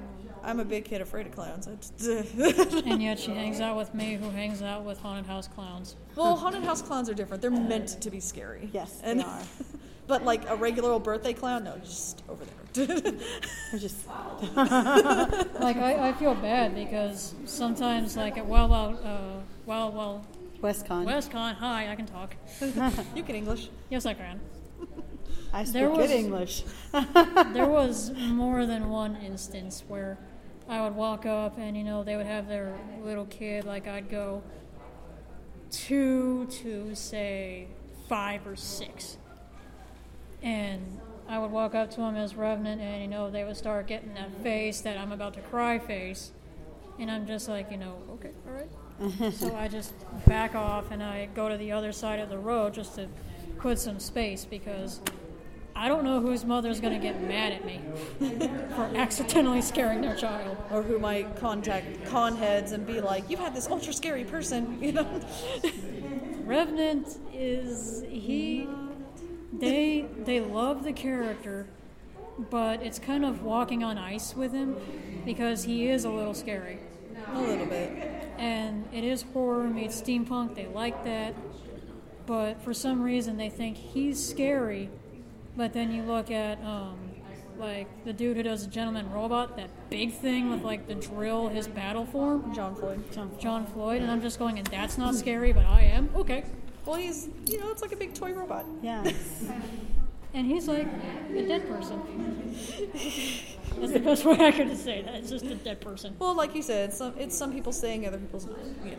I'm 0.42 0.60
a 0.60 0.64
big 0.64 0.84
kid 0.84 1.00
afraid 1.00 1.26
of 1.26 1.32
clowns. 1.32 1.66
and 1.66 3.02
yet 3.02 3.18
she 3.18 3.32
hangs 3.32 3.60
out 3.60 3.76
with 3.76 3.92
me, 3.94 4.14
who 4.14 4.30
hangs 4.30 4.62
out 4.62 4.84
with 4.84 4.98
haunted 4.98 5.26
house 5.26 5.48
clowns. 5.48 5.96
well, 6.16 6.36
haunted 6.36 6.62
house 6.62 6.82
clowns 6.82 7.10
are 7.10 7.14
different. 7.14 7.42
They're 7.42 7.50
meant 7.50 8.00
to 8.00 8.10
be 8.10 8.20
scary. 8.20 8.70
Yes, 8.72 9.00
and, 9.02 9.20
they 9.20 9.24
are. 9.24 9.42
But 10.08 10.24
like 10.24 10.48
a 10.48 10.56
regular 10.56 10.90
old 10.90 11.04
birthday 11.04 11.34
clown, 11.34 11.64
no, 11.64 11.76
just 11.84 12.22
over 12.30 12.42
there. 12.44 12.86
They're 12.86 13.78
just 13.78 14.06
Like 14.56 15.76
I, 15.76 16.08
I 16.08 16.12
feel 16.14 16.34
bad 16.34 16.74
because 16.74 17.34
sometimes, 17.44 18.16
like 18.16 18.38
at 18.38 18.46
Well 18.46 18.68
Well 18.68 18.98
uh, 19.04 19.42
Well 19.66 19.92
Well 19.92 20.26
WestCon. 20.62 21.04
WestCon, 21.04 21.54
hi, 21.54 21.92
I 21.92 21.94
can 21.94 22.06
talk. 22.06 22.34
you 23.14 23.22
can 23.22 23.36
English. 23.36 23.68
Yes, 23.90 24.06
I 24.06 24.14
can. 24.14 24.40
I 25.52 25.64
speak 25.64 25.74
There 25.74 25.90
good 25.90 26.10
English. 26.10 26.64
there 27.52 27.66
was 27.66 28.10
more 28.12 28.64
than 28.64 28.88
one 28.88 29.16
instance 29.16 29.84
where 29.88 30.18
I 30.68 30.80
would 30.82 30.96
walk 30.96 31.26
up 31.26 31.58
and 31.58 31.76
you 31.76 31.84
know 31.84 32.02
they 32.02 32.16
would 32.16 32.26
have 32.26 32.48
their 32.48 32.78
little 33.04 33.26
kid 33.26 33.64
like 33.64 33.86
I'd 33.86 34.10
go 34.10 34.42
two 35.70 36.46
to 36.62 36.94
say 36.94 37.68
five 38.08 38.46
or 38.46 38.56
six 38.56 39.18
and 40.42 41.00
I 41.28 41.38
would 41.38 41.50
walk 41.50 41.74
up 41.74 41.90
to 41.92 41.96
them 41.98 42.16
as 42.16 42.34
Revenant 42.34 42.80
and 42.80 43.02
you 43.02 43.08
know 43.08 43.30
they 43.30 43.44
would 43.44 43.56
start 43.56 43.86
getting 43.86 44.14
that 44.14 44.34
face 44.42 44.80
that 44.82 44.96
I'm 44.96 45.12
about 45.12 45.34
to 45.34 45.40
cry 45.40 45.78
face 45.78 46.32
and 46.98 47.10
I'm 47.10 47.26
just 47.26 47.48
like 47.48 47.70
you 47.70 47.76
know 47.76 47.96
okay 48.12 48.30
all 48.46 48.54
right 48.54 49.32
so 49.34 49.54
I 49.54 49.68
just 49.68 49.94
back 50.26 50.54
off 50.54 50.90
and 50.90 51.02
I 51.02 51.28
go 51.34 51.48
to 51.48 51.56
the 51.56 51.72
other 51.72 51.92
side 51.92 52.20
of 52.20 52.28
the 52.28 52.38
road 52.38 52.74
just 52.74 52.94
to 52.96 53.08
quit 53.58 53.78
some 53.78 54.00
space 54.00 54.44
because 54.44 55.00
I 55.78 55.86
don't 55.86 56.02
know 56.02 56.20
whose 56.20 56.44
mother's 56.44 56.80
going 56.80 56.92
to 56.92 56.98
get 56.98 57.22
mad 57.22 57.52
at 57.52 57.64
me 57.64 57.80
for 58.74 58.90
accidentally 58.96 59.62
scaring 59.62 60.00
their 60.00 60.16
child. 60.16 60.56
Or 60.72 60.82
who 60.82 60.98
might 60.98 61.36
contact 61.36 62.04
con 62.06 62.36
heads 62.36 62.72
and 62.72 62.84
be 62.84 63.00
like, 63.00 63.30
"You've 63.30 63.38
had 63.38 63.54
this 63.54 63.68
ultra 63.68 63.92
scary 63.92 64.24
person," 64.24 64.82
you 64.82 64.90
know. 64.90 65.20
Revenant 66.44 67.18
is 67.32 68.04
he 68.08 68.66
they 69.52 70.06
they 70.24 70.40
love 70.40 70.84
the 70.84 70.92
character, 70.92 71.66
but 72.50 72.82
it's 72.82 72.98
kind 72.98 73.24
of 73.24 73.42
walking 73.42 73.82
on 73.82 73.98
ice 73.98 74.34
with 74.34 74.52
him 74.52 74.76
because 75.24 75.64
he 75.64 75.88
is 75.88 76.04
a 76.04 76.10
little 76.10 76.34
scary. 76.34 76.78
A 77.32 77.40
little 77.40 77.66
bit. 77.66 77.90
And 78.38 78.88
it 78.92 79.04
is 79.04 79.22
horror 79.34 79.68
meets 79.68 80.00
steampunk. 80.00 80.54
They 80.54 80.66
like 80.66 81.04
that. 81.04 81.34
But 82.26 82.62
for 82.62 82.72
some 82.72 83.02
reason 83.02 83.36
they 83.36 83.50
think 83.50 83.76
he's 83.76 84.24
scary. 84.24 84.90
But 85.56 85.72
then 85.72 85.92
you 85.92 86.02
look 86.02 86.30
at 86.30 86.62
um, 86.62 86.98
like 87.58 88.04
the 88.04 88.12
dude 88.12 88.36
who 88.36 88.42
does 88.42 88.66
Gentleman 88.66 89.10
Robot, 89.10 89.56
that 89.56 89.90
big 89.90 90.12
thing 90.12 90.50
with 90.50 90.62
like 90.62 90.86
the 90.86 90.94
drill, 90.94 91.48
his 91.48 91.66
battle 91.66 92.06
form. 92.06 92.54
John 92.54 92.74
Floyd. 92.74 93.12
John, 93.12 93.30
John 93.38 93.66
Floyd, 93.66 94.02
and 94.02 94.10
I'm 94.10 94.22
just 94.22 94.38
going, 94.38 94.58
and 94.58 94.66
that's 94.68 94.96
not 94.96 95.14
scary, 95.14 95.52
but 95.52 95.66
I 95.66 95.82
am. 95.82 96.10
Okay. 96.14 96.44
Well, 96.88 96.96
he's 96.96 97.28
you 97.44 97.60
know, 97.60 97.70
it's 97.70 97.82
like 97.82 97.92
a 97.92 97.96
big 97.96 98.14
toy 98.14 98.32
robot. 98.32 98.64
Yeah. 98.82 99.04
And 100.34 100.46
he's 100.46 100.68
like 100.68 100.86
a 101.34 101.42
dead 101.42 101.66
person. 101.66 102.54
That's 103.80 103.92
the 103.92 103.98
best 103.98 104.26
way 104.26 104.36
I 104.38 104.52
could 104.52 104.76
say 104.76 105.00
that. 105.00 105.14
It's 105.14 105.30
just 105.30 105.46
a 105.46 105.54
dead 105.54 105.80
person. 105.80 106.14
Well, 106.18 106.34
like 106.34 106.54
you 106.54 106.60
said, 106.60 106.90
it's 106.90 106.98
some 106.98 107.14
it's 107.18 107.36
some 107.36 107.50
people 107.50 107.72
saying, 107.72 108.06
other 108.06 108.18
people's, 108.18 108.46
you 108.84 108.90
know. 108.90 108.98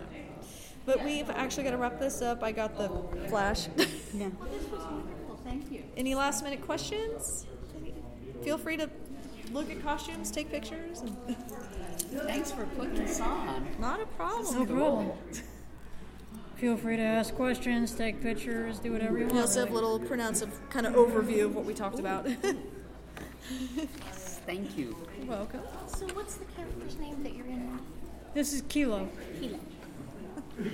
But 0.88 1.06
we've 1.06 1.30
actually 1.30 1.66
got 1.66 1.72
to 1.72 1.78
wrap 1.78 2.00
this 2.00 2.24
up. 2.24 2.44
I 2.44 2.52
got 2.52 2.78
the 2.78 2.90
flash. 3.30 3.68
Yeah. 4.14 4.30
Well, 4.40 4.50
This 4.50 4.64
person. 4.64 5.04
Thank 5.46 5.72
you. 5.72 5.84
Any 5.96 6.16
last 6.16 6.44
minute 6.44 6.62
questions? 6.62 7.46
Feel 8.44 8.58
free 8.58 8.78
to 8.78 8.90
look 9.54 9.70
at 9.70 9.84
costumes, 9.84 10.32
take 10.32 10.50
pictures. 10.50 11.02
And 11.02 11.16
Thanks 12.26 12.52
for 12.52 12.66
putting 12.66 12.96
this 12.96 13.22
on. 13.22 13.68
not 13.80 14.02
a 14.02 14.08
problem. 14.08 14.60
No 14.60 14.66
problem. 14.66 15.12
Feel 16.60 16.76
free 16.76 16.98
to 16.98 17.02
ask 17.02 17.34
questions, 17.36 17.94
take 17.94 18.22
pictures, 18.22 18.80
do 18.80 18.92
whatever 18.92 19.18
you 19.18 19.24
want. 19.24 19.34
We 19.34 19.40
also 19.40 19.62
have 19.62 19.70
a 19.70 19.72
really. 19.72 19.86
little 19.86 20.00
pronounced 20.06 20.46
kind 20.70 20.86
of 20.86 20.94
overview 20.94 21.46
of 21.46 21.56
what 21.56 21.64
we 21.64 21.74
talked 21.74 22.00
about. 22.00 22.28
Thank 24.46 24.78
you. 24.78 24.94
You're 25.18 25.28
welcome. 25.28 25.62
So, 25.88 26.06
what's 26.08 26.36
the 26.36 26.44
character's 26.46 26.98
name 26.98 27.24
that 27.24 27.34
you're 27.34 27.46
in? 27.46 27.80
This 28.34 28.52
is 28.52 28.62
Kilo. 28.68 29.08
Kilo. 29.40 29.60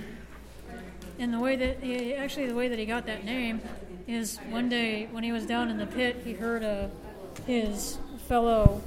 And 1.18 1.32
the 1.32 1.40
way 1.40 1.56
that 1.56 1.82
he, 1.82 2.12
actually 2.14 2.46
the 2.46 2.54
way 2.54 2.68
that 2.68 2.78
he 2.78 2.84
got 2.84 3.06
that 3.06 3.24
name 3.24 3.62
is 4.06 4.36
one 4.50 4.68
day 4.68 5.08
when 5.12 5.24
he 5.24 5.32
was 5.32 5.46
down 5.46 5.70
in 5.70 5.78
the 5.78 5.86
pit, 5.86 6.20
he 6.22 6.34
heard 6.34 6.62
uh, 6.62 6.88
his 7.46 7.96
fellow 8.28 8.82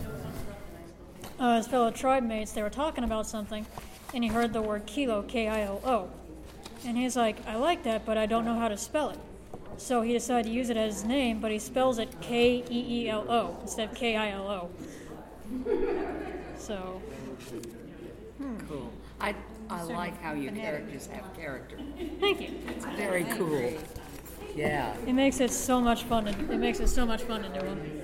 uh, 1.40 1.58
his 1.58 1.66
fellow 1.66 1.90
tribe 1.90 2.22
mates. 2.22 2.52
They 2.52 2.62
were 2.62 2.70
talking 2.70 3.04
about 3.04 3.26
something, 3.26 3.66
and 4.14 4.24
he 4.24 4.30
heard 4.30 4.54
the 4.54 4.62
word 4.62 4.86
kilo, 4.86 5.24
K-I-L-O, 5.24 6.10
and 6.86 6.98
he's 6.98 7.16
like, 7.16 7.46
"I 7.48 7.56
like 7.56 7.84
that, 7.84 8.06
but 8.06 8.18
I 8.18 8.26
don't 8.26 8.46
know 8.46 8.56
how 8.58 8.68
to 8.68 8.78
spell 8.78 9.10
it." 9.10 9.20
So 9.78 10.02
he 10.02 10.12
decided 10.14 10.48
to 10.48 10.52
use 10.52 10.70
it 10.70 10.78
as 10.78 10.96
his 10.96 11.04
name, 11.06 11.40
but 11.40 11.52
he 11.52 11.60
spells 11.60 12.00
it 12.00 12.20
K-E-E-L-O 12.22 13.58
instead 13.62 13.90
of 13.90 13.96
K-I-L-O. 13.96 14.70
So 16.58 17.02
hmm. 18.38 18.58
Cool. 18.68 18.92
I, 19.22 19.36
I 19.70 19.84
like 19.84 20.22
how 20.22 20.34
your 20.34 20.52
characters 20.52 21.08
have 21.08 21.34
character. 21.36 21.78
thank 22.20 22.42
you. 22.42 22.56
It's 22.68 22.86
very 22.86 23.24
cool. 23.24 23.74
Yeah, 24.56 24.94
It 25.08 25.14
makes 25.14 25.40
it 25.40 25.52
so 25.52 25.80
much 25.80 26.04
fun. 26.04 26.26
To, 26.26 26.32
it 26.32 26.58
makes 26.58 26.80
it 26.80 26.90
so 26.90 27.06
much 27.06 27.22
fun 27.22 27.44
to 27.44 27.50
do 27.50 27.66
them. 27.66 28.02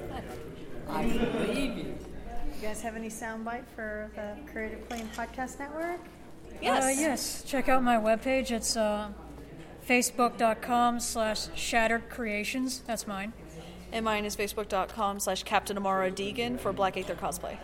I 0.90 1.04
believe 1.06 1.78
you. 1.78 1.84
You 1.84 2.62
guys 2.62 2.82
have 2.82 2.96
any 2.96 3.10
soundbite 3.10 3.66
for 3.76 4.10
the 4.16 4.38
Creative 4.50 4.88
Play 4.88 5.02
and 5.02 5.12
Podcast 5.14 5.60
Network? 5.60 6.00
Yes. 6.62 6.84
Uh, 6.84 6.88
yes. 7.02 7.44
Check 7.44 7.70
out 7.70 7.84
my 7.84 7.98
webpage. 7.98 8.52
It's 8.52 8.76
uh, 8.76 9.10
facebook.com 9.88 11.00
slash 11.00 11.48
shattered 11.56 12.10
creations. 12.10 12.80
That's 12.88 13.08
mine. 13.08 13.34
And 13.92 14.04
mine 14.04 14.26
is 14.26 14.36
facebook.com 14.36 15.20
slash 15.20 15.44
Captain 15.44 15.78
Amara 15.78 16.12
Deegan 16.12 16.60
for 16.60 16.74
Black 16.74 16.98
Aether 16.98 17.16
cosplay. 17.16 17.58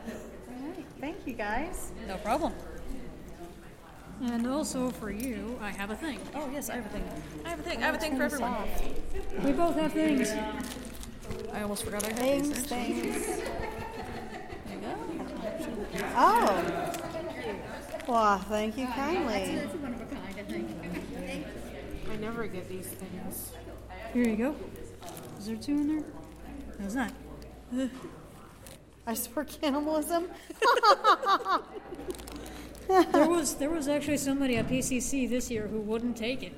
All 0.50 0.68
right. 0.68 0.86
Thank 1.00 1.18
you, 1.26 1.34
guys. 1.34 1.92
No 2.08 2.18
problem. 2.18 2.54
And 4.24 4.46
also 4.46 4.92
for 4.92 5.10
you, 5.10 5.58
I 5.62 5.72
have 5.72 5.90
a 5.90 5.96
thing. 5.96 6.20
Oh, 6.36 6.48
yes, 6.54 6.70
I 6.70 6.76
have 6.76 6.86
a 6.86 6.90
thing. 6.90 7.04
I 7.44 7.50
have 7.50 7.60
a 7.60 7.64
thing. 7.64 7.80
I 7.82 7.86
have 7.88 7.96
a 7.96 7.98
thing 7.98 8.16
for 8.16 8.24
everyone. 8.24 8.56
We 9.44 9.52
both 9.52 9.76
have 9.78 9.94
things. 9.94 10.30
I 11.52 11.62
almost 11.64 11.84
forgot 11.84 12.04
I 12.04 12.08
had 12.10 12.18
Things, 12.18 12.50
these. 12.50 12.66
things. 12.68 13.26
There 13.26 14.76
you 14.76 14.82
go. 14.82 16.08
Oh. 16.16 17.11
Well, 18.12 18.40
thank 18.40 18.78
you 18.78 18.88
kindly. 18.88 19.36
It's 19.36 19.74
one 19.76 19.94
of 19.94 20.02
a 20.02 20.06
kind, 20.06 20.36
I 20.38 20.44
think. 20.44 21.48
I 22.12 22.16
never 22.18 22.46
get 22.46 22.68
these 22.68 22.88
things. 22.88 23.54
Here 24.14 24.28
you 24.28 24.36
go. 24.36 24.56
Is 25.40 25.46
there 25.48 25.56
two 25.56 25.72
in 25.72 25.88
there? 25.88 26.04
No, 26.78 26.86
it's 26.86 26.96
not. 26.96 27.14
I 29.08 29.14
support 29.14 29.58
cannibalism. 29.62 30.28
There 33.14 33.30
was 33.30 33.54
there 33.56 33.70
was 33.70 33.88
actually 33.88 34.18
somebody 34.18 34.58
at 34.58 34.68
PCC 34.68 35.30
this 35.30 35.50
year 35.50 35.68
who 35.68 35.80
wouldn't 35.80 36.18
take 36.18 36.44
it 36.44 36.52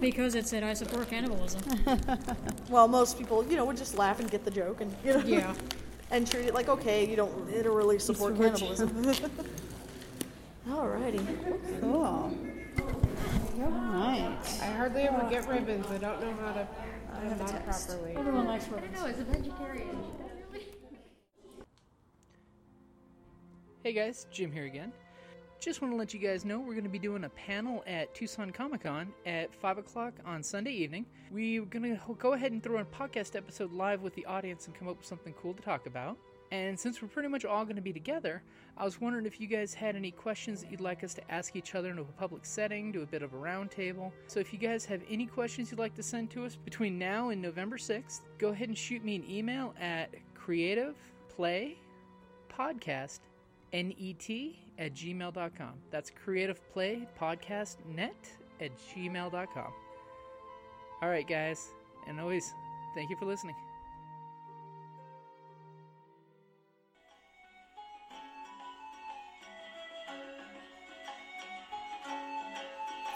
because 0.00 0.34
it 0.34 0.46
said 0.46 0.62
I 0.62 0.72
support 0.72 1.10
cannibalism. 1.10 1.60
Well, 2.70 2.88
most 2.88 3.18
people, 3.18 3.44
you 3.44 3.56
know, 3.56 3.66
would 3.66 3.76
just 3.76 3.98
laugh 3.98 4.20
and 4.20 4.30
get 4.30 4.46
the 4.46 4.50
joke 4.50 4.80
and, 4.80 4.94
you 5.04 5.12
know, 5.12 5.22
Yeah. 5.26 5.54
and 6.10 6.26
treat 6.30 6.46
it 6.46 6.54
like, 6.54 6.70
okay, 6.70 7.06
you 7.06 7.16
don't 7.16 7.50
literally 7.50 7.98
support 7.98 8.32
Support 8.36 8.54
cannibalism. 8.56 9.28
Alrighty. 10.68 11.80
Cool. 11.80 11.94
All 11.94 12.32
right. 13.58 14.38
I 14.62 14.66
hardly 14.66 15.02
ever 15.02 15.26
get 15.30 15.48
ribbons. 15.48 15.86
I 15.86 15.98
don't 15.98 16.20
know 16.20 16.34
how 16.34 16.52
to 16.52 16.68
put 17.12 17.38
them 17.38 17.40
on 17.40 17.62
properly. 17.62 18.16
Everyone 18.16 18.46
likes 18.46 18.68
ribbons. 18.68 18.98
I 18.98 19.06
don't 19.06 19.06
ribbons. 19.06 19.28
know, 19.28 19.34
as 19.34 19.38
a 19.38 19.42
vegetarian. 19.42 19.98
Hey 23.82 23.92
guys, 23.94 24.26
Jim 24.30 24.52
here 24.52 24.66
again. 24.66 24.92
Just 25.58 25.80
want 25.80 25.92
to 25.92 25.96
let 25.96 26.12
you 26.12 26.20
guys 26.20 26.44
know 26.44 26.60
we're 26.60 26.74
going 26.74 26.84
to 26.84 26.90
be 26.90 26.98
doing 26.98 27.24
a 27.24 27.28
panel 27.30 27.82
at 27.86 28.14
Tucson 28.14 28.50
Comic 28.50 28.82
Con 28.82 29.12
at 29.26 29.52
5 29.54 29.78
o'clock 29.78 30.14
on 30.24 30.42
Sunday 30.42 30.70
evening. 30.70 31.06
We're 31.32 31.64
going 31.64 31.96
to 31.96 32.16
go 32.18 32.34
ahead 32.34 32.52
and 32.52 32.62
throw 32.62 32.78
a 32.78 32.84
podcast 32.84 33.34
episode 33.34 33.72
live 33.72 34.02
with 34.02 34.14
the 34.14 34.26
audience 34.26 34.66
and 34.66 34.74
come 34.74 34.86
up 34.86 34.98
with 34.98 35.06
something 35.06 35.34
cool 35.40 35.54
to 35.54 35.62
talk 35.62 35.86
about. 35.86 36.16
And 36.50 36.78
since 36.78 37.02
we're 37.02 37.08
pretty 37.08 37.28
much 37.28 37.44
all 37.44 37.64
going 37.64 37.76
to 37.76 37.82
be 37.82 37.92
together, 37.92 38.42
I 38.76 38.84
was 38.84 39.00
wondering 39.00 39.26
if 39.26 39.40
you 39.40 39.46
guys 39.46 39.74
had 39.74 39.94
any 39.96 40.10
questions 40.10 40.62
that 40.62 40.70
you'd 40.70 40.80
like 40.80 41.04
us 41.04 41.14
to 41.14 41.30
ask 41.30 41.56
each 41.56 41.74
other 41.74 41.90
in 41.90 41.98
a 41.98 42.04
public 42.04 42.46
setting, 42.46 42.92
do 42.92 43.02
a 43.02 43.06
bit 43.06 43.22
of 43.22 43.34
a 43.34 43.36
roundtable. 43.36 44.12
So 44.28 44.40
if 44.40 44.52
you 44.52 44.58
guys 44.58 44.84
have 44.86 45.02
any 45.10 45.26
questions 45.26 45.70
you'd 45.70 45.80
like 45.80 45.94
to 45.96 46.02
send 46.02 46.30
to 46.30 46.46
us 46.46 46.56
between 46.56 46.98
now 46.98 47.28
and 47.30 47.42
November 47.42 47.76
6th, 47.76 48.20
go 48.38 48.48
ahead 48.48 48.68
and 48.68 48.78
shoot 48.78 49.04
me 49.04 49.16
an 49.16 49.24
email 49.28 49.74
at 49.80 50.14
creativeplaypodcast 50.36 53.20
net 53.72 54.54
at 54.78 54.94
gmail.com. 54.94 55.72
That's 55.90 56.12
creativeplaypodcastnet 56.24 56.56
play 56.72 57.08
podcast 57.20 57.76
net 57.94 58.30
at 58.60 58.70
gmail.com. 58.94 59.72
All 61.00 61.08
right, 61.08 61.28
guys, 61.28 61.68
and 62.06 62.20
always 62.20 62.52
thank 62.94 63.10
you 63.10 63.16
for 63.16 63.26
listening. 63.26 63.54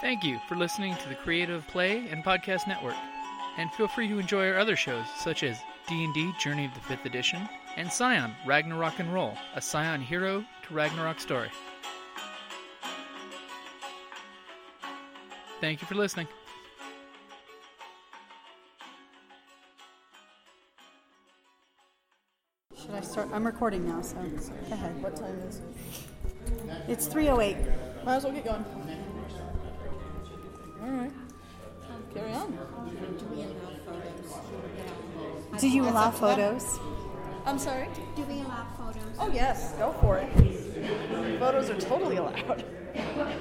Thank 0.03 0.24
you 0.24 0.40
for 0.48 0.57
listening 0.57 0.96
to 0.96 1.09
the 1.09 1.14
Creative 1.14 1.64
Play 1.68 2.09
and 2.11 2.24
Podcast 2.24 2.66
Network. 2.66 2.96
And 3.57 3.70
feel 3.74 3.86
free 3.86 4.09
to 4.09 4.18
enjoy 4.18 4.48
our 4.48 4.59
other 4.59 4.74
shows 4.74 5.05
such 5.16 5.44
as 5.44 5.61
D&D 5.88 6.32
Journey 6.40 6.64
of 6.64 6.74
the 6.74 6.80
5th 6.80 7.05
Edition 7.05 7.48
and 7.76 7.90
Scion 7.90 8.34
Ragnarok 8.44 8.98
and 8.98 9.14
Roll, 9.14 9.38
a 9.55 9.62
Scion 9.62 10.00
hero 10.00 10.44
to 10.66 10.74
Ragnarok 10.74 11.20
story. 11.20 11.50
Thank 15.61 15.80
you 15.80 15.86
for 15.86 15.94
listening. 15.94 16.26
Should 22.76 22.90
I 22.90 23.00
start? 23.03 23.28
I'm 23.32 23.46
recording 23.46 23.86
now, 23.86 24.03
so 24.03 24.16
go 24.16 24.72
ahead. 24.72 25.00
What 25.00 25.14
time 25.14 25.38
is 25.48 25.59
it? 25.59 25.64
It's 26.88 27.07
3:08. 27.07 27.57
Might 28.05 28.16
as 28.16 28.24
well 28.24 28.32
get 28.32 28.44
going. 28.44 28.64
All 30.83 30.89
right. 30.91 31.12
Carry 32.12 32.33
on. 32.33 32.51
Do 32.51 33.26
we 33.30 33.43
allow 33.43 33.70
photos? 33.87 35.61
Do 35.61 35.68
you 35.68 35.83
allow 35.85 36.11
photos? 36.11 36.78
I'm 37.47 37.59
sorry. 37.59 37.89
Do 38.16 38.22
we 38.22 38.41
allow 38.41 38.66
photos? 38.76 39.16
Oh 39.18 39.30
yes, 39.33 39.72
go 39.74 39.93
for 40.01 40.18
it. 40.18 41.39
Photos 41.39 41.70
are 41.70 41.80
totally 41.80 42.16
allowed. 42.16 42.64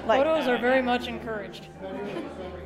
Like, 0.06 0.22
Photos 0.22 0.46
are 0.46 0.58
very 0.58 0.82
much 0.82 1.08
encouraged. 1.08 1.68